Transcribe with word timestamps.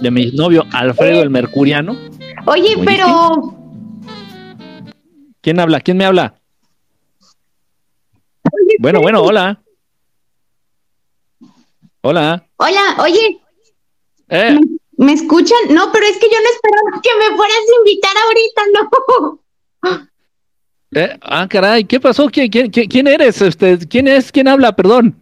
de 0.00 0.10
mi 0.10 0.30
novio 0.32 0.64
Alfredo 0.72 1.22
el 1.22 1.30
Mercuriano. 1.30 1.96
Oye, 2.46 2.76
pero. 2.84 3.54
¿Quién 5.40 5.60
habla? 5.60 5.80
¿Quién 5.80 5.96
me 5.96 6.04
habla? 6.04 6.40
bueno, 8.78 9.00
bueno, 9.00 9.22
hola. 9.22 9.60
Hola. 12.02 12.46
Hola, 12.56 12.96
oye. 12.98 13.40
Eh. 14.28 14.58
¿Me, 14.96 15.12
escuchan? 15.12 15.58
No, 15.70 15.90
pero 15.92 16.06
es 16.06 16.18
que 16.18 16.28
yo 16.30 16.36
no 16.38 16.50
esperaba 16.54 17.02
que 17.02 17.10
me 17.18 17.36
fueras 17.36 17.56
a 17.56 17.78
invitar 17.78 18.16
ahorita, 18.16 18.62
no. 18.72 19.40
Eh, 20.96 21.18
ah, 21.22 21.48
caray, 21.48 21.82
¿qué 21.82 21.98
pasó? 21.98 22.28
¿Quién, 22.28 22.48
quién, 22.48 22.70
quién 22.70 23.06
eres? 23.08 23.42
Este, 23.42 23.78
¿Quién 23.88 24.06
es? 24.06 24.30
¿Quién 24.30 24.46
habla? 24.46 24.76
Perdón. 24.76 25.20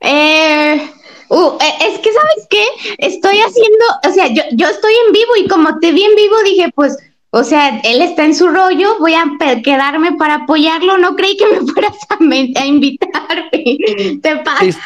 Eh, 0.00 0.90
uh, 1.28 1.58
eh, 1.60 1.74
es 1.88 1.98
que, 2.00 2.12
¿sabes 2.12 2.46
qué? 2.48 2.64
Estoy 2.98 3.38
haciendo, 3.38 3.84
o 4.08 4.12
sea, 4.12 4.28
yo, 4.28 4.42
yo 4.52 4.68
estoy 4.68 4.92
en 5.06 5.12
vivo 5.12 5.32
y 5.42 5.48
como 5.48 5.78
te 5.78 5.92
vi 5.92 6.02
en 6.02 6.14
vivo 6.14 6.36
dije, 6.44 6.70
pues, 6.74 6.96
o 7.30 7.44
sea, 7.44 7.80
él 7.84 8.00
está 8.00 8.24
en 8.24 8.34
su 8.34 8.48
rollo, 8.48 8.98
voy 9.00 9.12
a 9.14 9.24
quedarme 9.62 10.12
para 10.12 10.36
apoyarlo, 10.36 10.96
no 10.96 11.14
creí 11.14 11.36
que 11.36 11.46
me 11.46 11.60
fueras 11.72 11.96
a, 12.08 12.66
invitar. 12.66 13.50
¿Te 13.50 14.36
pasa? 14.44 14.80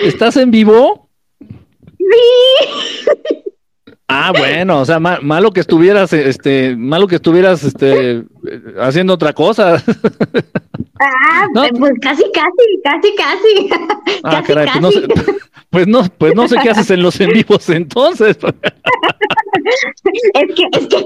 ¿Estás 0.00 0.36
en 0.36 0.50
vivo? 0.50 1.08
Sí. 1.98 3.06
Ah, 4.06 4.32
bueno, 4.36 4.80
o 4.80 4.84
sea, 4.84 5.00
malo 5.00 5.50
que 5.50 5.60
estuvieras, 5.60 6.12
este, 6.12 6.76
malo 6.76 7.06
que 7.06 7.16
estuvieras, 7.16 7.64
este, 7.64 8.22
haciendo 8.78 9.14
otra 9.14 9.32
cosa. 9.32 9.82
Ah, 11.00 11.46
pues 11.52 11.92
casi, 12.00 12.22
casi, 12.32 12.80
casi, 12.84 13.14
casi. 13.16 13.70
Ah, 14.22 14.42
caray, 14.46 14.66
Pues, 14.66 14.80
no 14.80 14.90
sé, 14.90 15.08
pues 15.70 15.86
no, 15.86 16.04
pues 16.18 16.34
no 16.34 16.48
sé 16.48 16.56
qué 16.62 16.70
haces 16.70 16.90
en 16.90 17.02
los 17.02 17.20
en 17.20 17.30
vivos 17.30 17.68
entonces. 17.68 18.36
es 20.34 20.54
que, 20.54 20.68
es 20.72 20.86
que 20.86 20.96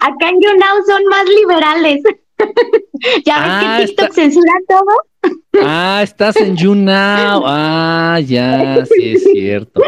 acá, 0.00 0.28
en 0.28 0.40
YouNow 0.40 0.84
son 0.86 1.04
más 1.06 1.24
liberales. 1.28 2.02
ya 3.24 3.38
ves 3.40 3.60
que 3.60 3.66
ah, 3.66 3.80
TikTok 3.84 4.12
censura 4.12 4.52
todo. 4.68 5.32
ah, 5.64 6.00
estás 6.02 6.36
en 6.36 6.56
YouNow. 6.56 7.42
Ah, 7.44 8.20
ya, 8.24 8.84
sí 8.86 9.14
es 9.14 9.24
cierto. 9.24 9.82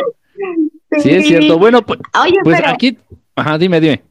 Sí, 1.00 1.10
es 1.10 1.26
cierto. 1.26 1.58
Bueno, 1.58 1.82
pues, 1.82 2.00
pues 2.42 2.60
aquí, 2.64 2.98
ajá, 3.36 3.58
dime, 3.58 3.80
dime. 3.80 4.02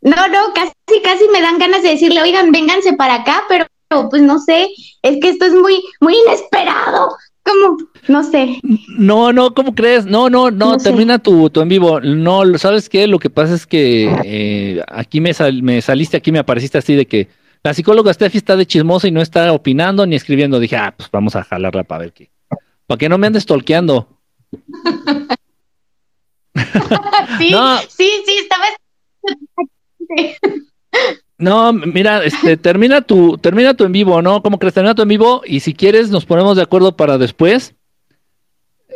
No, 0.00 0.28
no, 0.28 0.52
casi, 0.54 1.02
casi 1.02 1.28
me 1.28 1.40
dan 1.40 1.58
ganas 1.58 1.82
de 1.82 1.90
decirle, 1.90 2.20
oigan, 2.20 2.50
vénganse 2.50 2.94
para 2.94 3.16
acá, 3.16 3.44
pero 3.48 3.66
pues 4.10 4.22
no 4.22 4.38
sé, 4.38 4.68
es 5.02 5.20
que 5.20 5.28
esto 5.28 5.44
es 5.44 5.52
muy, 5.52 5.82
muy 6.00 6.14
inesperado. 6.26 7.16
Como, 7.44 7.76
no 8.06 8.22
sé. 8.22 8.60
No, 8.98 9.32
no, 9.32 9.52
¿cómo 9.52 9.74
crees? 9.74 10.06
No, 10.06 10.30
no, 10.30 10.50
no, 10.52 10.76
termina 10.76 11.18
tu, 11.18 11.50
tu, 11.50 11.60
en 11.60 11.68
vivo. 11.68 12.00
No, 12.00 12.56
¿sabes 12.56 12.88
qué? 12.88 13.08
Lo 13.08 13.18
que 13.18 13.30
pasa 13.30 13.54
es 13.54 13.66
que 13.66 14.08
eh, 14.24 14.82
aquí 14.88 15.20
me, 15.20 15.32
me 15.60 15.82
saliste, 15.82 16.16
aquí 16.16 16.30
me 16.30 16.38
apareciste 16.38 16.78
así 16.78 16.94
de 16.94 17.06
que 17.06 17.28
la 17.64 17.74
psicóloga 17.74 18.12
Steffi 18.12 18.38
está 18.38 18.56
de 18.56 18.66
chismosa 18.66 19.08
y 19.08 19.12
no 19.12 19.20
está 19.20 19.52
opinando 19.52 20.06
ni 20.06 20.14
escribiendo. 20.14 20.60
Dije, 20.60 20.76
ah, 20.76 20.94
pues 20.96 21.10
vamos 21.10 21.34
a 21.34 21.42
jalarla 21.42 21.82
para 21.82 22.02
ver 22.02 22.12
qué. 22.12 22.30
Para 22.86 22.98
que 22.98 23.08
no 23.08 23.18
me 23.18 23.26
andes 23.26 23.46
tolqueando. 23.46 24.08
sí, 27.38 27.54
sí, 27.88 28.10
sí, 28.26 28.38
estaba. 28.38 28.64
No, 31.38 31.72
mira, 31.72 32.22
este, 32.22 32.56
termina 32.56 33.00
tu, 33.00 33.36
termina 33.36 33.74
tu 33.74 33.82
en 33.82 33.90
vivo, 33.90 34.22
¿no? 34.22 34.44
¿Cómo 34.44 34.60
crees? 34.60 34.74
Termina 34.74 34.94
tu 34.94 35.02
en 35.02 35.08
vivo 35.08 35.42
y 35.44 35.58
si 35.58 35.74
quieres 35.74 36.08
nos 36.10 36.24
ponemos 36.24 36.56
de 36.56 36.62
acuerdo 36.62 36.96
para 36.96 37.18
después. 37.18 37.74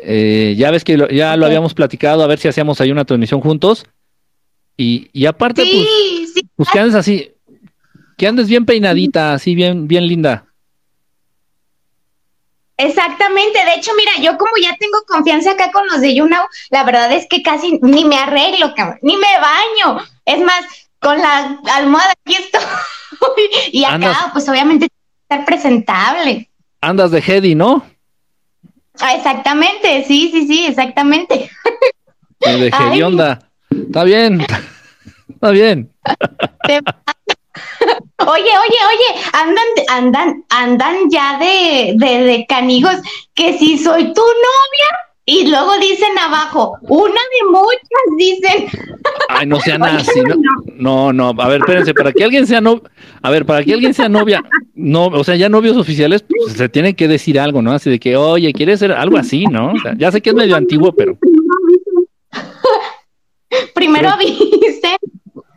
Eh, 0.04 0.54
ya 0.56 0.70
ves 0.70 0.84
que 0.84 1.08
ya 1.10 1.36
lo 1.36 1.46
habíamos 1.46 1.74
platicado, 1.74 2.22
a 2.22 2.28
ver 2.28 2.38
si 2.38 2.46
hacíamos 2.46 2.80
ahí 2.80 2.92
una 2.92 3.04
transmisión 3.04 3.40
juntos. 3.40 3.86
Y, 4.76 5.08
y 5.12 5.26
aparte, 5.26 5.64
pues, 5.64 6.46
pues 6.54 6.68
que 6.70 6.78
andes 6.78 6.94
así, 6.94 7.32
que 8.16 8.28
andes 8.28 8.46
bien 8.46 8.64
peinadita, 8.64 9.32
así 9.32 9.56
bien, 9.56 9.88
bien 9.88 10.06
linda. 10.06 10.45
Exactamente, 12.78 13.64
de 13.64 13.74
hecho, 13.74 13.92
mira, 13.96 14.12
yo 14.20 14.36
como 14.36 14.52
ya 14.62 14.76
tengo 14.78 14.98
confianza 15.06 15.52
acá 15.52 15.72
con 15.72 15.86
los 15.86 16.00
de 16.00 16.14
YouNow, 16.14 16.46
la 16.70 16.84
verdad 16.84 17.10
es 17.12 17.26
que 17.26 17.42
casi 17.42 17.78
ni 17.82 18.04
me 18.04 18.18
arreglo, 18.18 18.74
ni 19.00 19.16
me 19.16 19.28
baño. 19.40 20.04
Es 20.26 20.40
más, 20.40 20.62
con 20.98 21.16
la 21.18 21.58
almohada 21.72 22.12
aquí 22.12 22.36
estoy. 22.36 22.60
y 23.72 23.84
acá, 23.84 24.30
pues 24.32 24.48
obviamente, 24.48 24.88
estar 25.22 25.44
presentable. 25.46 26.50
Andas 26.82 27.10
de 27.10 27.18
Hedy, 27.18 27.54
¿no? 27.54 27.84
Ah, 29.00 29.14
exactamente, 29.14 30.04
sí, 30.06 30.30
sí, 30.32 30.46
sí, 30.46 30.66
exactamente. 30.66 31.50
de 32.40 32.68
Hedy 32.68 33.02
onda. 33.02 33.50
Está 33.70 34.04
bien, 34.04 34.40
está 35.28 35.50
bien. 35.50 35.90
Oye, 38.18 38.42
oye, 38.42 38.80
oye, 38.92 39.22
andan, 39.32 39.64
andan, 39.88 40.44
andan 40.48 41.10
ya 41.10 41.38
de, 41.38 41.94
de, 41.96 42.24
de 42.24 42.46
canigos 42.48 42.96
que 43.34 43.58
si 43.58 43.78
soy 43.78 44.04
tu 44.14 44.22
novia, 44.22 45.06
y 45.28 45.48
luego 45.48 45.76
dicen 45.78 46.16
abajo, 46.16 46.78
una 46.82 47.10
de 47.10 47.50
muchas, 47.50 48.16
dicen. 48.16 48.68
Ay, 49.28 49.44
no 49.44 49.58
sean 49.58 49.82
así, 49.82 50.20
¿no? 50.22 50.36
No, 50.76 51.12
no, 51.12 51.42
a 51.42 51.48
ver, 51.48 51.60
espérense, 51.62 51.92
para 51.94 52.12
que 52.12 52.22
alguien 52.22 52.46
sea 52.46 52.60
no, 52.60 52.80
a 53.22 53.30
ver, 53.30 53.44
para 53.44 53.64
que 53.64 53.74
alguien 53.74 53.92
sea 53.92 54.08
novia, 54.08 54.44
no, 54.74 55.06
o 55.06 55.24
sea, 55.24 55.34
ya 55.34 55.48
novios 55.48 55.76
oficiales, 55.76 56.22
pues, 56.22 56.52
se 56.52 56.68
tiene 56.68 56.94
que 56.94 57.08
decir 57.08 57.40
algo, 57.40 57.60
¿no? 57.60 57.72
Así 57.72 57.90
de 57.90 57.98
que, 57.98 58.16
oye, 58.16 58.52
¿quieres 58.52 58.78
ser 58.78 58.92
algo 58.92 59.18
así, 59.18 59.46
no? 59.46 59.72
O 59.72 59.78
sea, 59.80 59.96
ya 59.98 60.12
sé 60.12 60.20
que 60.20 60.30
es 60.30 60.36
medio 60.36 60.54
antiguo, 60.54 60.92
pero. 60.92 61.18
Primero 63.74 64.10
avisen. 64.10 64.96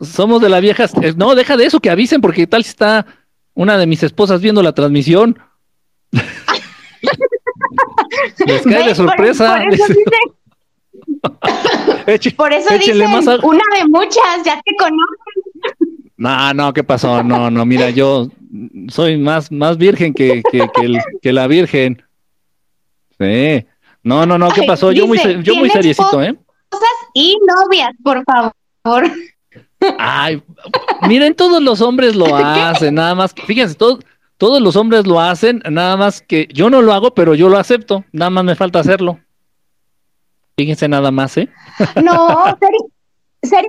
Somos 0.00 0.40
de 0.40 0.48
la 0.48 0.60
vieja, 0.60 0.86
no, 1.16 1.34
deja 1.34 1.56
de 1.56 1.66
eso, 1.66 1.80
que 1.80 1.90
avisen, 1.90 2.20
porque 2.20 2.46
tal 2.46 2.64
si 2.64 2.70
está 2.70 3.06
una 3.54 3.76
de 3.76 3.86
mis 3.86 4.02
esposas 4.02 4.40
viendo 4.40 4.62
la 4.62 4.72
transmisión. 4.72 5.38
Les 8.46 8.62
cae 8.62 8.88
de 8.88 8.94
sorpresa. 8.94 9.62
Por 12.36 12.52
eso 12.52 12.74
dice, 12.74 12.92
una 13.42 13.64
de 13.78 13.88
muchas, 13.88 14.44
ya 14.44 14.60
te 14.64 14.74
conocen. 14.78 15.06
No, 16.16 16.54
no, 16.54 16.72
¿qué 16.72 16.84
pasó? 16.84 17.22
No, 17.22 17.50
no, 17.50 17.64
mira, 17.64 17.90
yo 17.90 18.28
soy 18.88 19.16
más, 19.16 19.50
más 19.50 19.78
virgen 19.78 20.12
que, 20.12 20.42
que, 20.50 20.68
que, 21.22 21.32
la 21.32 21.46
virgen. 21.46 22.02
Sí. 23.18 23.66
No, 24.02 24.26
no, 24.26 24.38
no, 24.38 24.50
¿qué 24.50 24.64
pasó? 24.64 24.92
yo 24.92 25.06
muy, 25.06 25.18
yo 25.42 25.54
muy 25.56 25.70
seriecito, 25.70 26.22
¿eh? 26.22 26.36
Y 27.14 27.38
novias, 27.46 27.90
por 28.02 28.22
favor. 28.24 29.10
Ay, 29.98 30.42
miren, 31.08 31.34
todos 31.34 31.62
los 31.62 31.80
hombres 31.80 32.14
lo 32.14 32.26
hacen, 32.36 32.94
nada 32.94 33.14
más. 33.14 33.34
Fíjense, 33.46 33.74
todos, 33.74 34.00
todos 34.36 34.60
los 34.60 34.76
hombres 34.76 35.06
lo 35.06 35.20
hacen, 35.20 35.62
nada 35.70 35.96
más 35.96 36.22
que 36.22 36.48
yo 36.52 36.70
no 36.70 36.82
lo 36.82 36.92
hago, 36.92 37.14
pero 37.14 37.34
yo 37.34 37.48
lo 37.48 37.58
acepto. 37.58 38.04
Nada 38.12 38.30
más 38.30 38.44
me 38.44 38.56
falta 38.56 38.80
hacerlo. 38.80 39.18
Fíjense 40.56 40.88
nada 40.88 41.10
más, 41.10 41.36
¿eh? 41.36 41.48
No, 42.02 42.44
¿serio, 43.42 43.68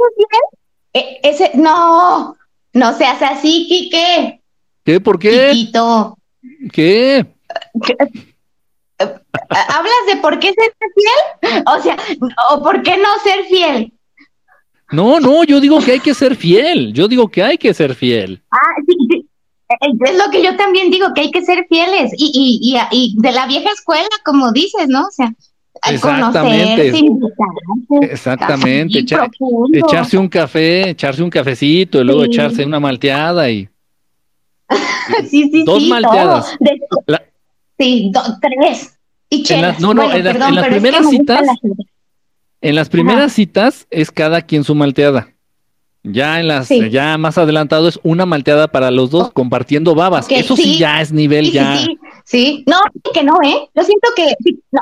eh, 0.93 1.19
ese, 1.23 1.51
no, 1.55 2.35
no 2.73 2.93
seas 2.97 3.21
así, 3.21 3.67
Quique. 3.67 4.41
¿Qué? 4.83 4.99
¿Por 4.99 5.19
qué? 5.19 5.53
¿Qué? 6.73 7.17
Eh, 7.19 7.25
¿Hablas 8.99 10.05
de 10.07 10.17
por 10.21 10.39
qué 10.39 10.53
ser 10.53 10.73
fiel? 10.79 11.63
O 11.67 11.81
sea, 11.81 11.97
¿o 12.51 12.63
por 12.63 12.81
qué 12.83 12.97
no 12.97 13.07
ser 13.23 13.45
fiel? 13.45 13.93
No, 14.91 15.19
no, 15.19 15.43
yo 15.43 15.59
digo 15.59 15.79
que 15.79 15.93
hay 15.93 15.99
que 15.99 16.13
ser 16.13 16.35
fiel. 16.35 16.93
Yo 16.93 17.07
digo 17.07 17.29
que 17.29 17.43
hay 17.43 17.57
que 17.57 17.73
ser 17.73 17.95
fiel. 17.95 18.41
Ah, 18.51 18.57
sí, 18.85 18.95
sí. 19.09 19.27
Eh, 19.69 19.75
es 20.05 20.17
lo 20.17 20.29
que 20.31 20.43
yo 20.43 20.55
también 20.57 20.91
digo, 20.91 21.13
que 21.13 21.21
hay 21.21 21.31
que 21.31 21.43
ser 21.43 21.65
fieles 21.69 22.11
y, 22.17 22.61
y, 22.61 22.77
y, 22.91 23.15
de 23.19 23.31
la 23.31 23.47
vieja 23.47 23.69
escuela, 23.71 24.09
como 24.25 24.51
dices, 24.51 24.87
¿no? 24.89 25.07
O 25.07 25.11
sea, 25.11 25.33
Exactamente. 25.89 26.93
Exactamente. 28.01 28.99
echarse 29.79 30.17
un 30.17 30.27
café, 30.27 30.89
echarse 30.89 31.23
un 31.23 31.29
cafecito 31.29 32.01
y 32.01 32.03
luego 32.03 32.23
echarse 32.23 32.65
una 32.65 32.79
malteada 32.79 33.49
y. 33.49 33.67
sí, 35.29 35.49
sí, 35.51 35.63
dos 35.65 35.83
malteadas. 35.87 36.57
Sí, 37.79 38.11
tres. 38.41 38.97
Y 39.29 39.43
no, 39.79 39.93
no, 39.93 40.11
en, 40.11 40.23
las 40.25 40.67
primeras 40.67 41.09
citas. 41.09 41.47
En 42.61 42.75
las 42.75 42.89
primeras 42.89 43.33
citas 43.33 43.87
es 43.89 44.11
cada 44.11 44.41
quien 44.41 44.63
su 44.63 44.75
malteada. 44.75 45.29
Ya 46.03 46.39
en 46.39 46.47
las, 46.47 46.69
ya 46.69 47.17
más 47.19 47.37
adelantado 47.37 47.87
es 47.87 47.99
una 48.01 48.25
malteada 48.25 48.67
para 48.67 48.89
los 48.89 49.11
dos, 49.11 49.27
oh. 49.27 49.31
compartiendo 49.33 49.93
babas. 49.93 50.25
Eso 50.29 50.55
sí, 50.55 50.79
ya 50.79 50.99
es 50.99 51.11
nivel 51.11 51.51
ya. 51.51 51.77
Sí, 51.77 51.99
sí, 52.23 52.63
no, 52.67 52.81
que 53.13 53.23
no, 53.23 53.33
¿eh? 53.43 53.69
Yo 53.75 53.83
siento 53.83 54.09
que 54.15 54.33
no, 54.71 54.81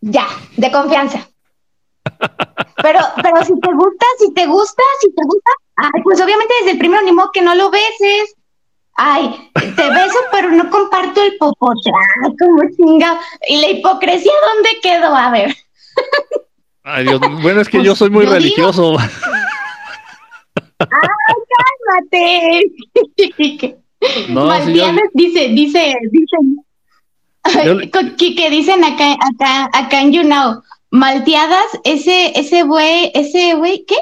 Ya, 0.00 0.26
de 0.56 0.72
confianza. 0.72 1.28
Pero, 2.82 3.00
pero 3.22 3.44
si 3.44 3.58
te 3.60 3.72
gusta, 3.72 4.06
si 4.18 4.34
te 4.34 4.46
gusta, 4.46 4.82
si 5.00 5.14
te 5.14 5.22
gusta, 5.24 5.50
ay, 5.76 6.02
pues 6.02 6.20
obviamente 6.20 6.52
desde 6.60 6.72
el 6.72 6.78
primero 6.78 7.02
ni 7.02 7.12
modo 7.12 7.30
que 7.32 7.42
no 7.42 7.54
lo 7.54 7.70
beses. 7.70 8.34
Ay, 8.96 9.50
te 9.54 9.88
beso, 9.88 10.18
pero 10.30 10.50
no 10.50 10.70
comparto 10.70 11.12
el 11.24 11.36
popotlán, 11.38 12.36
como 12.38 12.62
chinga. 12.76 13.20
¿Y 13.48 13.60
la 13.60 13.70
hipocresía 13.70 14.32
dónde 14.54 14.70
quedó? 14.82 15.14
A 15.14 15.30
ver. 15.30 15.54
Ay, 16.82 17.04
Dios, 17.04 17.20
bueno, 17.42 17.60
es 17.60 17.68
que 17.68 17.82
yo 17.82 17.94
soy 17.96 18.10
muy 18.10 18.26
religioso. 18.26 18.96
¡Ay, 18.98 20.88
cálmate! 22.10 22.62
No, 24.28 24.52
dice, 25.14 25.48
dice, 25.48 25.94
dice, 26.10 26.44
Quique, 28.16 28.50
dicen 28.50 28.84
acá, 28.84 29.14
acá, 29.14 29.70
acá 29.72 30.00
en 30.00 30.12
YouNow, 30.12 30.62
malteadas, 30.90 31.64
ese, 31.84 32.38
ese 32.38 32.62
güey, 32.64 33.10
ese 33.14 33.54
güey, 33.54 33.84
¿qué? 33.86 33.96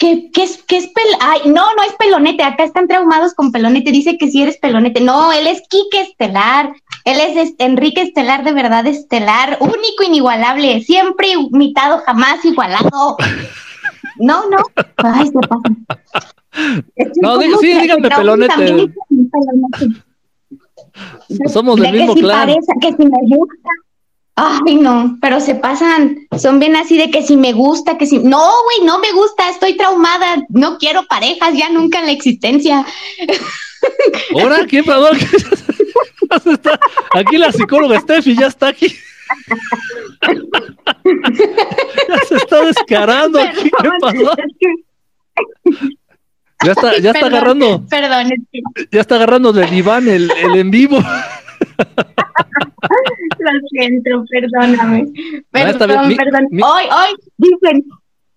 ¿Qué, 0.00 0.30
qué 0.32 0.44
es, 0.44 0.62
qué 0.62 0.78
es 0.78 0.86
pel 0.86 1.04
Ay, 1.20 1.40
no, 1.44 1.74
no 1.74 1.82
es 1.86 1.92
pelonete, 1.98 2.42
acá 2.42 2.64
están 2.64 2.88
traumados 2.88 3.34
con 3.34 3.52
pelonete, 3.52 3.92
dice 3.92 4.16
que 4.16 4.30
si 4.30 4.42
eres 4.42 4.56
pelonete, 4.56 5.02
no, 5.02 5.30
él 5.30 5.46
es 5.46 5.60
Quique 5.68 6.00
Estelar, 6.00 6.72
él 7.04 7.20
es 7.20 7.52
Enrique 7.58 8.00
Estelar 8.00 8.42
de 8.42 8.54
verdad 8.54 8.86
estelar, 8.86 9.58
único, 9.60 10.02
inigualable, 10.02 10.80
siempre 10.80 11.32
imitado, 11.32 11.98
jamás 12.06 12.42
igualado. 12.46 13.16
No, 14.16 14.48
no, 14.48 14.58
ay, 14.96 15.26
se 15.28 15.32
pasa. 15.48 15.62
no, 17.22 17.58
sí, 17.58 17.78
díganme 17.80 18.08
pelonete. 18.08 18.92
Somos 21.46 21.78
del 21.78 21.92
mismo 21.92 22.14
que 22.14 22.20
clan. 22.22 22.48
que 22.80 22.88
si 22.88 23.04
me 23.04 23.36
gusta, 23.36 23.70
Ay, 24.42 24.76
no, 24.76 25.18
pero 25.20 25.38
se 25.38 25.54
pasan, 25.54 26.26
son 26.38 26.58
bien 26.60 26.74
así 26.74 26.96
de 26.96 27.10
que 27.10 27.22
si 27.22 27.36
me 27.36 27.52
gusta, 27.52 27.98
que 27.98 28.06
si, 28.06 28.20
no, 28.20 28.50
güey, 28.64 28.86
no 28.86 28.98
me 28.98 29.12
gusta, 29.12 29.50
estoy 29.50 29.76
traumada, 29.76 30.42
no 30.48 30.78
quiero 30.78 31.04
parejas 31.04 31.52
ya 31.54 31.68
nunca 31.68 31.98
en 31.98 32.06
la 32.06 32.12
existencia. 32.12 32.86
¿Ahora? 34.40 34.64
¿Quién 34.66 34.86
pasó? 34.86 35.10
Aquí 37.12 37.36
la 37.36 37.52
psicóloga 37.52 38.00
Steffi 38.00 38.34
ya 38.34 38.46
está 38.46 38.68
aquí. 38.68 38.86
ya 42.08 42.18
se 42.26 42.36
está 42.36 42.64
descarando 42.64 43.42
aquí. 43.42 43.70
¿Qué 43.70 43.88
pasó? 44.00 44.36
Ya 46.64 46.72
está, 46.72 46.98
ya 46.98 47.10
está 47.10 47.26
agarrando. 47.26 47.84
Perdón, 47.90 48.30
Ya 48.90 49.00
está 49.02 49.16
agarrando 49.16 49.52
del 49.52 49.68
diván 49.68 50.08
el, 50.08 50.30
el 50.30 50.56
en 50.56 50.70
vivo. 50.70 50.98
Lo 53.38 53.50
siento, 53.70 54.24
perdóname. 54.30 55.06
Perdón, 55.50 56.16
perdón. 56.16 56.48
Hoy, 56.52 56.84
hoy, 56.90 57.14
dicen, 57.38 57.84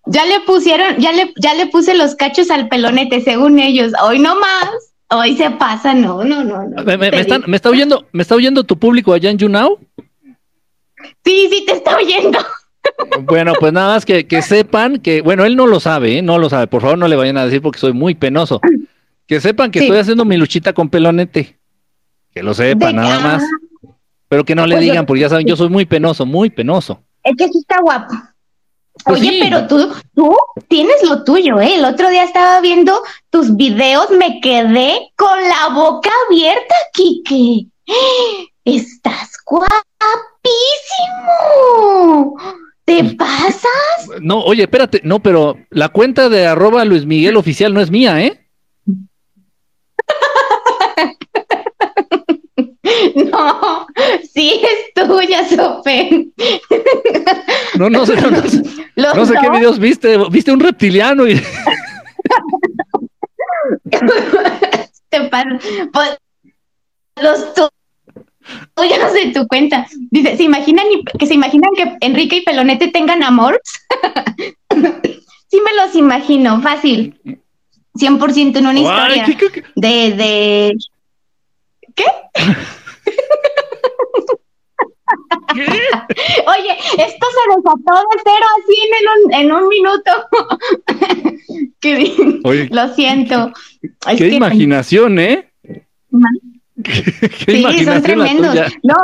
ya 0.06 0.24
le 0.24 0.40
pusieron, 0.40 0.96
ya 0.98 1.12
le, 1.12 1.32
ya 1.40 1.54
le 1.54 1.66
puse 1.66 1.94
los 1.94 2.14
cachos 2.14 2.50
al 2.50 2.68
pelonete, 2.68 3.20
según 3.20 3.58
ellos. 3.58 3.92
Hoy 4.02 4.18
no 4.18 4.38
más. 4.38 4.94
Hoy 5.10 5.36
se 5.36 5.50
pasa, 5.50 5.94
no, 5.94 6.24
no, 6.24 6.42
no. 6.42 6.66
no 6.66 6.82
me, 6.82 7.08
está 7.56 7.68
oyendo, 7.68 8.06
¿Me 8.12 8.22
está 8.22 8.34
oyendo 8.34 8.64
tu 8.64 8.78
público 8.78 9.12
allá 9.12 9.30
en 9.30 9.38
YouNow? 9.38 9.78
Sí, 11.24 11.48
sí, 11.50 11.64
te 11.66 11.72
está 11.72 11.96
oyendo. 11.96 12.38
Bueno, 13.22 13.54
pues 13.58 13.72
nada 13.72 13.94
más 13.94 14.04
que, 14.04 14.26
que 14.26 14.42
sepan 14.42 14.98
que, 14.98 15.22
bueno, 15.22 15.46
él 15.46 15.56
no 15.56 15.66
lo 15.66 15.80
sabe, 15.80 16.18
¿eh? 16.18 16.22
no 16.22 16.38
lo 16.38 16.50
sabe, 16.50 16.66
por 16.66 16.82
favor 16.82 16.98
no 16.98 17.08
le 17.08 17.16
vayan 17.16 17.38
a 17.38 17.46
decir 17.46 17.62
porque 17.62 17.78
soy 17.78 17.94
muy 17.94 18.14
penoso. 18.14 18.60
Que 19.26 19.40
sepan 19.40 19.70
que 19.70 19.78
estoy 19.78 19.96
haciendo 19.96 20.26
mi 20.26 20.36
luchita 20.36 20.74
con 20.74 20.90
pelonete. 20.90 21.56
Que 22.34 22.42
lo 22.42 22.52
sepan, 22.54 22.96
nada 22.96 23.20
más. 23.20 23.42
Pero 24.28 24.44
que 24.44 24.54
no 24.54 24.66
le 24.66 24.74
pues 24.76 24.84
digan, 24.84 25.06
porque 25.06 25.20
ya 25.20 25.28
saben, 25.28 25.46
yo 25.46 25.56
soy 25.56 25.68
muy 25.68 25.84
penoso, 25.86 26.26
muy 26.26 26.50
penoso. 26.50 27.00
Es 27.22 27.36
que 27.36 27.48
sí 27.48 27.58
está 27.58 27.80
guapo. 27.80 28.14
Pues 29.04 29.20
Oye, 29.20 29.40
pero 29.42 29.66
tú, 29.66 29.92
tú 30.14 30.36
tienes 30.68 31.02
lo 31.02 31.24
tuyo, 31.24 31.60
¿eh? 31.60 31.74
El 31.74 31.84
otro 31.84 32.08
día 32.10 32.24
estaba 32.24 32.60
viendo 32.60 33.02
tus 33.30 33.56
videos, 33.56 34.10
me 34.10 34.40
quedé 34.40 35.12
con 35.16 35.40
la 35.42 35.74
boca 35.74 36.10
abierta, 36.26 36.74
Kike. 36.92 37.66
Estás 38.64 39.32
guapísimo. 39.44 39.74
¿Te 42.84 43.04
pasas? 43.16 44.20
No, 44.20 44.40
oye, 44.40 44.62
espérate, 44.62 45.00
no, 45.04 45.20
pero 45.20 45.56
la 45.70 45.88
cuenta 45.88 46.28
de 46.28 46.46
arroba 46.46 46.84
Luis 46.84 47.06
Miguel 47.06 47.36
oficial 47.36 47.72
no 47.74 47.80
es 47.80 47.90
mía, 47.90 48.20
¿eh? 48.22 48.43
No, 53.14 53.86
sí 54.32 54.62
es 54.62 54.92
tuya, 54.94 55.48
Sofen. 55.48 56.32
No, 57.78 57.90
no 57.90 58.06
sé, 58.06 58.14
no, 58.14 58.42
sé, 58.48 58.62
no 58.94 59.26
sé 59.26 59.34
qué 59.40 59.50
videos 59.50 59.80
viste. 59.80 60.16
Viste 60.30 60.52
un 60.52 60.60
reptiliano 60.60 61.26
y. 61.26 61.34
pues, 65.92 66.18
los 67.20 67.54
tuyos 68.74 69.12
de 69.12 69.32
tu 69.34 69.48
cuenta. 69.48 69.88
Dice, 70.10 70.36
¿se 70.36 70.44
imaginan 70.44 70.86
que 71.18 71.26
se 71.26 71.34
imaginan 71.34 71.70
que 71.74 71.96
Enrique 72.00 72.36
y 72.36 72.44
Pelonete 72.44 72.88
tengan 72.88 73.24
amor? 73.24 73.60
sí 74.70 75.60
me 75.64 75.74
los 75.82 75.96
imagino, 75.96 76.62
fácil. 76.62 77.18
100% 77.94 78.56
en 78.58 78.66
una 78.66 78.78
historia 78.78 79.26
de, 79.76 80.12
de 80.12 80.76
¿Qué? 81.94 82.04
Oye, 85.54 86.72
esto 86.98 87.26
se 87.30 87.42
desató 87.56 87.94
de 88.10 88.16
cero 88.24 88.46
así 88.58 88.76
en 88.90 89.06
un, 89.14 89.20
en 89.34 89.52
un 89.52 89.68
minuto. 89.68 90.10
lo 92.70 92.94
siento. 92.94 93.52
qué 94.16 94.28
imaginación, 94.28 95.18
¿eh? 95.18 95.50
sí, 97.46 97.84
son 97.84 98.02
tremendos. 98.02 98.56
No. 98.82 98.96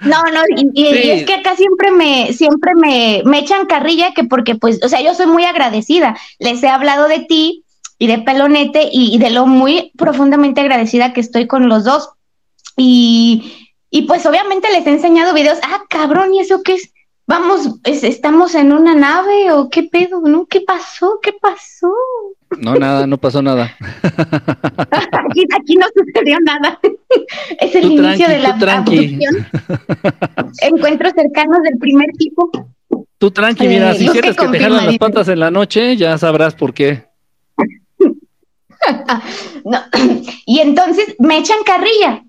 No, 0.00 0.22
no, 0.24 0.40
y, 0.74 0.86
es 0.86 1.24
que 1.24 1.34
acá 1.34 1.56
siempre 1.56 1.90
me, 1.90 2.32
siempre 2.34 2.72
me, 2.74 3.22
me 3.24 3.38
echan 3.38 3.64
carrilla 3.66 4.12
que 4.12 4.24
porque, 4.24 4.54
pues, 4.54 4.80
o 4.82 4.88
sea, 4.88 5.00
yo 5.00 5.14
soy 5.14 5.26
muy 5.26 5.44
agradecida. 5.44 6.14
Les 6.38 6.62
he 6.62 6.68
hablado 6.68 7.08
de 7.08 7.20
ti 7.20 7.63
y 7.98 8.06
de 8.06 8.18
Pelonete 8.18 8.88
y, 8.90 9.18
de 9.18 9.30
lo 9.30 9.46
muy 9.46 9.92
profundamente 9.96 10.60
agradecida 10.60 11.12
que 11.12 11.20
estoy 11.20 11.46
con 11.46 11.68
los 11.68 11.84
dos. 11.84 12.10
Y, 12.76 13.70
y 13.90 14.02
pues 14.02 14.26
obviamente 14.26 14.68
les 14.72 14.86
he 14.86 14.90
enseñado 14.90 15.34
videos, 15.34 15.58
ah, 15.62 15.82
cabrón, 15.88 16.34
¿y 16.34 16.40
eso 16.40 16.62
qué 16.62 16.74
es? 16.74 16.90
Vamos, 17.26 17.80
¿estamos 17.84 18.54
en 18.54 18.72
una 18.72 18.94
nave 18.94 19.50
o 19.52 19.70
qué 19.70 19.84
pedo? 19.84 20.20
¿No? 20.20 20.44
¿Qué 20.44 20.60
pasó? 20.60 21.20
¿Qué 21.22 21.32
pasó? 21.32 21.90
No, 22.58 22.74
nada, 22.74 23.06
no 23.06 23.16
pasó 23.16 23.40
nada. 23.40 23.74
aquí, 24.90 25.46
aquí 25.58 25.76
no 25.76 25.86
sucedió 25.96 26.38
nada. 26.40 26.78
es 27.60 27.74
el 27.74 27.92
inicio 27.92 28.28
de 28.28 28.38
la 28.40 28.50
abducción. 28.50 29.46
Encuentros 30.60 31.12
cercanos 31.14 31.62
del 31.62 31.78
primer 31.78 32.10
tipo. 32.18 32.50
Tú 33.16 33.30
tranqui, 33.30 33.68
mira, 33.68 33.92
eh, 33.92 33.98
si 33.98 34.08
quieres 34.08 34.36
que 34.36 34.48
te 34.48 34.60
jalan 34.60 34.86
las 34.86 34.98
patas 34.98 35.28
en 35.28 35.40
la 35.40 35.50
noche, 35.50 35.96
ya 35.96 36.18
sabrás 36.18 36.54
por 36.54 36.74
qué. 36.74 37.06
Y 40.46 40.60
entonces 40.60 41.14
me 41.18 41.38
echan 41.38 41.58
carrilla 41.64 42.24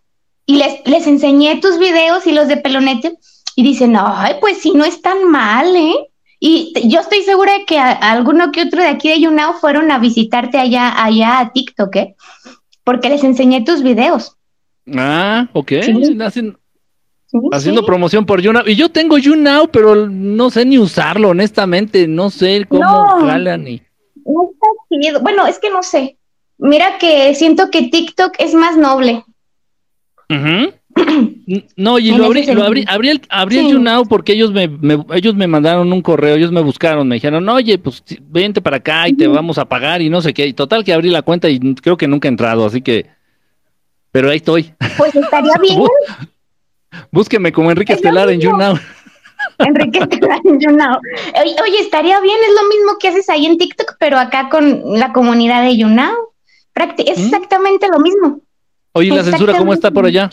y 0.45 0.57
les, 0.57 0.85
les 0.85 1.07
enseñé 1.07 1.59
tus 1.59 1.79
videos 1.79 2.25
y 2.27 2.31
los 2.31 2.47
de 2.47 2.57
Pelonete 2.57 3.17
y 3.55 3.63
dicen, 3.63 3.95
ay, 3.97 4.35
pues 4.39 4.59
sí, 4.59 4.71
no 4.75 4.85
es 4.85 5.01
tan 5.01 5.29
mal, 5.29 5.75
¿eh? 5.75 5.95
Y 6.39 6.73
yo 6.89 6.99
estoy 6.99 7.23
segura 7.23 7.53
de 7.53 7.65
que 7.65 7.79
alguno 7.79 8.51
que 8.51 8.63
otro 8.63 8.81
de 8.81 8.89
aquí 8.89 9.09
de 9.09 9.21
YouNow 9.21 9.53
fueron 9.53 9.89
a 9.91 9.99
visitarte 9.99 10.57
allá, 10.57 11.03
allá 11.03 11.39
a 11.39 11.51
TikTok, 11.51 11.95
¿eh? 11.95 12.15
Porque 12.83 13.09
les 13.09 13.23
enseñé 13.23 13.63
tus 13.63 13.81
videos. 13.81 14.35
Ah, 14.95 15.47
ok. 15.53 15.71
haciendo 17.51 17.85
promoción 17.85 18.25
por 18.25 18.41
YouNow. 18.41 18.63
Y 18.67 18.75
yo 18.75 18.89
tengo 18.89 19.17
YouNow, 19.17 19.69
pero 19.69 20.07
no 20.07 20.49
sé 20.49 20.65
ni 20.65 20.77
usarlo, 20.77 21.29
honestamente. 21.29 22.07
No 22.07 22.29
sé 22.29 22.65
cómo 22.67 22.83
no, 22.83 23.25
jalan. 23.25 23.63
No 23.63 24.51
está 24.51 25.19
Bueno, 25.21 25.47
es 25.47 25.57
que 25.57 25.69
no 25.69 25.81
sé. 25.81 26.17
Mira 26.57 26.97
que 26.97 27.33
siento 27.35 27.69
que 27.69 27.89
TikTok 27.89 28.33
es 28.39 28.53
más 28.53 28.77
noble. 28.77 29.23
No, 31.75 31.99
y 31.99 32.11
lo 32.11 32.25
abrí, 32.25 32.45
lo 32.45 32.63
abrí, 32.63 32.85
abrí 32.87 33.09
el, 33.09 33.21
abrí 33.29 33.57
el 33.57 33.67
YouNow 33.67 34.05
porque 34.05 34.33
ellos 34.33 34.51
me, 34.51 34.69
ellos 35.13 35.35
me 35.35 35.45
mandaron 35.45 35.91
un 35.91 36.01
correo, 36.01 36.35
ellos 36.35 36.51
me 36.51 36.61
buscaron, 36.61 37.07
me 37.07 37.15
dijeron, 37.15 37.47
oye, 37.49 37.77
pues 37.77 38.03
vente 38.21 38.61
para 38.61 38.77
acá 38.77 39.07
y 39.07 39.13
te 39.13 39.27
vamos 39.27 39.57
a 39.57 39.65
pagar 39.65 40.01
y 40.01 40.09
no 40.09 40.21
sé 40.21 40.33
qué. 40.33 40.47
Y 40.47 40.53
total 40.53 40.83
que 40.83 40.93
abrí 40.93 41.09
la 41.09 41.21
cuenta 41.21 41.49
y 41.49 41.59
creo 41.75 41.97
que 41.97 42.07
nunca 42.07 42.27
he 42.27 42.31
entrado, 42.31 42.65
así 42.65 42.81
que, 42.81 43.07
pero 44.11 44.29
ahí 44.29 44.37
estoy. 44.37 44.73
Pues 44.97 45.13
estaría 45.15 45.53
bien. 45.61 45.81
Búsqueme 47.11 47.51
como 47.51 47.71
Enrique 47.71 47.93
Estelar 47.93 48.29
en 48.29 48.39
YouNow. 48.39 48.79
Enrique 49.59 49.99
Estelar 49.99 50.39
en 50.45 50.59
YouNow. 50.59 50.97
Oye, 51.63 51.79
estaría 51.79 52.19
bien, 52.21 52.37
es 52.47 52.55
lo 52.55 52.69
mismo 52.69 52.97
que 52.99 53.09
haces 53.09 53.29
ahí 53.29 53.45
en 53.45 53.57
TikTok, 53.57 53.97
pero 53.99 54.17
acá 54.17 54.49
con 54.49 54.97
la 54.97 55.11
comunidad 55.11 55.63
de 55.63 55.77
YouNow. 55.77 56.34
Es 56.75 57.19
¿Mm? 57.19 57.25
exactamente 57.25 57.87
lo 57.87 57.99
mismo. 57.99 58.41
Oye, 58.91 59.09
¿la 59.09 59.23
censura 59.23 59.57
cómo 59.57 59.73
está 59.73 59.91
por 59.91 60.05
allá? 60.05 60.29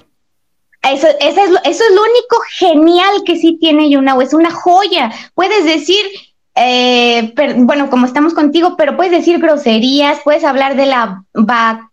Eso, 0.82 1.06
eso, 1.20 1.40
es 1.40 1.50
lo, 1.50 1.58
eso 1.58 1.84
es 1.84 1.94
lo 1.94 2.02
único 2.02 2.36
genial 2.58 3.22
que 3.24 3.36
sí 3.36 3.56
tiene 3.60 3.88
YouNow, 3.88 4.20
es 4.20 4.34
una 4.34 4.50
joya. 4.50 5.12
Puedes 5.34 5.64
decir 5.64 6.04
eh, 6.54 7.32
bueno, 7.56 7.88
como 7.88 8.04
estamos 8.04 8.34
contigo, 8.34 8.76
pero 8.76 8.96
puedes 8.96 9.12
decir 9.12 9.38
groserías, 9.38 10.20
puedes 10.22 10.44
hablar 10.44 10.76
de 10.76 10.86
la 10.86 11.24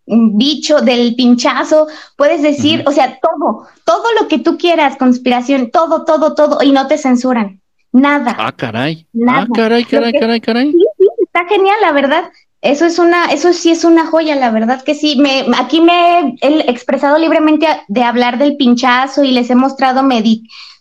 bicho, 0.06 0.82
del 0.82 1.15
pinchazo, 1.15 1.88
puedes 2.18 2.41
decir, 2.41 2.84
o 2.86 2.91
sea, 2.91 3.20
todo, 3.22 3.68
todo 3.86 4.03
lo 4.20 4.27
que 4.27 4.39
tú 4.39 4.58
quieras, 4.58 4.98
conspiración, 4.98 5.72
todo, 5.72 6.03
todo, 6.03 6.36
todo, 6.36 6.62
y 6.62 6.72
no 6.72 6.88
te 6.88 6.98
censuran. 6.98 7.62
Nada. 7.91 8.36
Ah, 8.38 8.51
caray. 8.51 9.08
Ah, 9.27 9.48
caray, 9.53 9.86
caray, 9.86 10.13
caray, 10.13 10.41
caray. 10.41 10.72
Sí, 10.72 10.86
sí, 10.98 11.08
está 11.24 11.48
genial, 11.48 11.77
la 11.82 11.91
verdad. 11.91 12.32
Eso 12.61 12.85
es 12.85 12.99
una, 12.99 13.27
eso 13.27 13.53
sí 13.53 13.71
es 13.71 13.85
una 13.85 14.05
joya, 14.05 14.35
la 14.35 14.51
verdad 14.51 14.83
que 14.83 14.93
sí. 14.93 15.15
Me, 15.17 15.45
aquí 15.57 15.79
me 15.79 16.37
he 16.41 16.69
expresado 16.69 17.17
libremente 17.17 17.67
de 17.87 18.03
hablar 18.03 18.37
del 18.37 18.57
pinchazo 18.57 19.23
y 19.23 19.31
les 19.31 19.49
he 19.49 19.55
mostrado 19.55 20.01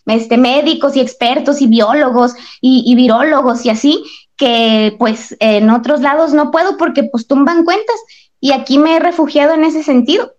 este, 0.05 0.37
médicos 0.37 0.97
y 0.97 0.99
expertos 0.99 1.61
y 1.61 1.67
biólogos 1.67 2.33
y, 2.59 2.83
y, 2.85 2.95
virólogos 2.95 3.65
y 3.65 3.69
así, 3.69 4.03
que 4.35 4.95
pues 4.99 5.37
en 5.39 5.69
otros 5.69 6.01
lados 6.01 6.33
no 6.33 6.51
puedo 6.51 6.77
porque 6.77 7.03
pues 7.03 7.27
tumban 7.27 7.63
cuentas 7.63 7.95
y 8.41 8.51
aquí 8.51 8.77
me 8.77 8.97
he 8.97 8.99
refugiado 8.99 9.53
en 9.53 9.63
ese 9.63 9.83
sentido. 9.83 10.33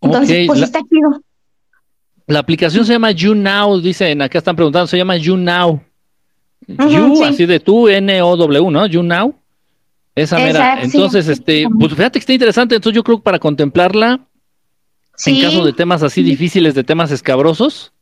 Entonces, 0.00 0.46
pues 0.46 0.62
está 0.62 0.80
chido. 0.82 1.20
La 2.28 2.40
aplicación 2.40 2.84
se 2.84 2.92
llama 2.92 3.12
YouNow, 3.12 3.80
dicen, 3.80 4.22
acá 4.22 4.38
están 4.38 4.56
preguntando, 4.56 4.86
se 4.86 4.96
llama 4.96 5.16
YouNow. 5.16 5.80
you, 6.66 7.24
así 7.24 7.46
de 7.46 7.60
tú, 7.60 7.88
N-O-W, 7.88 8.70
¿no? 8.70 8.86
YouNow. 8.86 9.34
Esa 10.16 10.38
mera. 10.38 10.82
Entonces, 10.82 11.28
este, 11.28 11.66
pues 11.78 11.92
fíjate 11.92 12.18
que 12.18 12.20
está 12.20 12.32
interesante. 12.32 12.74
Entonces, 12.74 12.96
yo 12.96 13.04
creo 13.04 13.18
que 13.18 13.22
para 13.22 13.38
contemplarla, 13.38 14.20
en 15.26 15.42
caso 15.42 15.64
de 15.64 15.74
temas 15.74 16.02
así 16.02 16.22
difíciles, 16.22 16.74
de 16.74 16.82
temas 16.82 17.10
escabrosos, 17.10 17.92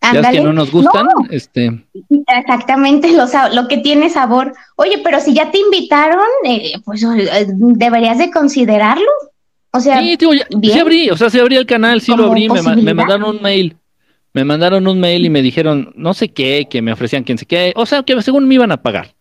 ya 0.00 0.30
que 0.30 0.40
no 0.40 0.52
nos 0.52 0.70
gustan, 0.70 1.08
este. 1.30 1.86
Exactamente, 2.26 3.12
lo, 3.12 3.24
lo 3.54 3.66
que 3.66 3.78
tiene 3.78 4.10
sabor. 4.10 4.52
Oye, 4.76 5.00
pero 5.02 5.20
si 5.20 5.32
ya 5.32 5.50
te 5.50 5.58
invitaron, 5.58 6.26
eh, 6.44 6.74
pues 6.84 7.02
eh, 7.02 7.46
deberías 7.48 8.18
de 8.18 8.30
considerarlo. 8.30 9.10
O 9.70 9.80
sea, 9.80 10.00
sí, 10.00 10.18
sí 10.18 10.78
abrí, 10.78 11.10
o 11.10 11.16
sea, 11.16 11.30
sí 11.30 11.40
abrí 11.40 11.56
el 11.56 11.66
canal, 11.66 12.02
sí 12.02 12.14
lo 12.14 12.26
abrí, 12.26 12.48
me, 12.48 12.62
me, 12.62 12.94
mandaron 12.94 13.36
un 13.36 13.42
mail. 13.42 13.76
Me 14.34 14.44
mandaron 14.44 14.86
un 14.86 15.00
mail 15.00 15.24
y 15.24 15.30
me 15.30 15.40
dijeron, 15.40 15.92
no 15.96 16.12
sé 16.12 16.28
qué, 16.28 16.66
que 16.68 16.82
me 16.82 16.92
ofrecían 16.92 17.24
quién 17.24 17.38
sé 17.38 17.46
qué, 17.46 17.72
o 17.74 17.86
sea, 17.86 18.02
que 18.02 18.20
según 18.22 18.46
me 18.46 18.54
iban 18.54 18.70
a 18.70 18.82
pagar 18.82 19.14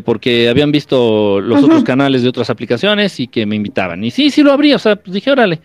porque 0.00 0.48
habían 0.48 0.72
visto 0.72 1.40
los 1.40 1.62
otros 1.62 1.84
canales 1.84 2.22
de 2.22 2.28
otras 2.28 2.50
aplicaciones 2.50 3.20
y 3.20 3.26
que 3.26 3.46
me 3.46 3.56
invitaban. 3.56 4.02
Y 4.02 4.10
sí, 4.10 4.30
sí 4.30 4.42
lo 4.42 4.52
abrí, 4.52 4.72
o 4.72 4.78
sea, 4.78 4.96
pues 4.96 5.12
dije, 5.14 5.30
órale. 5.30 5.60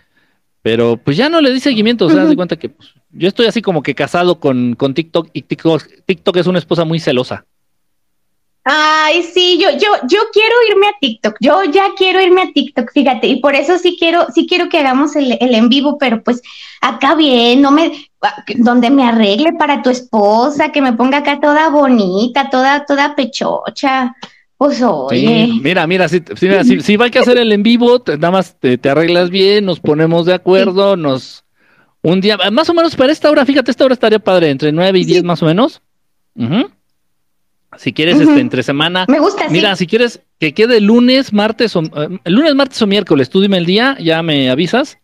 Pero 0.62 0.98
pues 0.98 1.16
ya 1.16 1.30
no 1.30 1.40
le 1.40 1.54
di 1.54 1.60
seguimiento, 1.60 2.06
o 2.06 2.10
sea, 2.10 2.26
de 2.26 2.36
cuenta 2.36 2.58
que 2.58 2.70
pues, 2.70 2.90
yo 3.12 3.28
estoy 3.28 3.46
así 3.46 3.62
como 3.62 3.82
que 3.82 3.96
casado 3.96 4.40
con, 4.40 4.76
con 4.76 4.94
TikTok 4.94 5.30
y 5.34 5.44
TikTok, 5.44 5.84
TikTok 6.06 6.38
es 6.38 6.48
una 6.48 6.60
esposa 6.60 6.84
muy 6.84 7.00
celosa. 7.00 7.46
Ay, 8.70 9.24
sí, 9.24 9.58
yo, 9.62 9.70
yo, 9.72 9.88
yo 10.10 10.20
quiero 10.34 10.56
irme 10.70 10.88
a 10.88 11.00
TikTok, 11.00 11.38
yo 11.40 11.64
ya 11.72 11.92
quiero 11.96 12.22
irme 12.22 12.42
a 12.42 12.52
TikTok, 12.52 12.92
fíjate, 12.92 13.28
y 13.28 13.40
por 13.40 13.56
eso 13.56 13.78
sí 13.78 13.96
quiero, 13.98 14.28
sí 14.36 14.46
quiero 14.46 14.68
que 14.68 14.80
hagamos 14.80 15.16
el, 15.16 15.38
el 15.40 15.56
en 15.56 15.70
vivo, 15.70 15.98
pero 15.98 16.22
pues 16.22 16.42
acá 16.82 17.16
bien, 17.16 17.62
no 17.62 17.72
me, 17.72 18.07
donde 18.58 18.90
me 18.90 19.04
arregle 19.04 19.54
para 19.54 19.82
tu 19.82 19.90
esposa, 19.90 20.72
que 20.72 20.82
me 20.82 20.94
ponga 20.94 21.20
acá 21.20 21.40
toda 21.40 21.70
bonita, 21.70 22.50
toda, 22.50 22.86
toda 22.86 23.16
pechocha. 23.16 24.16
Pues 24.58 24.82
oye. 24.82 25.50
mira, 25.62 25.86
mira, 25.86 26.10
si, 26.10 26.24
si, 26.36 26.82
si, 26.82 26.98
va 26.98 27.12
que 27.12 27.20
hacer 27.20 27.38
el 27.38 27.52
en 27.52 27.62
vivo, 27.62 28.04
nada 28.08 28.32
más 28.32 28.56
te, 28.60 28.80
arreglas 28.90 29.30
bien, 29.30 29.66
nos 29.66 29.80
ponemos 29.80 30.26
de 30.26 30.34
acuerdo, 30.34 30.98
nos 30.98 31.46
un 32.02 32.22
día, 32.22 32.38
más 32.52 32.68
o 32.70 32.74
menos 32.74 32.96
para 32.96 33.12
esta 33.12 33.30
hora, 33.30 33.46
fíjate, 33.46 33.70
esta 33.70 33.86
hora 33.86 33.94
estaría 33.94 34.18
padre, 34.18 34.50
entre 34.50 34.72
nueve 34.72 34.98
y 34.98 35.06
diez 35.06 35.24
más 35.24 35.44
o 35.44 35.46
menos. 35.46 35.82
Si 37.78 37.94
quieres, 37.94 38.20
este, 38.20 38.40
entre 38.40 38.64
semana. 38.64 39.06
Me 39.08 39.20
gusta. 39.20 39.48
Mira, 39.50 39.76
si 39.76 39.86
quieres 39.86 40.22
que 40.40 40.54
quede 40.54 40.82
lunes, 40.82 41.34
martes 41.34 41.76
o 41.76 41.82
eh, 41.82 42.20
lunes, 42.26 42.56
martes 42.56 42.82
o 42.82 42.88
miércoles, 42.88 43.30
tú 43.30 43.42
dime 43.42 43.58
el 43.58 43.66
día, 43.66 43.96
ya 44.00 44.24
me 44.24 44.50
avisas. 44.50 44.98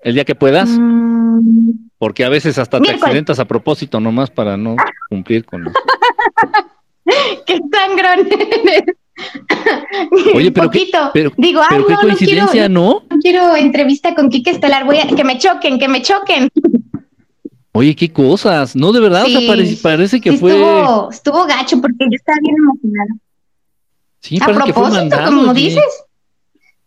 El 0.00 0.14
día 0.14 0.24
que 0.24 0.34
puedas. 0.34 0.68
Mm. 0.68 1.70
Porque 2.04 2.22
a 2.22 2.28
veces 2.28 2.58
hasta 2.58 2.82
te 2.82 2.90
accidentas 2.90 3.38
a 3.38 3.46
propósito, 3.46 3.98
nomás 3.98 4.28
para 4.28 4.58
no 4.58 4.76
cumplir 5.08 5.46
con. 5.46 5.64
¡Qué 7.46 7.58
sangrón! 7.72 8.28
Oye, 10.34 10.52
pero, 10.52 10.66
Poquito. 10.66 11.10
pero, 11.14 11.32
Digo, 11.38 11.62
pero 11.66 11.86
qué 11.86 11.94
coincidencia, 11.94 12.68
¿no? 12.68 13.04
¿no? 13.08 13.18
quiero 13.22 13.56
entrevista 13.56 14.14
con 14.14 14.28
Quique 14.28 14.50
Estelar, 14.50 14.84
voy 14.84 14.98
a 14.98 15.06
que 15.06 15.24
me 15.24 15.38
choquen, 15.38 15.78
que 15.78 15.88
me 15.88 16.02
choquen. 16.02 16.50
Oye, 17.72 17.96
qué 17.96 18.12
cosas, 18.12 18.76
¿no? 18.76 18.92
De 18.92 19.00
verdad, 19.00 19.24
o 19.24 19.28
sea, 19.28 19.40
parece, 19.82 20.20
que 20.20 20.34
fue. 20.34 20.52
Estuvo, 20.52 21.10
estuvo 21.10 21.46
gacho 21.46 21.80
porque 21.80 22.04
yo 22.04 22.16
estaba 22.16 22.36
bien 22.42 22.56
emocionada. 22.58 23.14
Sí, 24.20 24.36
a 24.42 24.44
parece 24.44 24.64
que 24.64 24.72
fue 24.74 24.90
mandado, 24.90 25.36
como 25.36 25.54
dices. 25.54 26.04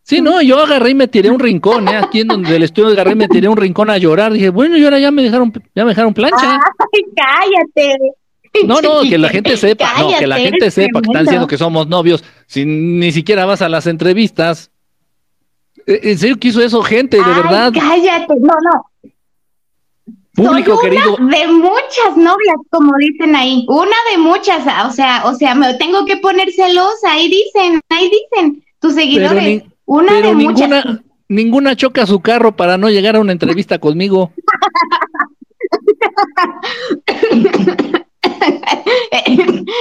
Sí, 0.08 0.22
no, 0.22 0.42
yo 0.42 0.58
agarré 0.58 0.92
y 0.92 0.96
me 0.96 1.10
tiré 1.10 1.30
un 1.30 1.38
rincón, 1.38 1.90
¿eh? 1.90 1.98
Aquí 1.98 2.22
en 2.22 2.30
donde 2.30 2.56
el 2.56 2.64
estudio 2.64 2.88
agarré 2.88 3.12
y 3.12 3.16
me 3.16 3.28
tiré 3.28 3.50
un 3.50 3.58
rincón 3.58 3.90
a 3.90 3.98
llorar. 3.98 4.32
Dije, 4.32 4.52
bueno, 4.52 4.78
y 4.78 4.84
ahora 4.86 5.00
ya 5.00 5.12
me 5.12 5.22
dejaron, 5.22 5.52
ya 5.76 5.84
me 5.84 5.90
dejaron 5.90 6.14
plancha. 6.14 6.62
Ay, 6.94 7.02
cállate. 7.14 7.98
No, 8.66 8.80
no, 8.80 9.02
que 9.02 9.18
la 9.18 9.28
gente 9.28 9.58
sepa, 9.58 9.86
no, 10.00 10.18
que 10.18 10.26
la 10.26 10.38
gente 10.38 10.72
sepa 10.72 11.02
que 11.02 11.08
están 11.08 11.26
diciendo 11.26 11.46
que 11.46 11.58
somos 11.58 11.90
novios, 11.90 12.24
si 12.46 12.64
ni 12.66 13.12
siquiera 13.12 13.44
vas 13.44 13.62
a 13.62 13.68
las 13.68 13.86
entrevistas. 13.86 14.72
E, 15.86 16.00
¿En 16.12 16.18
serio 16.18 16.38
que 16.40 16.48
hizo 16.48 16.62
eso 16.62 16.82
gente, 16.84 17.18
de 17.18 17.24
Ay, 17.24 17.34
verdad? 17.34 17.74
Cállate, 17.74 18.34
no, 18.40 18.54
no, 18.64 19.12
Público 20.36 20.78
Soy 20.78 20.96
una 20.96 21.38
De 21.38 21.48
muchas 21.48 22.16
novias, 22.16 22.56
como 22.70 22.94
dicen 22.98 23.36
ahí. 23.36 23.66
Una 23.68 23.98
de 24.10 24.20
muchas, 24.20 24.66
o 24.90 24.94
sea, 24.94 25.24
o 25.26 25.36
sea, 25.36 25.54
me 25.54 25.74
tengo 25.74 26.06
que 26.06 26.16
poner 26.16 26.50
celosa. 26.54 27.12
Ahí 27.12 27.28
dicen, 27.30 27.82
ahí 27.90 28.10
dicen 28.10 28.64
tus 28.80 28.94
seguidores. 28.94 29.64
Una 29.88 30.14
de 30.14 30.36
ninguna, 30.36 30.84
muchas. 30.84 31.02
Ninguna 31.30 31.76
choca 31.76 32.06
su 32.06 32.22
carro 32.22 32.56
para 32.56 32.78
no 32.78 32.90
llegar 32.90 33.16
a 33.16 33.20
una 33.20 33.34
entrevista 33.34 33.80
conmigo. 33.80 34.32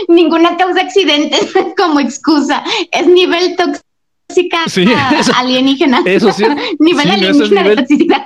ninguna 0.08 0.56
causa 0.56 0.80
accidentes 0.80 1.52
como 1.76 2.00
excusa. 2.00 2.64
Es 2.90 3.06
nivel 3.06 3.56
tóxica 3.56 4.64
alienígena. 5.36 6.02
Eso 6.04 6.32
sí. 6.32 6.44
nivel 6.78 7.10
alienígena 7.10 7.62
de 7.62 7.76
toxicidad. 7.76 8.24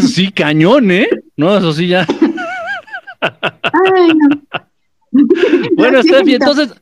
Sí, 0.00 0.32
cañón, 0.32 0.90
¿eh? 0.90 1.08
No, 1.36 1.56
eso 1.56 1.72
sí 1.72 1.88
ya. 1.88 2.06
Bueno, 5.76 6.02
Steffi, 6.02 6.34
entonces 6.34 6.74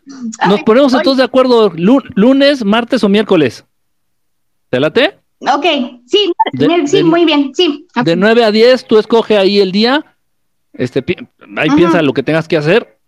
nos 0.48 0.62
ponemos 0.62 0.92
todos 1.02 1.16
de 1.16 1.24
acuerdo 1.24 1.72
lunes, 1.74 2.64
martes 2.64 3.02
o 3.02 3.08
miércoles. 3.08 3.64
¿Te 4.70 4.80
late? 4.80 5.18
Ok, 5.40 5.66
sí, 6.06 6.32
sí, 6.86 7.02
muy 7.02 7.24
bien, 7.24 7.54
sí. 7.54 7.86
De 8.04 8.16
9 8.16 8.44
a 8.44 8.50
10, 8.50 8.86
tú 8.86 8.98
escoge 8.98 9.36
ahí 9.36 9.60
el 9.60 9.70
día, 9.70 10.16
este, 10.72 11.04
ahí 11.56 11.68
piensa 11.70 12.00
lo 12.02 12.14
que 12.14 12.22
tengas 12.22 12.48
que 12.48 12.56
hacer, 12.56 12.98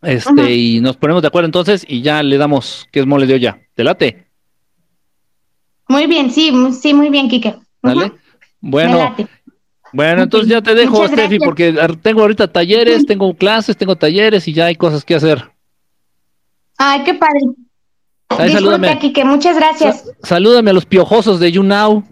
este, 0.00 0.54
y 0.54 0.80
nos 0.80 0.96
ponemos 0.96 1.22
de 1.22 1.28
acuerdo 1.28 1.46
entonces 1.46 1.84
y 1.88 2.02
ya 2.02 2.22
le 2.22 2.36
damos 2.36 2.86
que 2.90 3.00
es 3.00 3.06
mole 3.06 3.26
de 3.26 3.34
olla. 3.34 3.58
¿Te 3.74 3.84
late? 3.84 4.26
Muy 5.88 6.06
bien, 6.06 6.30
sí, 6.30 6.52
sí, 6.72 6.94
muy 6.94 7.10
bien, 7.10 7.28
Kike. 7.28 7.56
¿Vale? 7.82 8.12
Bueno, 8.60 9.14
bueno, 9.92 10.22
entonces 10.22 10.48
ya 10.48 10.62
te 10.62 10.74
dejo, 10.74 11.06
Steffi, 11.06 11.38
porque 11.38 11.74
tengo 12.02 12.22
ahorita 12.22 12.50
talleres, 12.50 13.04
tengo 13.06 13.32
clases, 13.34 13.76
tengo 13.76 13.94
talleres 13.94 14.48
y 14.48 14.52
ya 14.52 14.66
hay 14.66 14.74
cosas 14.74 15.04
que 15.04 15.14
hacer. 15.14 15.50
Ay, 16.78 17.04
qué 17.04 17.14
padre. 17.14 17.40
Ay, 18.28 18.52
salúdame. 18.52 18.98
Kike, 18.98 19.24
muchas 19.24 19.56
gracias. 19.56 20.10
salúdame 20.22 20.70
a 20.70 20.74
los 20.74 20.86
piojosos 20.86 21.40
de 21.40 21.52
YouNow. 21.52 22.02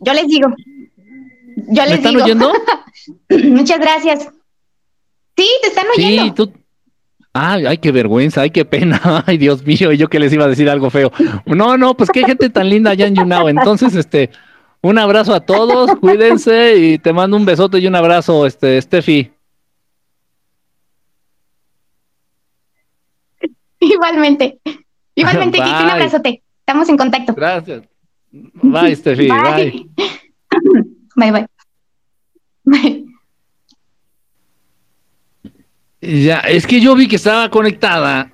Yo 0.00 0.12
les 0.12 0.26
digo. 0.28 0.48
Yo 1.70 1.82
les 1.82 1.90
¿Me 1.90 1.94
están 1.96 2.16
oyendo? 2.16 2.52
muchas 3.44 3.80
gracias. 3.80 4.28
Sí, 5.36 5.48
te 5.62 5.68
están 5.68 5.86
oyendo. 5.96 6.24
Sí, 6.24 6.30
tú, 6.32 6.52
Ay, 7.40 7.66
ay, 7.66 7.78
qué 7.78 7.92
vergüenza, 7.92 8.40
ay, 8.40 8.50
qué 8.50 8.64
pena, 8.64 9.00
ay, 9.26 9.38
Dios 9.38 9.64
mío, 9.64 9.92
yo 9.92 10.08
que 10.08 10.18
les 10.18 10.32
iba 10.32 10.44
a 10.44 10.48
decir 10.48 10.68
algo 10.68 10.90
feo. 10.90 11.12
No, 11.46 11.76
no, 11.76 11.96
pues 11.96 12.10
qué 12.10 12.24
gente 12.24 12.50
tan 12.50 12.68
linda 12.68 12.90
allá 12.90 13.06
en 13.06 13.14
YouNow. 13.14 13.48
Entonces, 13.48 13.94
este, 13.94 14.30
un 14.80 14.98
abrazo 14.98 15.34
a 15.34 15.40
todos, 15.40 15.94
cuídense 16.00 16.76
y 16.76 16.98
te 16.98 17.12
mando 17.12 17.36
un 17.36 17.44
besote 17.44 17.78
y 17.78 17.86
un 17.86 17.94
abrazo, 17.94 18.46
este, 18.46 18.80
Steffi. 18.80 19.30
Igualmente, 23.80 24.58
igualmente, 25.14 25.58
Kiki, 25.58 25.70
un 25.70 25.90
abrazote. 25.90 26.42
Estamos 26.60 26.88
en 26.88 26.96
contacto. 26.96 27.34
Gracias. 27.34 27.82
Bye, 28.30 28.94
Steffi, 28.94 29.28
bye. 29.28 29.86
Bye, 31.16 31.32
bye. 31.32 31.46
Bye. 32.64 33.04
Ya, 36.00 36.38
es 36.40 36.66
que 36.66 36.80
yo 36.80 36.94
vi 36.94 37.08
que 37.08 37.16
estaba 37.16 37.48
conectada. 37.50 38.32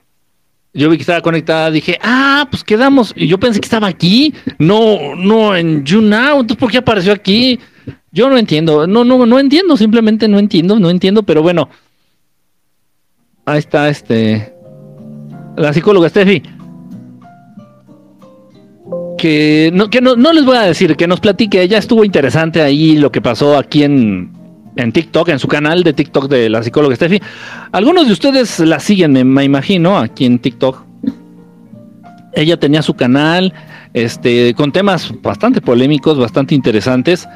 Yo 0.75 0.91
vi 0.91 0.97
que 0.97 1.03
estaba 1.03 1.23
conectada, 1.23 1.71
dije, 1.71 1.99
ah, 2.03 2.47
pues 2.51 2.65
quedamos. 2.65 3.15
Y 3.17 3.29
yo 3.29 3.39
pensé 3.39 3.61
que 3.61 3.67
estaba 3.67 3.87
aquí, 3.87 4.35
no, 4.59 5.15
no 5.15 5.55
en 5.55 5.85
YouNow. 5.85 6.41
Entonces, 6.41 6.57
¿por 6.57 6.71
qué 6.71 6.79
apareció 6.79 7.13
aquí? 7.13 7.59
Yo 8.11 8.29
no 8.29 8.37
entiendo, 8.37 8.87
no, 8.87 9.05
no, 9.05 9.25
no 9.25 9.39
entiendo, 9.39 9.77
simplemente 9.77 10.29
no 10.29 10.39
entiendo, 10.39 10.79
no 10.79 10.91
entiendo, 10.91 11.23
pero 11.23 11.43
bueno, 11.43 11.71
Ahí 13.47 13.59
está 13.59 13.89
este. 13.91 14.54
La 15.57 15.73
psicóloga 15.73 16.09
Steffi. 16.09 16.43
Que, 19.19 19.71
no, 19.73 19.89
que 19.89 20.01
no, 20.01 20.15
les 20.33 20.45
voy 20.45 20.57
a 20.57 20.63
decir, 20.63 20.97
que 20.97 21.07
nos 21.07 21.21
platique. 21.21 21.63
Ella 21.63 21.79
estuvo 21.79 22.05
interesante 22.05 22.61
ahí 22.61 22.97
lo 22.97 23.11
que 23.11 23.23
pasó 23.23 23.57
aquí 23.57 23.85
en, 23.85 24.33
en 24.77 24.93
TikTok, 24.93 25.29
en 25.29 25.39
su 25.39 25.49
canal 25.49 25.83
de 25.83 25.93
TikTok 25.93 26.29
de 26.29 26.51
la 26.51 26.63
psicóloga 26.63 26.97
Steffi. 26.97 27.21
Algunos 27.73 28.07
de 28.07 28.13
ustedes 28.13 28.61
la 28.61 28.81
siguen, 28.81 29.13
me, 29.13 29.45
imagino, 29.45 29.99
aquí 29.99 30.27
en 30.27 30.39
TikTok. 30.39 30.85
Ella 32.35 32.59
tenía 32.59 32.83
su 32.83 32.95
canal, 32.95 33.55
este, 33.95 34.55
con 34.55 34.73
temas 34.73 35.13
bastante 35.23 35.61
polémicos, 35.61 36.19
bastante 36.19 36.55
interesantes. 36.55 37.29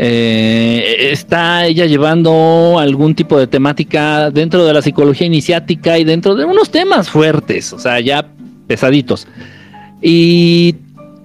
Eh, 0.00 1.10
está 1.10 1.66
ella 1.66 1.84
llevando 1.86 2.78
algún 2.78 3.16
tipo 3.16 3.36
de 3.36 3.48
temática 3.48 4.30
dentro 4.30 4.64
de 4.64 4.72
la 4.72 4.80
psicología 4.80 5.26
iniciática 5.26 5.98
y 5.98 6.04
dentro 6.04 6.36
de 6.36 6.44
unos 6.44 6.70
temas 6.70 7.10
fuertes, 7.10 7.72
o 7.72 7.80
sea, 7.80 7.98
ya 7.98 8.24
pesaditos. 8.68 9.26
Y 10.00 10.76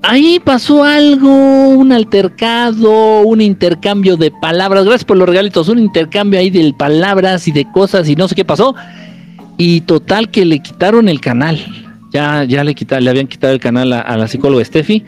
ahí 0.01 0.41
pasó 0.43 0.83
algo, 0.83 1.69
un 1.69 1.91
altercado, 1.91 3.21
un 3.21 3.41
intercambio 3.41 4.17
de 4.17 4.31
palabras. 4.31 4.85
Gracias 4.85 5.05
por 5.05 5.17
los 5.17 5.29
regalitos, 5.29 5.69
un 5.69 5.77
intercambio 5.77 6.39
ahí 6.39 6.49
de 6.49 6.73
palabras 6.73 7.47
y 7.47 7.51
de 7.51 7.71
cosas 7.71 8.09
y 8.09 8.15
no 8.15 8.27
sé 8.27 8.33
qué 8.33 8.43
pasó. 8.43 8.73
Y 9.59 9.81
total 9.81 10.31
que 10.31 10.45
le 10.45 10.57
quitaron 10.63 11.09
el 11.09 11.21
canal. 11.21 11.59
Ya, 12.11 12.43
ya 12.43 12.63
le, 12.63 12.73
quitaron, 12.73 13.03
le 13.03 13.11
habían 13.11 13.27
quitado 13.27 13.53
el 13.53 13.59
canal 13.59 13.93
a, 13.93 14.01
a 14.01 14.17
la 14.17 14.27
psicóloga 14.27 14.65
Steffi 14.65 15.03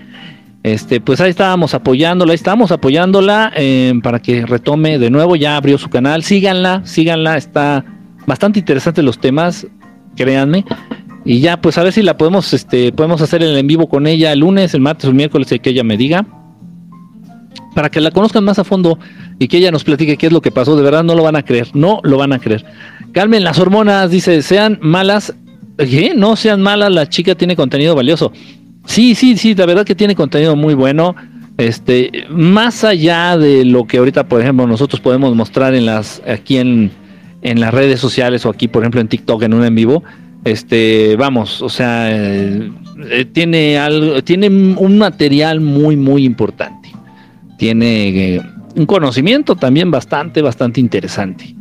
este, 0.66 1.00
pues 1.00 1.22
ahí 1.22 1.30
estábamos 1.30 1.76
apoyándola, 1.76 2.32
ahí 2.32 2.36
estábamos 2.36 2.72
apoyándola 2.72 3.54
eh, 3.56 3.94
para 4.02 4.20
que 4.20 4.48
retome 4.48 4.98
de 4.98 5.12
nuevo, 5.12 5.36
ya 5.36 5.58
abrió 5.58 5.78
su 5.78 5.92
canal, 5.92 6.24
síganla, 6.24 6.82
síganla, 6.86 7.38
está 7.38 7.86
bastante 8.26 8.58
interesante 8.58 9.04
los 9.04 9.20
temas, 9.20 9.68
créanme. 10.16 10.66
Y 11.24 11.40
ya, 11.40 11.62
pues 11.62 11.78
a 11.78 11.84
ver 11.84 11.94
si 11.94 12.02
la 12.02 12.18
podemos, 12.18 12.52
este, 12.52 12.92
podemos 12.92 13.22
hacer 13.22 13.44
el 13.44 13.56
en 13.56 13.68
vivo 13.68 13.88
con 13.88 14.08
ella 14.08 14.34
el 14.34 14.40
lunes, 14.40 14.74
el 14.74 14.82
martes 14.82 15.08
el 15.08 15.14
miércoles, 15.14 15.54
que 15.62 15.70
ella 15.70 15.84
me 15.84 15.98
diga. 15.98 16.26
Para 17.76 17.92
que 17.92 18.02
la 18.02 18.10
conozcan 18.10 18.44
más 18.44 18.58
a 18.58 18.64
fondo 18.64 18.98
y 19.38 19.48
que 19.48 19.58
ella 19.58 19.70
nos 19.70 19.84
platique 19.84 20.18
qué 20.18 20.26
es 20.26 20.34
lo 20.34 20.42
que 20.42 20.50
pasó. 20.50 20.76
De 20.76 20.82
verdad 20.82 21.04
no 21.04 21.14
lo 21.14 21.22
van 21.22 21.36
a 21.36 21.44
creer, 21.44 21.68
no 21.76 22.00
lo 22.02 22.18
van 22.18 22.34
a 22.34 22.40
creer. 22.40 22.66
Calmen 23.12 23.44
las 23.44 23.60
hormonas, 23.60 24.10
dice, 24.10 24.42
sean 24.42 24.80
malas. 24.82 25.32
¿Qué? 25.78 26.16
No 26.16 26.36
sean 26.36 26.60
malas, 26.64 26.92
la 26.92 27.08
chica 27.08 27.36
tiene 27.36 27.56
contenido 27.56 27.94
valioso. 27.94 28.32
Sí, 28.86 29.16
sí, 29.16 29.38
sí, 29.38 29.56
la 29.56 29.66
verdad 29.66 29.86
que 29.86 29.96
tiene 29.96 30.16
contenido 30.16 30.56
muy 30.56 30.74
bueno. 30.74 31.16
Este, 31.58 32.26
más 32.30 32.84
allá 32.84 33.38
de 33.38 33.64
lo 33.66 33.86
que 33.86 33.98
ahorita, 33.98 34.28
por 34.28 34.42
ejemplo, 34.42 34.68
nosotros 34.68 35.00
podemos 35.00 35.36
mostrar 35.36 35.74
en 35.74 35.86
las, 35.86 36.22
aquí 36.28 36.58
en, 36.58 36.92
en 37.42 37.60
las 37.60 37.74
redes 37.74 38.00
sociales 38.00 38.46
o 38.46 38.50
aquí, 38.50 38.68
por 38.68 38.84
ejemplo, 38.84 39.00
en 39.02 39.08
TikTok 39.08 39.44
en 39.44 39.54
un 39.54 39.64
en 39.64 39.76
vivo, 39.76 40.04
este, 40.44 41.16
vamos, 41.16 41.62
o 41.62 41.70
sea, 41.70 42.08
eh, 42.12 42.72
tiene 43.34 43.78
algo, 43.78 44.24
tiene 44.24 44.48
un 44.48 44.98
material 44.98 45.60
muy, 45.60 45.96
muy 45.96 46.24
importante. 46.24 46.92
Tiene 47.58 48.36
eh, 48.36 48.42
un 48.76 48.86
conocimiento 48.86 49.56
también 49.56 49.90
bastante, 49.90 50.42
bastante 50.42 50.80
interesante. 50.80 51.56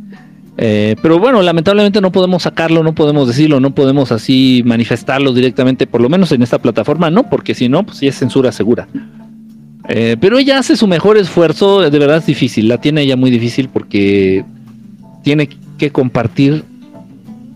Eh, 0.57 0.95
pero 1.01 1.19
bueno, 1.19 1.41
lamentablemente 1.41 1.99
no 1.99 2.11
podemos 2.11 2.43
sacarlo, 2.43 2.81
no 2.81 2.95
podemos 2.95 3.27
decirlo, 3.27 3.59
no 3.59 3.75
podemos 3.75 4.11
así 4.11 4.63
manifestarlo 4.65 5.33
directamente, 5.33 5.85
por 5.85 6.01
lo 6.01 6.09
menos 6.09 6.31
en 6.31 6.41
esta 6.41 6.59
plataforma, 6.59 7.09
no, 7.09 7.29
porque 7.29 7.53
si 7.53 7.67
no, 7.67 7.85
pues 7.85 7.97
sí 7.97 8.07
es 8.07 8.17
censura 8.17 8.51
segura. 8.51 8.87
Eh, 9.89 10.17
pero 10.19 10.37
ella 10.37 10.57
hace 10.57 10.77
su 10.77 10.87
mejor 10.87 11.17
esfuerzo, 11.17 11.89
de 11.89 11.99
verdad 11.99 12.17
es 12.17 12.25
difícil, 12.25 12.67
la 12.67 12.79
tiene 12.79 13.01
ella 13.01 13.17
muy 13.17 13.29
difícil 13.31 13.69
porque 13.69 14.43
tiene 15.23 15.49
que 15.77 15.91
compartir 15.91 16.63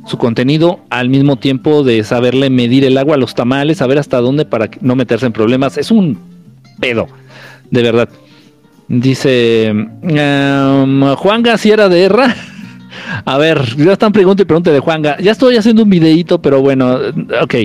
su 0.06 0.18
contenido 0.18 0.80
al 0.90 1.10
mismo 1.10 1.38
tiempo 1.38 1.84
de 1.84 2.04
saberle 2.04 2.50
medir 2.50 2.84
el 2.84 2.98
agua 2.98 3.16
a 3.16 3.18
los 3.18 3.36
tamales, 3.36 3.78
saber 3.78 3.98
hasta 3.98 4.20
dónde 4.20 4.44
para 4.44 4.70
no 4.82 4.96
meterse 4.96 5.26
en 5.26 5.34
problemas. 5.34 5.78
Es 5.78 5.92
un 5.92 6.18
pedo, 6.80 7.08
de 7.70 7.84
verdad. 7.84 8.10
Dice 8.88 9.72
um, 9.72 11.16
Juan 11.16 11.44
Gaciera 11.44 11.90
de 11.90 12.04
Erra. 12.06 12.36
A 13.26 13.38
ver, 13.38 13.62
ya 13.78 13.94
están 13.94 14.12
preguntando 14.12 14.44
y 14.44 14.46
pregunta 14.46 14.72
de 14.72 14.80
Juanga. 14.80 15.18
Ya 15.20 15.32
estoy 15.32 15.58
haciendo 15.58 15.84
un 15.84 15.90
videito, 15.90 16.42
pero 16.42 16.62
bueno, 16.62 16.98
ok. 17.42 17.56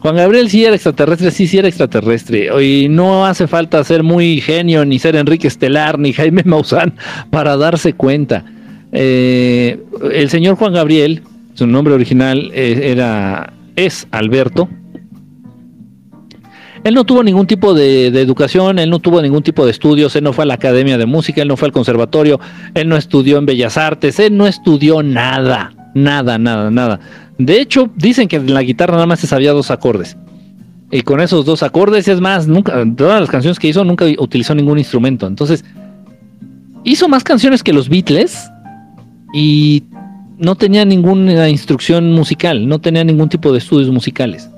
Juan 0.00 0.14
Gabriel 0.14 0.48
sí 0.48 0.64
era 0.64 0.74
extraterrestre, 0.74 1.30
sí, 1.30 1.46
sí 1.46 1.58
era 1.58 1.68
extraterrestre. 1.68 2.48
Y 2.64 2.88
no 2.88 3.26
hace 3.26 3.46
falta 3.46 3.82
ser 3.84 4.02
muy 4.02 4.40
genio, 4.40 4.84
ni 4.84 4.98
ser 4.98 5.16
Enrique 5.16 5.48
Estelar, 5.48 5.98
ni 5.98 6.12
Jaime 6.12 6.42
Maussan 6.44 6.94
para 7.30 7.56
darse 7.56 7.94
cuenta. 7.94 8.44
Eh, 8.92 9.82
el 10.12 10.30
señor 10.30 10.56
Juan 10.56 10.72
Gabriel, 10.72 11.22
su 11.54 11.66
nombre 11.66 11.94
original 11.94 12.50
eh, 12.54 12.92
era, 12.92 13.52
es 13.76 14.06
Alberto, 14.12 14.68
él 16.84 16.94
no 16.94 17.04
tuvo 17.04 17.22
ningún 17.22 17.46
tipo 17.46 17.74
de, 17.74 18.06
educación, 18.06 18.78
él 18.78 18.90
no 18.90 18.98
tuvo 18.98 19.20
ningún 19.22 19.42
tipo 19.42 19.64
de 19.64 19.70
estudios, 19.70 20.14
él 20.16 20.24
no 20.24 20.32
fue 20.32 20.44
a 20.44 20.46
la 20.46 20.54
academia 20.54 20.98
de 20.98 21.06
música, 21.06 21.42
él 21.42 21.48
no 21.48 21.56
fue 21.56 21.66
al 21.66 21.72
conservatorio, 21.72 22.40
él 22.74 22.88
no 22.88 22.96
estudió 22.96 23.38
en 23.38 23.46
bellas 23.46 23.76
artes, 23.76 24.18
él 24.18 24.36
no 24.36 24.46
estudió 24.46 25.02
nada, 25.02 25.72
nada, 25.94 26.38
nada, 26.38 26.70
nada. 26.70 27.00
De 27.38 27.60
hecho, 27.60 27.90
dicen 27.96 28.28
que 28.28 28.36
en 28.36 28.52
la 28.52 28.62
guitarra 28.62 28.94
nada 28.94 29.06
más 29.06 29.20
se 29.20 29.26
sabía 29.26 29.52
dos 29.52 29.70
acordes. 29.70 30.16
Y 30.90 31.02
con 31.02 31.20
esos 31.20 31.44
dos 31.44 31.62
acordes, 31.62 32.08
es 32.08 32.20
más, 32.20 32.48
nunca, 32.48 32.82
todas 32.96 33.20
las 33.20 33.30
canciones 33.30 33.58
que 33.58 33.68
hizo, 33.68 33.84
nunca 33.84 34.06
utilizó 34.18 34.54
ningún 34.54 34.78
instrumento. 34.78 35.26
Entonces, 35.26 35.64
hizo 36.84 37.08
más 37.08 37.24
canciones 37.24 37.62
que 37.62 37.72
los 37.72 37.88
Beatles 37.88 38.50
y 39.34 39.84
no 40.38 40.54
tenía 40.54 40.84
ninguna 40.84 41.48
instrucción 41.48 42.12
musical, 42.12 42.66
no 42.66 42.80
tenía 42.80 43.04
ningún 43.04 43.28
tipo 43.28 43.52
de 43.52 43.58
estudios 43.58 43.90
musicales. 43.90 44.48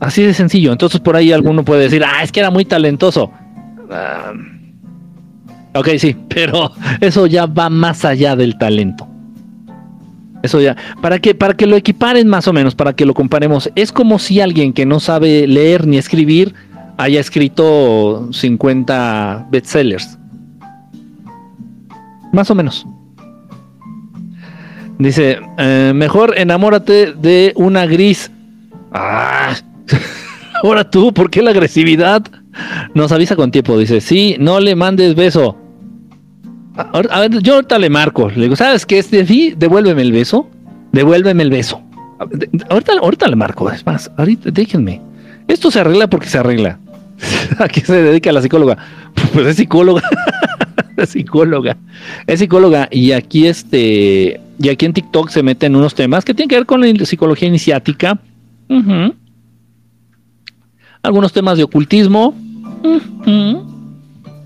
Así 0.00 0.22
de 0.22 0.34
sencillo. 0.34 0.72
Entonces 0.72 1.00
por 1.00 1.14
ahí 1.14 1.30
alguno 1.30 1.64
puede 1.64 1.82
decir, 1.82 2.02
ah, 2.04 2.22
es 2.22 2.32
que 2.32 2.40
era 2.40 2.50
muy 2.50 2.64
talentoso. 2.64 3.30
Ah, 3.90 4.32
ok, 5.74 5.88
sí, 5.98 6.16
pero 6.28 6.72
eso 7.00 7.26
ya 7.26 7.46
va 7.46 7.68
más 7.68 8.04
allá 8.04 8.34
del 8.34 8.58
talento. 8.58 9.06
Eso 10.42 10.58
ya, 10.58 10.74
para 11.02 11.18
que, 11.18 11.34
para 11.34 11.52
que 11.52 11.66
lo 11.66 11.76
equiparen 11.76 12.26
más 12.26 12.48
o 12.48 12.52
menos, 12.54 12.74
para 12.74 12.94
que 12.94 13.04
lo 13.04 13.12
comparemos, 13.12 13.70
es 13.74 13.92
como 13.92 14.18
si 14.18 14.40
alguien 14.40 14.72
que 14.72 14.86
no 14.86 14.98
sabe 14.98 15.46
leer 15.46 15.86
ni 15.86 15.98
escribir 15.98 16.54
haya 16.96 17.20
escrito 17.20 18.28
50 18.32 19.48
bestsellers. 19.50 20.18
Más 22.32 22.50
o 22.50 22.54
menos. 22.54 22.86
Dice, 24.98 25.40
eh, 25.58 25.92
mejor 25.94 26.34
enamórate 26.38 27.12
de 27.12 27.52
una 27.56 27.86
gris. 27.86 28.30
Ah, 28.92 29.54
Ahora 30.62 30.88
tú, 30.88 31.12
¿por 31.12 31.30
qué 31.30 31.42
la 31.42 31.50
agresividad? 31.50 32.22
Nos 32.94 33.12
avisa 33.12 33.36
con 33.36 33.50
tiempo, 33.50 33.78
dice, 33.78 34.00
sí, 34.00 34.36
no 34.38 34.60
le 34.60 34.74
mandes 34.74 35.14
beso. 35.14 35.56
A, 36.76 37.20
ver, 37.20 37.42
yo 37.42 37.54
ahorita 37.54 37.78
le 37.78 37.90
marco, 37.90 38.30
le 38.30 38.42
digo, 38.42 38.56
¿sabes 38.56 38.86
qué, 38.86 39.02
Sí, 39.02 39.54
Devuélveme 39.56 40.02
el 40.02 40.12
beso, 40.12 40.48
devuélveme 40.92 41.42
el 41.42 41.50
beso. 41.50 41.82
Ahorita, 42.68 42.92
ahorita 43.00 43.28
le 43.28 43.36
marco, 43.36 43.70
es 43.70 43.84
más, 43.86 44.10
ahorita 44.16 44.50
déjenme. 44.50 45.00
Esto 45.48 45.70
se 45.70 45.80
arregla 45.80 46.08
porque 46.08 46.28
se 46.28 46.38
arregla. 46.38 46.78
¿A 47.58 47.68
qué 47.68 47.80
se 47.80 48.02
dedica 48.02 48.32
la 48.32 48.42
psicóloga? 48.42 48.76
Pues 49.32 49.46
es 49.46 49.56
psicóloga. 49.56 50.02
es 50.96 51.10
psicóloga. 51.10 51.76
Es 52.26 52.38
psicóloga. 52.38 52.88
Y 52.90 53.12
aquí 53.12 53.46
este. 53.46 54.40
Y 54.58 54.68
aquí 54.68 54.86
en 54.86 54.92
TikTok 54.92 55.30
se 55.30 55.42
meten 55.42 55.76
unos 55.76 55.94
temas 55.94 56.24
que 56.24 56.34
tienen 56.34 56.48
que 56.48 56.56
ver 56.56 56.66
con 56.66 56.80
la 56.80 57.04
psicología 57.04 57.48
iniciática. 57.48 58.18
Algunos 61.02 61.32
temas 61.32 61.56
de 61.56 61.64
ocultismo. 61.64 62.34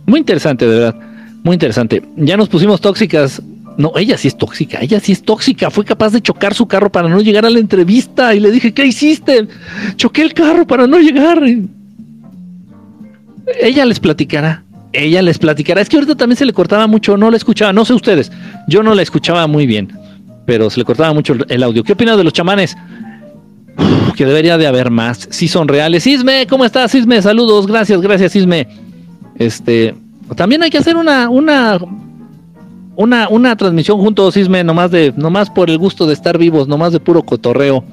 Muy 0.07 0.19
interesante, 0.19 0.67
de 0.67 0.79
verdad. 0.79 0.97
Muy 1.43 1.55
interesante. 1.55 2.03
Ya 2.17 2.37
nos 2.37 2.49
pusimos 2.49 2.81
tóxicas. 2.81 3.43
No, 3.77 3.93
ella 3.97 4.17
sí 4.17 4.29
es 4.29 4.39
tóxica, 4.39 4.79
ella 4.81 5.01
sí 5.01 5.11
es 5.13 5.23
tóxica. 5.23 5.69
Fue 5.69 5.85
capaz 5.85 6.13
de 6.13 6.21
chocar 6.21 6.55
su 6.55 6.67
carro 6.67 6.93
para 6.93 7.09
no 7.09 7.21
llegar 7.21 7.45
a 7.45 7.51
la 7.51 7.59
entrevista. 7.59 8.35
Y 8.35 8.41
le 8.41 8.53
dije, 8.53 8.73
¿qué 8.73 8.87
hiciste? 8.87 9.49
Choqué 9.97 10.23
el 10.23 10.33
carro 10.33 10.67
para 10.67 10.87
no 10.87 10.99
llegar. 10.99 11.43
Ella 13.61 13.85
les 13.85 13.99
platicará. 13.99 14.63
Ella 14.93 15.23
les 15.23 15.39
platicará. 15.39 15.81
Es 15.81 15.89
que 15.89 15.97
ahorita 15.97 16.15
también 16.15 16.37
se 16.37 16.45
le 16.45 16.53
cortaba 16.53 16.87
mucho, 16.87 17.17
no 17.17 17.31
la 17.31 17.37
escuchaba. 17.37 17.73
No 17.73 17.85
sé 17.85 17.95
ustedes. 17.95 18.31
Yo 18.69 18.85
no 18.85 18.95
la 18.95 19.03
escuchaba 19.03 19.47
muy 19.49 19.67
bien. 19.67 19.93
Pero 20.47 20.71
se 20.71 20.79
le 20.79 20.85
cortaba 20.85 21.13
mucho 21.13 21.35
el 21.49 21.63
audio. 21.63 21.83
¿Qué 21.83 21.95
opinas 21.95 22.17
de 22.17 22.23
los 22.23 22.33
chamanes? 22.33 22.77
Que 24.17 24.27
debería 24.27 24.59
de 24.59 24.67
haber 24.67 24.91
más. 24.91 25.29
Si 25.31 25.49
son 25.49 25.69
reales. 25.69 26.03
Sisme, 26.03 26.47
¿cómo 26.47 26.65
estás, 26.65 26.91
Sisme? 26.91 27.21
Saludos, 27.23 27.67
gracias, 27.67 28.01
gracias, 28.01 28.33
Sisme. 28.33 28.69
Este, 29.39 29.95
también 30.37 30.63
hay 30.63 30.71
que 30.71 30.79
hacer 30.79 30.97
una, 30.97 31.29
una, 31.29 31.79
una, 32.97 33.29
una 33.29 33.57
transmisión 33.57 33.99
juntos, 33.99 34.35
Sisme, 34.35 34.65
nomás 34.65 34.91
de, 34.91 35.13
nomás 35.17 35.51
por 35.51 35.71
el 35.71 35.79
gusto 35.79 36.07
de 36.07 36.15
estar 36.15 36.39
vivos, 36.39 36.69
nomás 36.69 36.93
de 36.93 37.01
puro 37.01 37.23
cotorreo. 37.23 37.85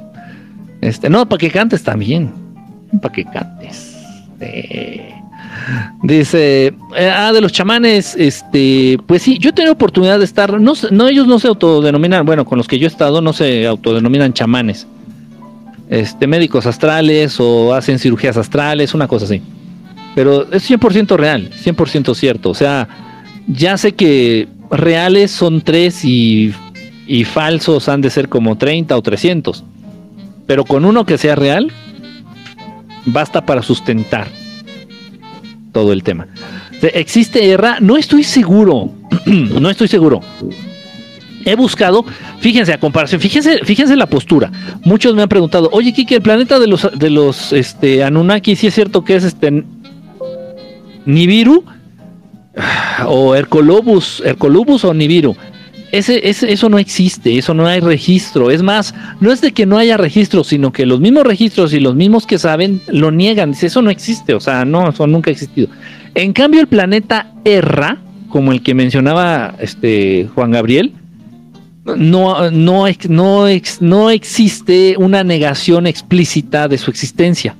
Este, 0.81 1.09
no, 1.09 1.27
para 1.27 1.39
que 1.39 1.51
cantes 1.51 1.83
también. 1.83 2.31
Para 3.01 3.13
que 3.13 3.25
cantes. 3.25 3.97
Dice, 6.03 6.73
eh, 6.95 7.11
ah, 7.13 7.31
de 7.31 7.41
los 7.41 7.51
chamanes, 7.51 8.15
este, 8.17 8.97
pues 9.05 9.21
sí, 9.21 9.37
yo 9.37 9.51
he 9.51 9.53
tenido 9.53 9.73
oportunidad 9.73 10.17
de 10.17 10.25
estar, 10.25 10.59
no, 10.59 10.73
no, 10.89 11.07
ellos 11.07 11.27
no 11.27 11.37
se 11.37 11.47
autodenominan, 11.47 12.25
bueno, 12.25 12.45
con 12.45 12.57
los 12.57 12.67
que 12.67 12.79
yo 12.79 12.87
he 12.87 12.87
estado 12.87 13.21
no 13.21 13.33
se 13.33 13.67
autodenominan 13.67 14.33
chamanes, 14.33 14.87
este, 15.91 16.25
médicos 16.25 16.65
astrales 16.65 17.35
o 17.39 17.75
hacen 17.75 17.99
cirugías 17.99 18.37
astrales, 18.37 18.93
una 18.93 19.09
cosa 19.09 19.25
así. 19.25 19.41
Pero 20.15 20.49
es 20.51 20.69
100% 20.69 21.17
real, 21.17 21.51
100% 21.51 22.15
cierto. 22.15 22.49
O 22.49 22.55
sea, 22.55 22.87
ya 23.45 23.77
sé 23.77 23.91
que 23.91 24.47
reales 24.71 25.31
son 25.31 25.61
tres 25.61 26.05
y, 26.05 26.53
y 27.07 27.25
falsos 27.25 27.89
han 27.89 27.99
de 27.99 28.09
ser 28.09 28.29
como 28.29 28.57
30 28.57 28.97
o 28.97 29.01
300. 29.01 29.65
Pero 30.47 30.63
con 30.63 30.85
uno 30.85 31.05
que 31.05 31.17
sea 31.17 31.35
real, 31.35 31.71
basta 33.05 33.45
para 33.45 33.61
sustentar 33.61 34.27
todo 35.73 35.91
el 35.91 36.03
tema. 36.03 36.27
¿Existe 36.81 37.49
erra? 37.49 37.77
No 37.81 37.97
estoy 37.97 38.23
seguro. 38.23 38.91
no 39.25 39.69
estoy 39.69 39.89
seguro. 39.89 40.21
He 41.45 41.55
buscado, 41.55 42.05
fíjense 42.39 42.73
a 42.73 42.79
comparación, 42.79 43.21
fíjense, 43.21 43.59
fíjense 43.63 43.95
la 43.95 44.07
postura. 44.07 44.51
Muchos 44.83 45.15
me 45.15 45.23
han 45.23 45.29
preguntado, 45.29 45.69
oye 45.71 45.93
Kiki, 45.93 46.15
el 46.15 46.21
planeta 46.21 46.59
de 46.59 46.67
los 46.67 46.87
de 46.97 47.09
los 47.09 47.53
este 47.53 48.03
Anunnaki, 48.03 48.55
si 48.55 48.67
es 48.67 48.73
cierto 48.73 49.03
que 49.03 49.15
es 49.15 49.23
este 49.23 49.63
Nibiru 51.05 51.63
o 53.07 53.35
Hercolobus, 53.35 54.21
Hercolubus 54.25 54.85
o 54.85 54.93
Nibiru. 54.93 55.35
Eso 55.91 56.69
no 56.69 56.79
existe, 56.79 57.37
eso 57.37 57.53
no 57.53 57.67
hay 57.67 57.81
registro. 57.81 58.49
Es 58.49 58.63
más, 58.63 58.95
no 59.19 59.31
es 59.31 59.41
de 59.41 59.51
que 59.51 59.65
no 59.65 59.77
haya 59.77 59.97
registro, 59.97 60.45
sino 60.45 60.71
que 60.71 60.85
los 60.85 61.01
mismos 61.01 61.23
registros 61.23 61.73
y 61.73 61.81
los 61.81 61.95
mismos 61.95 62.25
que 62.25 62.37
saben 62.37 62.81
lo 62.87 63.11
niegan. 63.11 63.51
Dice, 63.51 63.67
eso 63.67 63.81
no 63.81 63.89
existe, 63.89 64.33
o 64.33 64.39
sea, 64.39 64.63
no, 64.63 64.89
eso 64.89 65.05
nunca 65.05 65.31
ha 65.31 65.33
existido. 65.33 65.67
En 66.15 66.31
cambio, 66.31 66.61
el 66.61 66.67
planeta 66.67 67.33
Erra, 67.43 67.97
como 68.29 68.53
el 68.53 68.63
que 68.63 68.73
mencionaba 68.73 69.55
este 69.59 70.29
Juan 70.33 70.51
Gabriel, 70.51 70.93
no, 71.85 72.51
no, 72.51 72.85
no, 73.09 73.45
no 73.79 74.09
existe 74.09 74.95
una 74.97 75.23
negación 75.23 75.87
explícita 75.87 76.67
de 76.67 76.77
su 76.77 76.91
existencia. 76.91 77.55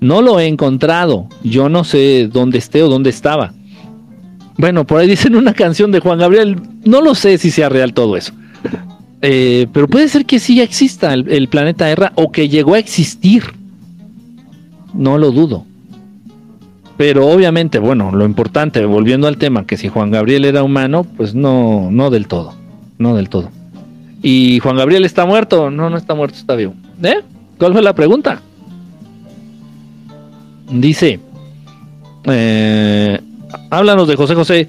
No 0.00 0.22
lo 0.22 0.38
he 0.38 0.46
encontrado. 0.46 1.28
Yo 1.42 1.68
no 1.68 1.84
sé 1.84 2.28
dónde 2.30 2.58
esté 2.58 2.82
o 2.82 2.88
dónde 2.88 3.10
estaba. 3.10 3.54
Bueno, 4.56 4.86
por 4.86 5.00
ahí 5.00 5.08
dicen 5.08 5.34
una 5.34 5.54
canción 5.54 5.90
de 5.92 6.00
Juan 6.00 6.18
Gabriel. 6.18 6.60
No 6.84 7.00
lo 7.00 7.14
sé 7.14 7.38
si 7.38 7.50
sea 7.50 7.68
real 7.68 7.94
todo 7.94 8.16
eso. 8.16 8.32
Eh, 9.26 9.66
pero 9.72 9.88
puede 9.88 10.08
ser 10.08 10.26
que 10.26 10.38
sí 10.38 10.60
exista 10.60 11.14
el, 11.14 11.48
planeta 11.48 11.90
Erra 11.90 12.12
o 12.14 12.30
que 12.30 12.50
llegó 12.50 12.74
a 12.74 12.78
existir. 12.78 13.42
No 14.92 15.16
lo 15.16 15.30
dudo. 15.30 15.64
Pero 16.96 17.26
obviamente, 17.26 17.78
bueno, 17.78 18.12
lo 18.12 18.24
importante, 18.24 18.84
volviendo 18.84 19.26
al 19.26 19.36
tema, 19.36 19.66
que 19.66 19.76
si 19.76 19.88
Juan 19.88 20.10
Gabriel 20.10 20.44
era 20.44 20.62
humano, 20.62 21.04
pues 21.16 21.34
no, 21.34 21.88
no 21.90 22.10
del 22.10 22.28
todo. 22.28 22.54
No 22.98 23.16
del 23.16 23.28
todo. 23.28 23.50
¿Y 24.22 24.60
Juan 24.60 24.76
Gabriel 24.76 25.04
está 25.04 25.26
muerto? 25.26 25.70
No, 25.70 25.90
no 25.90 25.96
está 25.96 26.14
muerto, 26.14 26.36
está 26.36 26.54
vivo. 26.54 26.74
¿Eh? 27.02 27.20
¿Cuál 27.58 27.72
fue 27.72 27.82
la 27.82 27.94
pregunta? 27.94 28.40
Dice, 30.70 31.20
eh, 32.24 33.20
háblanos 33.70 34.08
de 34.08 34.16
José 34.16 34.34
José. 34.34 34.68